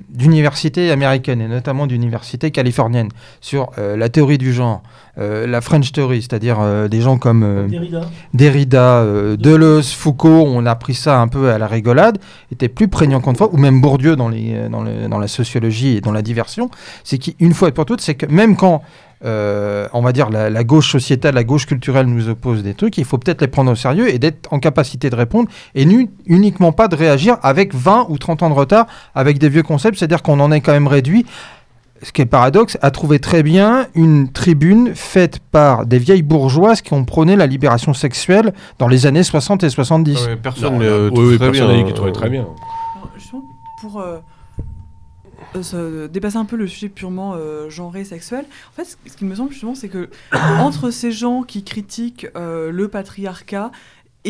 [0.09, 4.83] d'universités américaines et notamment d'universités californiennes sur euh, la théorie du genre,
[5.17, 8.01] la French Theory, c'est-à-dire euh, des gens comme euh, Derrida.
[8.35, 12.19] Derrida, euh, Deleuze, Foucault, on a pris ça un peu à la rigolade,
[12.53, 15.29] était plus prégnant qu'une fois, ou même Bourdieu dans, les, euh, dans, le- dans la
[15.29, 16.71] sociologie et dans la diversion,
[17.05, 18.83] c'est qu'une fois et pour toutes, c'est que même quand,
[19.25, 22.99] euh, on va dire, la, la gauche sociétale, la gauche culturelle nous oppose des trucs,
[22.99, 26.11] il faut peut-être les prendre au sérieux et d'être en capacité de répondre, et nu-
[26.27, 29.99] uniquement pas de réagir avec 20 ou 30 ans de retard, avec des vieux concepts,
[29.99, 31.25] c'est-à-dire qu'on en est quand même réduit
[32.03, 36.81] ce qui est paradoxe, a trouvé très bien une tribune faite par des vieilles bourgeoises
[36.83, 40.27] qui ont prôné la libération sexuelle dans les années 60 et 70.
[40.27, 40.79] Ouais, personne
[41.13, 41.69] trouve oui, personne bien.
[41.69, 42.43] n'a dit qu'il trouvait très bien.
[42.43, 43.43] Alors, justement,
[43.81, 44.19] pour euh,
[45.55, 49.17] euh, se- dépasser un peu le sujet purement euh, genré, sexuel, en fait, ce ce
[49.17, 50.11] qui me semble justement, c'est que
[50.61, 53.71] entre ces gens qui critiquent euh, le patriarcat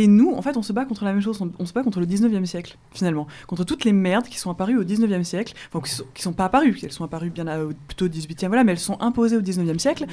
[0.03, 1.41] et nous, en fait, on se bat contre la même chose.
[1.41, 3.27] On, on se bat contre le 19e siècle, finalement.
[3.47, 5.55] Contre toutes les merdes qui sont apparues au 19e siècle.
[5.73, 8.09] Enfin, qui sont, qui sont pas apparues, elles sont apparues bien à- au- plutôt au
[8.09, 10.07] 18e, voilà, mais elles sont imposées au 19e siècle.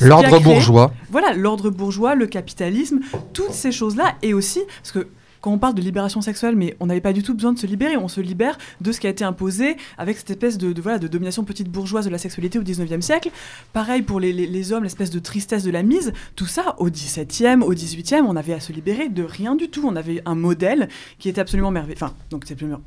[0.00, 0.92] L'ordre bourgeois.
[1.10, 3.00] voilà, l'ordre bourgeois, le capitalisme,
[3.32, 5.08] toutes ces choses-là, et aussi, parce que
[5.44, 7.66] quand on parle de libération sexuelle, mais on n'avait pas du tout besoin de se
[7.66, 10.98] libérer, on se libère de ce qui a été imposé avec cette espèce de, voilà,
[10.98, 13.30] de domination petite bourgeoise de la sexualité au 19e siècle.
[13.74, 17.74] Pareil pour les, hommes, l'espèce de tristesse de la mise, tout ça au 17e, au
[17.74, 19.86] 18e, on avait à se libérer de rien du tout.
[19.86, 20.88] On avait un modèle
[21.18, 21.98] qui était absolument merveilleux.
[21.98, 22.80] Enfin, donc c'est absolument...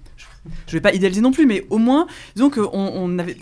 [0.66, 3.38] Je, vais pas idéaliser non plus, mais au moins, disons qu'on on avait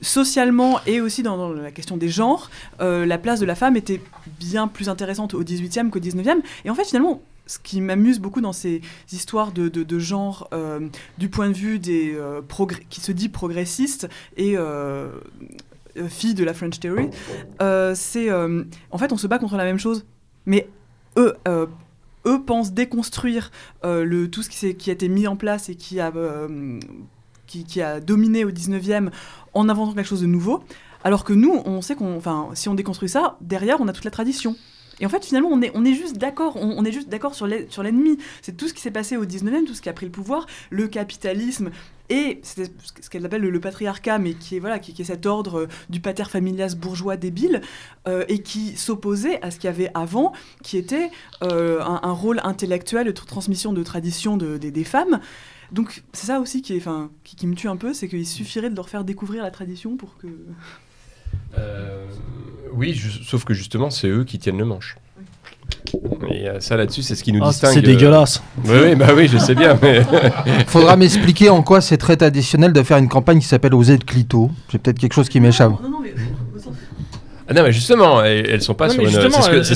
[0.00, 3.76] socialement et aussi dans, dans la question des genres, euh, la place de la femme
[3.76, 4.00] était
[4.40, 6.38] bien plus intéressante au 18e qu'au 19e.
[6.64, 8.80] Et en fait, finalement, ce qui m'amuse beaucoup dans ces
[9.12, 10.88] histoires de, de, de genre, euh,
[11.18, 12.40] du point de vue des euh,
[12.88, 15.10] qui se dit progressistes et euh,
[16.08, 17.10] filles de la French Theory,
[17.60, 20.04] euh, c'est en fait on se bat contre la même chose,
[20.46, 20.68] mais
[21.16, 21.34] eux.
[22.26, 23.50] eux pensent déconstruire
[23.84, 26.10] le, tout ce qui, qui a été mis en place et qui a,
[27.46, 29.10] qui, qui a dominé au 19e
[29.52, 30.64] en inventant quelque chose de nouveau.
[31.04, 34.06] Alors que nous, on sait qu'on, enfin, si on déconstruit ça, derrière, on a toute
[34.06, 34.56] la tradition.
[35.00, 36.56] Et en fait, finalement, on est, on est juste d'accord.
[36.56, 38.18] On, est juste d'accord sur l'e- sur l'ennemi.
[38.42, 40.46] C'est tout ce qui s'est passé au 19e, tout ce qui a pris le pouvoir,
[40.70, 41.70] le capitalisme
[42.10, 45.68] et ce qu'elle appelle le, patriarcat, mais qui est voilà, qui, est cet ordre euh,
[45.88, 47.62] du pater familias bourgeois débile
[48.06, 51.10] euh, et qui s'opposait à ce qu'il y avait avant, qui était
[51.42, 55.20] euh, un, rôle intellectuel de tr- transmission de tradition de- des- femmes.
[55.72, 56.84] Donc c'est ça aussi qui, est,
[57.24, 59.96] qui, qui me tue un peu, c'est qu'il suffirait de leur faire découvrir la tradition
[59.96, 60.26] pour que...
[61.58, 62.04] Euh,
[62.74, 64.96] oui, ju- sauf que justement, c'est eux qui tiennent le manche.
[66.30, 67.72] Et euh, ça là-dessus, c'est ce qui nous Ah, distingue.
[67.72, 68.42] c'est euh, dégueulasse.
[68.64, 69.78] Oui, oui, bah oui, je sais bien.
[69.80, 70.02] Mais...
[70.66, 74.04] Faudra m'expliquer en quoi c'est très traditionnel de faire une campagne qui s'appelle Oser de
[74.04, 74.50] Clito.
[74.70, 75.72] J'ai peut-être quelque chose qui m'échappe.
[75.82, 76.14] Non, non, mais...
[77.46, 79.10] Ah non, mais justement, elles, sont pas Non, sur une.
[79.10, 79.72] C'est ce que, elles- ce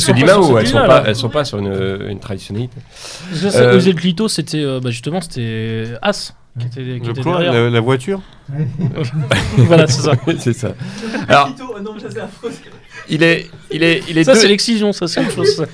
[0.59, 2.77] elles sont pas, elles sont pas sur une, une traditionnalité.
[3.55, 7.21] Euh, Oser le Clito, c'était euh, bah, justement c'était As qui était, qui Je était
[7.21, 7.53] crois, derrière.
[7.65, 8.21] la, la voiture
[9.59, 10.13] voilà, c'est ça.
[10.39, 10.73] c'est ça.
[11.29, 11.49] Alors,
[12.23, 12.51] affreux.
[13.11, 15.67] il est, il est, il est Ça, deux- c'est l'excision, ça, c'est autre chose.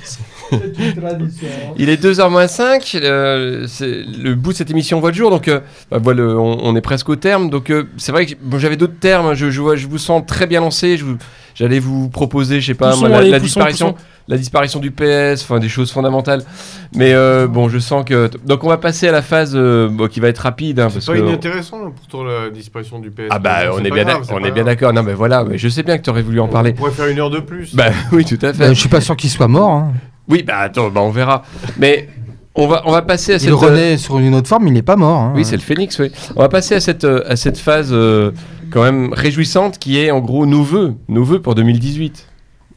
[1.78, 5.30] Il est 2h moins 5, euh, c'est- le bout de cette émission voit le jour,
[5.30, 7.50] donc euh, bah, voilà, on, on est presque au terme.
[7.50, 10.22] Donc euh, c'est vrai que bon, j'avais d'autres termes, je, je, vois- je vous sens
[10.26, 11.04] très bien lancé, je
[11.54, 14.04] j'allais vous proposer, je sais pas, Poussons, moi, la, allez, la poussons, disparition, poussons.
[14.26, 16.42] La disparition du PS, enfin des choses fondamentales.
[16.94, 18.30] Mais euh, bon, je sens que...
[18.46, 20.80] Donc on va passer à la phase euh, bon, qui va être rapide.
[20.80, 21.18] hein, C'est pas que...
[21.18, 23.28] inintéressant là, pour toi la disparition du PS.
[23.30, 24.92] Ah bah on est bien, grave, on est bien d'accord.
[24.94, 26.72] Non mais voilà, mais je sais bien que tu aurais voulu en On parler.
[26.72, 27.74] pourrait faire une heure de plus.
[27.74, 28.64] Bah oui, tout à fait.
[28.64, 29.70] Euh, je suis pas sûr qu'il soit mort.
[29.70, 29.92] hein.
[30.28, 31.42] Oui, bah attends, bah, on verra.
[31.78, 32.08] Mais
[32.54, 33.48] on va, on va passer à cette...
[33.48, 35.18] Il euh, renaît sur une autre forme, il n'est pas mort.
[35.20, 35.32] hein.
[35.36, 36.10] Oui, c'est le phénix, oui.
[36.36, 38.30] On va passer à cette, euh, à cette phase euh,
[38.70, 42.26] quand même réjouissante qui est en gros nos vœux, nos vœux pour 2018,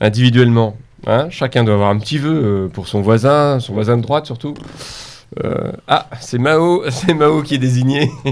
[0.01, 0.75] individuellement.
[1.05, 4.25] Hein Chacun doit avoir un petit vœu euh, pour son voisin, son voisin de droite
[4.25, 4.55] surtout.
[5.43, 8.09] Euh, ah, c'est Mao, c'est Mao qui est désigné.
[8.25, 8.31] Oh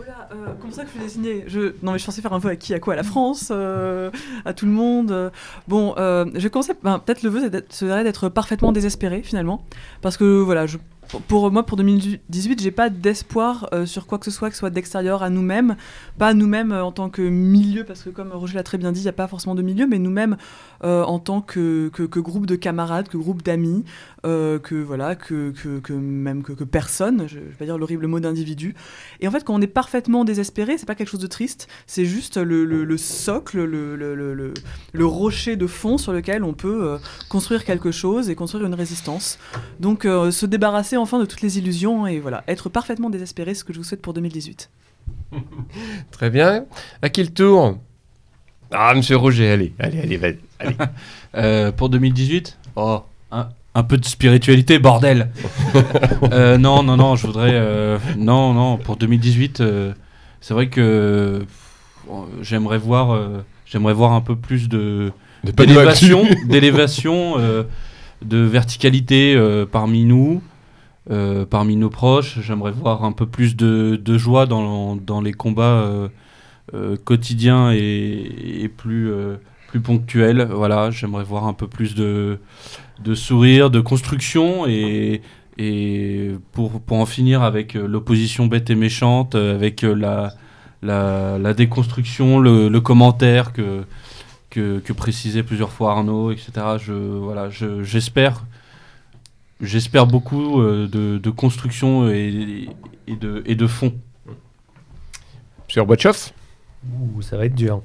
[0.00, 1.44] euh, comment ça que je suis désigné?
[1.46, 1.74] Je...
[1.82, 2.74] Non mais je pensais faire un vœu à qui?
[2.74, 2.94] À quoi?
[2.94, 3.50] À la France?
[3.50, 5.32] À tout le monde?
[5.68, 6.72] Bon, je commencer...
[6.82, 9.64] ben, Peut-être le vœu serait d'être parfaitement désespéré finalement.
[10.02, 10.78] Parce que voilà, je...
[11.22, 14.60] pour- moi, pour 2018, j'ai pas d'espoir euh, sur quoi que ce soit, que ce
[14.60, 15.76] soit d'extérieur à nous-mêmes.
[16.18, 19.00] Pas nous-mêmes euh, en tant que milieu, parce que comme Roger l'a très bien dit,
[19.00, 20.36] il n'y a pas forcément de milieu, mais nous-mêmes
[20.84, 23.84] euh, en tant que groupe de camarades, que groupe d'amis,
[24.24, 27.78] euh, que voilà, que, que, que même que, que personne, je, je vais pas dire
[27.78, 28.74] l'horrible mot d'individu.
[29.20, 32.04] Et en fait, quand on est parfaitement désespéré, c'est pas quelque chose de triste, c'est
[32.04, 34.54] juste le, le- le socle, le, le, le- le-
[34.92, 36.98] le rocher de fond sur lequel on peut euh,
[37.28, 39.38] construire quelque chose et construire une résistance.
[39.80, 43.60] Donc euh, se débarrasser enfin de toutes les illusions et voilà, être parfaitement désespéré, c'est
[43.60, 44.70] ce que je vous souhaite pour 2018.
[46.10, 46.66] Très bien.
[47.02, 47.78] À qui le tour?
[48.70, 50.16] Ah, monsieur Roger, allez, allez, allez,
[50.58, 50.76] allez.
[51.36, 53.02] Euh, pour 2018 Oh,
[53.32, 55.30] un, un peu de spiritualité, bordel
[56.32, 57.50] Euh, Non, non, non, je voudrais...
[57.52, 59.92] euh, non, non, pour 2018, euh,
[60.40, 61.44] c'est vrai que
[62.42, 63.18] j'aimerais voir,
[63.66, 65.10] j'aimerais voir un peu plus de
[65.42, 67.36] d'élévation, d'élévation,
[68.22, 69.36] de verticalité
[69.72, 70.42] parmi nous,
[71.50, 72.38] parmi nos proches.
[72.42, 75.88] J'aimerais voir un peu plus de, de joie dans, dans les combats
[77.04, 79.10] quotidiens et, et plus,
[79.74, 80.42] plus ponctuels.
[80.52, 82.38] Voilà, j'aimerais voir un peu plus de,
[83.02, 85.20] de sourire, de construction et,
[85.58, 90.32] et pour, pour en finir avec euh, l'opposition bête et méchante, euh, avec euh, la,
[90.80, 93.82] la, la déconstruction, le, le commentaire que,
[94.48, 96.52] que, que précisait plusieurs fois Arnaud, etc.
[96.80, 98.44] Je, voilà, je- j'espère,
[99.60, 100.86] j'espère beaucoup de,
[101.18, 102.68] de construction et,
[103.08, 103.92] et, de, et de fond.
[105.74, 106.30] Gorbatchev
[106.86, 107.82] Ouh, ça va être dur.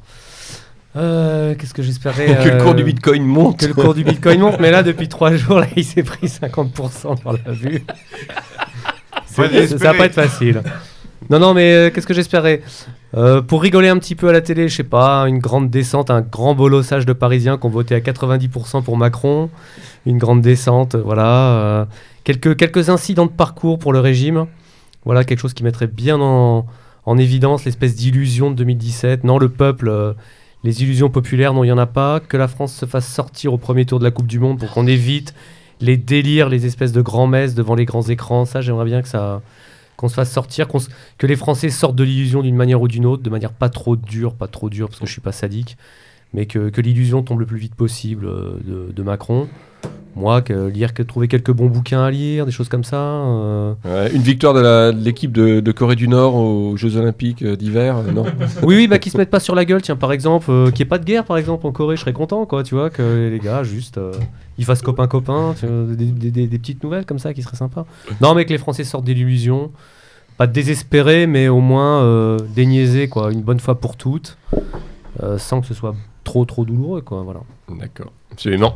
[0.95, 3.59] Euh, Qu'est-ce que j'espérais Que le cours euh, du Bitcoin monte.
[3.59, 6.27] Que le cours du Bitcoin monte, mais là, depuis trois jours, là, il s'est pris
[6.27, 7.83] 50% dans la vue.
[9.25, 9.43] Ça
[9.77, 10.61] va pas être facile.
[11.29, 12.61] Non, non, mais euh, qu'est-ce que j'espérais
[13.15, 16.09] Euh, Pour rigoler un petit peu à la télé, je sais pas, une grande descente,
[16.09, 19.49] un grand bolossage de Parisiens qui ont voté à 90% pour Macron,
[20.05, 21.27] une grande descente, voilà.
[21.27, 21.85] euh,
[22.23, 24.47] quelques, quelques incidents de parcours pour le régime,
[25.05, 26.65] voilà, quelque chose qui mettrait bien en,
[27.05, 29.23] en évidence l'espèce d'illusion de 2017.
[29.23, 30.13] Non, le peuple, euh,
[30.63, 32.19] les illusions populaires, non, il n'y en a pas.
[32.19, 34.71] Que la France se fasse sortir au premier tour de la Coupe du Monde pour
[34.71, 35.33] qu'on évite
[35.81, 38.45] les délires, les espèces de grands-messes devant les grands écrans.
[38.45, 39.41] Ça, j'aimerais bien que ça
[39.99, 40.69] qu'on se fasse sortir,
[41.17, 43.97] que les Français sortent de l'illusion d'une manière ou d'une autre, de manière pas trop
[43.97, 45.77] dure, pas trop dure, parce que je suis pas sadique,
[46.33, 49.47] mais que, que l'illusion tombe le plus vite possible euh, de, de Macron.
[50.15, 52.97] Moi, que lire, que trouver quelques bons bouquins à lire, des choses comme ça.
[52.97, 53.73] euh.
[53.85, 57.97] Ouais, une victoire de l'équipe de, de Corée du Nord aux Jeux Olympiques euh, d'hiver,
[57.97, 58.25] euh, non
[58.63, 60.79] Oui, oui, bah qu'ils se mettent pas sur la gueule, tiens, par exemple, euh, qu'il
[60.83, 62.89] n'y ait pas de guerre, par exemple, en Corée, je serais content, quoi, tu vois,
[62.89, 63.99] que les gars, juste,
[64.57, 67.85] ils fassent copain-copain, des, des- des- des petites nouvelles comme ça qui seraient sympas.
[68.19, 69.71] Non, mais que les Français sortent de l'illusion,
[70.37, 74.37] pas désespérés, mais au moins déniaisés, quoi, une bonne fois pour toutes,
[75.23, 75.95] euh, sans que ce soit
[76.29, 77.41] trop, trop douloureux, quoi, voilà.
[77.69, 78.11] D'accord.
[78.31, 78.75] Absolument.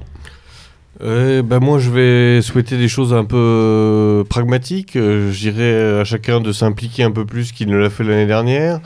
[1.01, 4.95] Euh, bah, moi, je vais souhaiter des choses un peu euh, pragmatiques.
[4.95, 8.25] Euh, je dirais à chacun de s'impliquer un peu plus qu'il ne l'a fait l'année
[8.25, 8.79] dernière.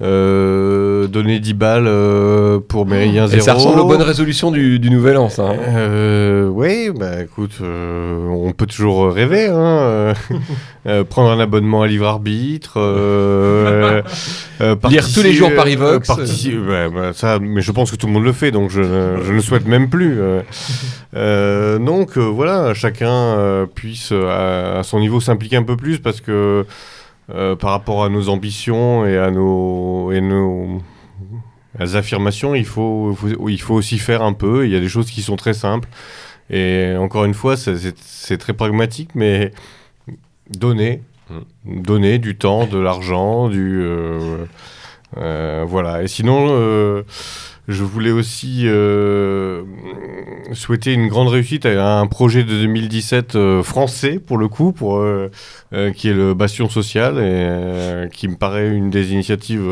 [0.00, 3.42] Euh, donner 10 balles euh, pour Méridien Et Zéro.
[3.44, 5.48] ça ressemble aux bonnes résolutions du, du Nouvel An, ça.
[5.50, 5.56] hein.
[5.76, 9.48] Euh, oui, bah écoute, euh, on peut toujours rêver.
[9.48, 10.12] Hein,
[11.10, 12.78] prendre un abonnement à Livre Arbitre.
[14.88, 16.08] Lire tous les jours Parivox.
[16.08, 19.22] ouais, bah, ça, mais je pense que tout le monde le fait, donc je, ne-
[19.24, 20.16] je ne souhaite même plus.
[21.12, 26.64] donc voilà, chacun puisse à, à son niveau s'impliquer un peu plus parce que
[27.30, 30.80] euh, par rapport à nos ambitions et à nos, et nos
[31.78, 33.16] affirmations, il faut,
[33.48, 34.66] il faut aussi faire un peu.
[34.66, 35.88] Il y a des choses qui sont très simples.
[36.50, 39.52] Et encore une fois, c'est- très pragmatique, mais
[40.58, 41.02] donner,
[41.66, 44.44] donner du temps, de l'argent, du, euh,
[45.16, 46.02] Euh, voilà.
[46.02, 47.02] Et sinon,
[47.68, 49.62] je voulais aussi euh,
[50.54, 54.96] souhaiter une grande réussite à un projet de 2017 euh, français, pour le coup, pour,
[54.96, 55.30] euh,
[55.74, 59.68] euh, qui est le Bastion Social, et euh, qui me paraît une des initiatives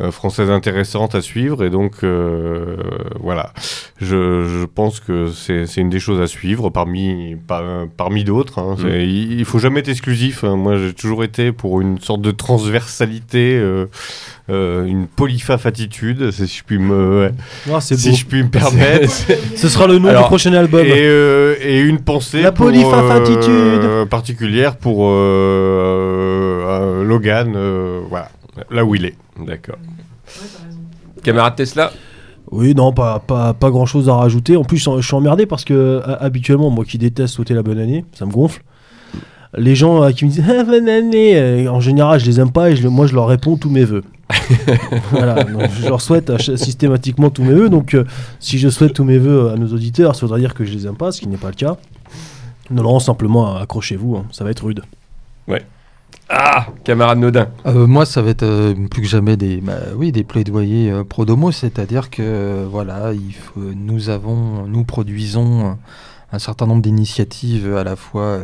[0.00, 1.64] euh, françaises intéressantes à suivre.
[1.64, 2.76] Et donc, euh,
[3.20, 3.52] voilà.
[4.00, 8.58] Je, je pense que c'est une des choses à suivre parmi, par- parmi d'autres.
[8.60, 8.76] hein.
[8.80, 10.44] C'est- Il, il faut jamais être exclusif.
[10.44, 10.56] hein.
[10.56, 13.86] Moi, j'ai toujours été pour une sorte de transversalité, euh,
[14.50, 17.32] euh, une polyfafe attitude, si je puis me, ouais,
[17.72, 19.10] Ah, si je puis me permettre.
[19.56, 20.86] Ce sera le nom Alors, du prochain album.
[20.86, 28.30] Et, euh, et une pensée La pour, euh, particulière pour euh, euh, Logan, euh, voilà,
[28.70, 29.16] là où il est.
[29.44, 29.76] D'accord.
[31.22, 31.92] Camarade Tesla
[32.50, 34.56] Oui, non, pas, pas, pas grand chose à rajouter.
[34.56, 37.78] En plus, je suis emmerdé parce que ha- habituellement, moi qui déteste souhaiter la bonne
[37.78, 38.62] année, ça me gonfle.
[39.56, 42.52] Les gens euh, qui me disent ah, bonne année, euh, en général, je les aime
[42.52, 44.04] pas et je, moi je leur réponds tous mes vœux.
[45.10, 47.70] voilà, donc je leur souhaite systématiquement tous mes vœux.
[47.70, 48.04] Donc, euh,
[48.40, 50.86] si je souhaite tous mes vœux à nos auditeurs, ça voudrait dire que je les
[50.86, 51.78] aime pas, ce qui n'est pas le cas.
[52.70, 54.82] Non, non, simplement accrochez-vous, hein, ça va être rude.
[56.30, 57.48] Ah Camarade Nodin.
[57.66, 61.02] Euh, moi, ça va être euh, plus que jamais des, bah, oui, des plaidoyers euh,
[61.02, 65.78] pro domo, c'est-à-dire que voilà, il faut, nous avons, nous produisons
[66.32, 68.38] un certain nombre d'initiatives à la fois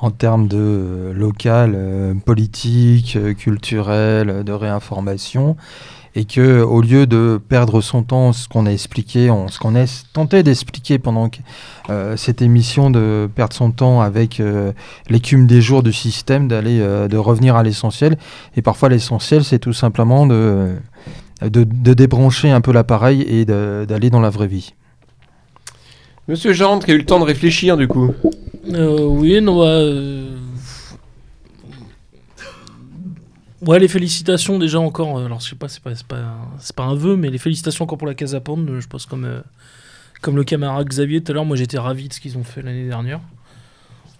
[0.00, 5.56] en termes de local, politique, culturel, de réinformation,
[6.14, 9.74] et que au lieu de perdre son temps, ce qu'on a expliqué, on- ce qu'on
[9.76, 11.30] a tenté d'expliquer pendant
[11.90, 14.72] euh, cette émission, de perdre son temps avec euh,
[15.08, 18.18] l'écume des jours du système, d'aller, euh, de revenir à l'essentiel.
[18.56, 20.74] Et parfois, l'essentiel, c'est tout simplement de,
[21.42, 24.74] de, de débrancher un peu l'appareil et de- d'aller dans la vraie vie.
[26.26, 28.12] Monsieur Gendre qui a eu le temps de réfléchir du coup?
[28.74, 30.36] Euh, oui, non, bah, euh,
[33.60, 35.18] Ouais, les félicitations déjà encore.
[35.18, 36.36] euh, Alors, je sais pas, c'est pas, pas,
[36.76, 38.68] pas un vœu, mais les félicitations encore pour la Casa Pound.
[38.70, 39.40] euh, Je pense comme, euh,
[40.20, 41.44] comme le camarade Xavier tout à l'heure.
[41.44, 43.20] Moi, j'étais ravi de ce qu'ils ont fait l'année dernière.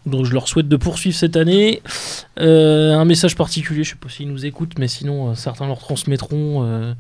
[0.07, 1.83] Donc, je leur souhaite de poursuivre cette année.
[2.37, 6.95] Un message particulier, je sais pas s'ils nous écoutent, mais sinon, certains leur transmettront.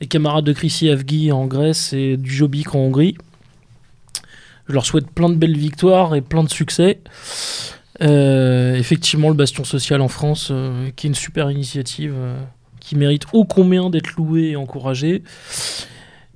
[0.00, 3.16] les camarades de Chrissy Avgi en Grèce et du Jobbik en Hongrie.
[4.68, 7.00] Je leur souhaite plein de belles victoires et plein de succès.
[8.02, 12.36] Euh, effectivement, le Bastion Social en France, euh, qui est une super initiative, euh,
[12.80, 15.22] qui mérite ô combien d'être louée et encouragée.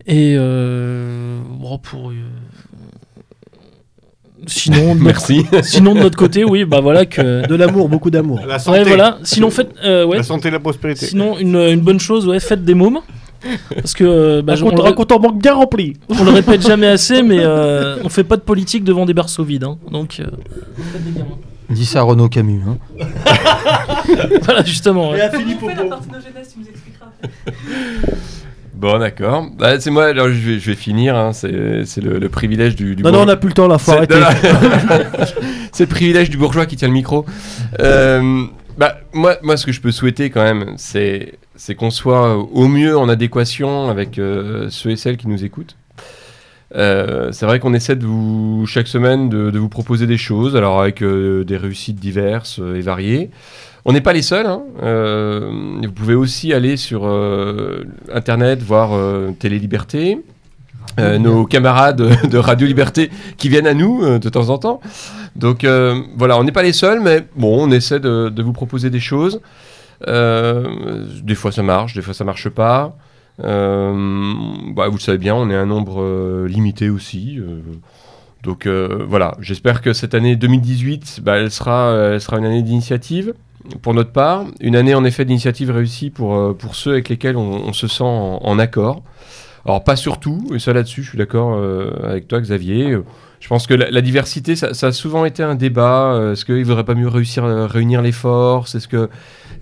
[0.06, 2.10] Et euh, bon, pour.
[2.10, 2.14] euh,
[4.46, 5.46] Sinon, de notre- Merci.
[5.62, 7.46] sinon, de notre côté, oui, bah voilà que.
[7.48, 8.40] De l'amour, beaucoup d'amour.
[8.46, 9.18] La santé, Ouais, voilà.
[9.22, 9.70] Sinon, faites.
[9.84, 11.06] euh, ouais, la santé et la prospérité.
[11.06, 13.00] sinon, une, une bonne chose, ouais, faites des mômes.
[13.74, 14.40] Parce que.
[14.42, 15.94] bah, un, on, compte, le, un ré- compte en banque bien rempli.
[16.10, 19.44] on le répète jamais assez, mais euh, on fait pas de politique devant des berceaux
[19.44, 19.64] vides.
[19.64, 19.78] hein.
[19.90, 20.20] Donc.
[20.20, 20.24] euh,
[20.92, 21.38] faites des gamins.
[21.70, 22.60] Dis ça à Renaud Camus.
[22.68, 22.78] hein.
[24.42, 25.10] Voilà, justement.
[25.10, 25.30] ouais.
[25.30, 27.32] Philippe On fait la parthénogenèse, tu nous expliqueras après.
[28.74, 29.46] Bon d'accord.
[29.56, 31.16] Bah, c'est moi, alors je vais, je vais finir.
[31.16, 33.32] hein, C'est c'est le, le privilège du, du Non, non, on bourgeois.
[33.34, 34.14] n'a plus le temps là, faut C'est- arrêter.
[35.72, 37.24] C'est le privilège du bourgeois qui tient le micro.
[37.80, 38.44] Euh,
[38.76, 42.66] bah, moi, moi, ce que je peux souhaiter quand même, c'est c'est qu'on soit au
[42.66, 45.76] mieux en adéquation avec euh, ceux et celles qui nous écoutent.
[46.74, 50.56] Euh, c'est vrai qu'on essaie de vous chaque semaine de, de vous proposer des choses,
[50.56, 53.30] alors avec euh, des réussites diverses euh, et variées.
[53.84, 54.46] On n'est pas les seuls.
[54.46, 54.62] hein.
[54.82, 55.50] Euh,
[55.82, 57.04] vous pouvez aussi aller sur
[58.12, 58.98] internet voir
[59.38, 60.18] Télé Liberté.
[61.00, 64.80] Euh, nos camarades de Radio Liberté qui viennent à nous euh, de temps en temps.
[65.34, 68.52] Donc euh, voilà, on n'est pas les seuls, mais bon, on essaie de, de vous
[68.52, 69.40] proposer des choses.
[70.06, 72.96] Des fois ça marche, des fois ça marche pas.
[73.42, 74.32] Euh,
[74.74, 77.38] bah, vous le savez bien, on est un nombre euh, limité aussi.
[77.38, 77.60] euh,
[78.42, 83.32] donc voilà, j'espère que cette année 2018, bah, elle, sera, elle sera une année d'initiative
[83.80, 84.44] pour notre part.
[84.60, 88.58] Une année en effet d'initiative réussie pour, pour ceux avec lesquels on, se sent en,
[88.58, 89.02] accord.
[89.64, 91.58] Alors pas surtout, et ça là-dessus, je suis d'accord
[92.04, 92.98] avec toi Xavier.
[93.40, 96.32] Je pense que la, diversité, ça, a souvent été un débat.
[96.32, 98.74] Est-ce qu'il ne faudrait pas mieux réussir réunir les forces?
[98.74, 99.08] Est-ce que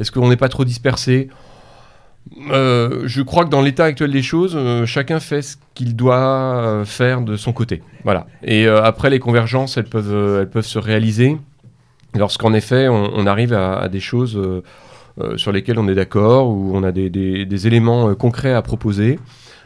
[0.00, 1.28] est-ce qu'on n'est pas trop dispersé?
[2.50, 6.16] Euh, Je crois que dans l'état actuel des choses, euh, chacun fait ce qu'il doit
[6.16, 7.82] euh, faire de son côté.
[8.04, 8.26] Voilà.
[8.42, 11.38] Et après, les convergences, elles peuvent, elles peuvent se réaliser
[12.14, 14.38] lorsqu'en effet, on, arrive à, des choses
[15.36, 19.18] sur lesquelles on est d'accord, ou on a des, éléments concrets à proposer.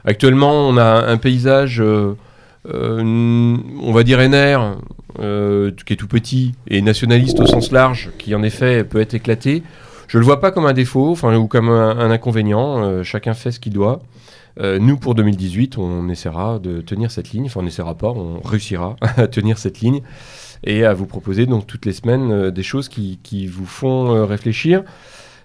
[0.05, 1.83] Actuellement, on a un paysage,
[2.71, 4.77] on va dire NR,
[5.19, 9.63] qui est tout petit, et nationaliste au sens large, qui en effet peut être éclaté.
[10.09, 12.83] Je le vois pas comme un défaut, ou comme un, inconvénient.
[12.83, 14.03] euh, chacun fait ce qu'il doit.
[14.61, 17.47] Euh, nous, pour 2018, on essaiera de tenir cette ligne.
[17.47, 20.03] Enfin, on n'essaiera pas, on réussira à tenir cette ligne
[20.65, 24.85] et à vous proposer donc toutes les semaines euh, des choses qui, vous font réfléchir.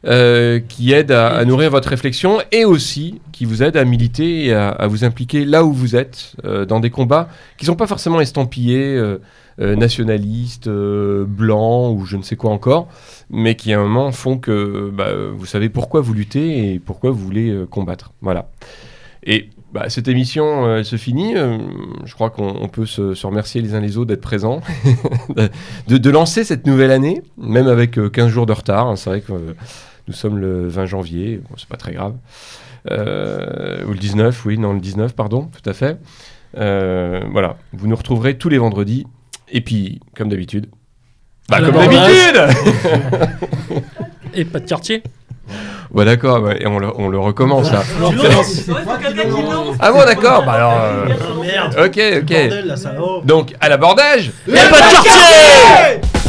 [0.03, 4.87] qui aident à, nourrir votre réflexion et aussi qui vous aident à militer et à,
[4.87, 6.35] vous impliquer là où vous êtes,
[6.67, 8.99] dans des combats qui sont pas forcément estampillés
[9.59, 12.87] euh, nationalistes, euh, blancs ou je ne sais quoi encore,
[13.29, 17.11] mais qui à un moment font que bah, vous savez pourquoi vous luttez et pourquoi
[17.11, 18.13] vous voulez euh, combattre.
[18.21, 18.49] Voilà.
[19.23, 21.35] Et bah, cette émission, elle se finit.
[22.05, 24.61] Je crois qu'on on peut se, remercier les uns les autres d'être présents,
[25.87, 28.97] de, lancer cette nouvelle année, même avec euh, 15 jours de retard.
[28.97, 29.33] C'est vrai que
[30.07, 32.15] nous sommes le 20 janvier, bon, c'est pas très grave.
[32.89, 32.93] Ou
[33.91, 35.99] le 19, oui, non, le 19, pardon, tout à fait.
[36.55, 39.05] Voilà, vous nous retrouverez tous les vendredis.
[39.51, 40.67] Et puis, comme d'habitude.
[41.49, 42.41] Bah, la comme d'habitude
[44.33, 45.03] Et pas de quartier.
[45.93, 47.83] Bah, d'accord, ouais, et on le, on le recommence là.
[48.09, 48.61] Tu lances.
[49.79, 50.73] Ah bon, d'accord, bah alors.
[50.81, 51.05] euh,
[51.41, 52.29] Merde Ok, ok.
[52.29, 53.01] Bordel, là, ça va.
[53.25, 56.20] Donc, à l'abordage Et pas de quartier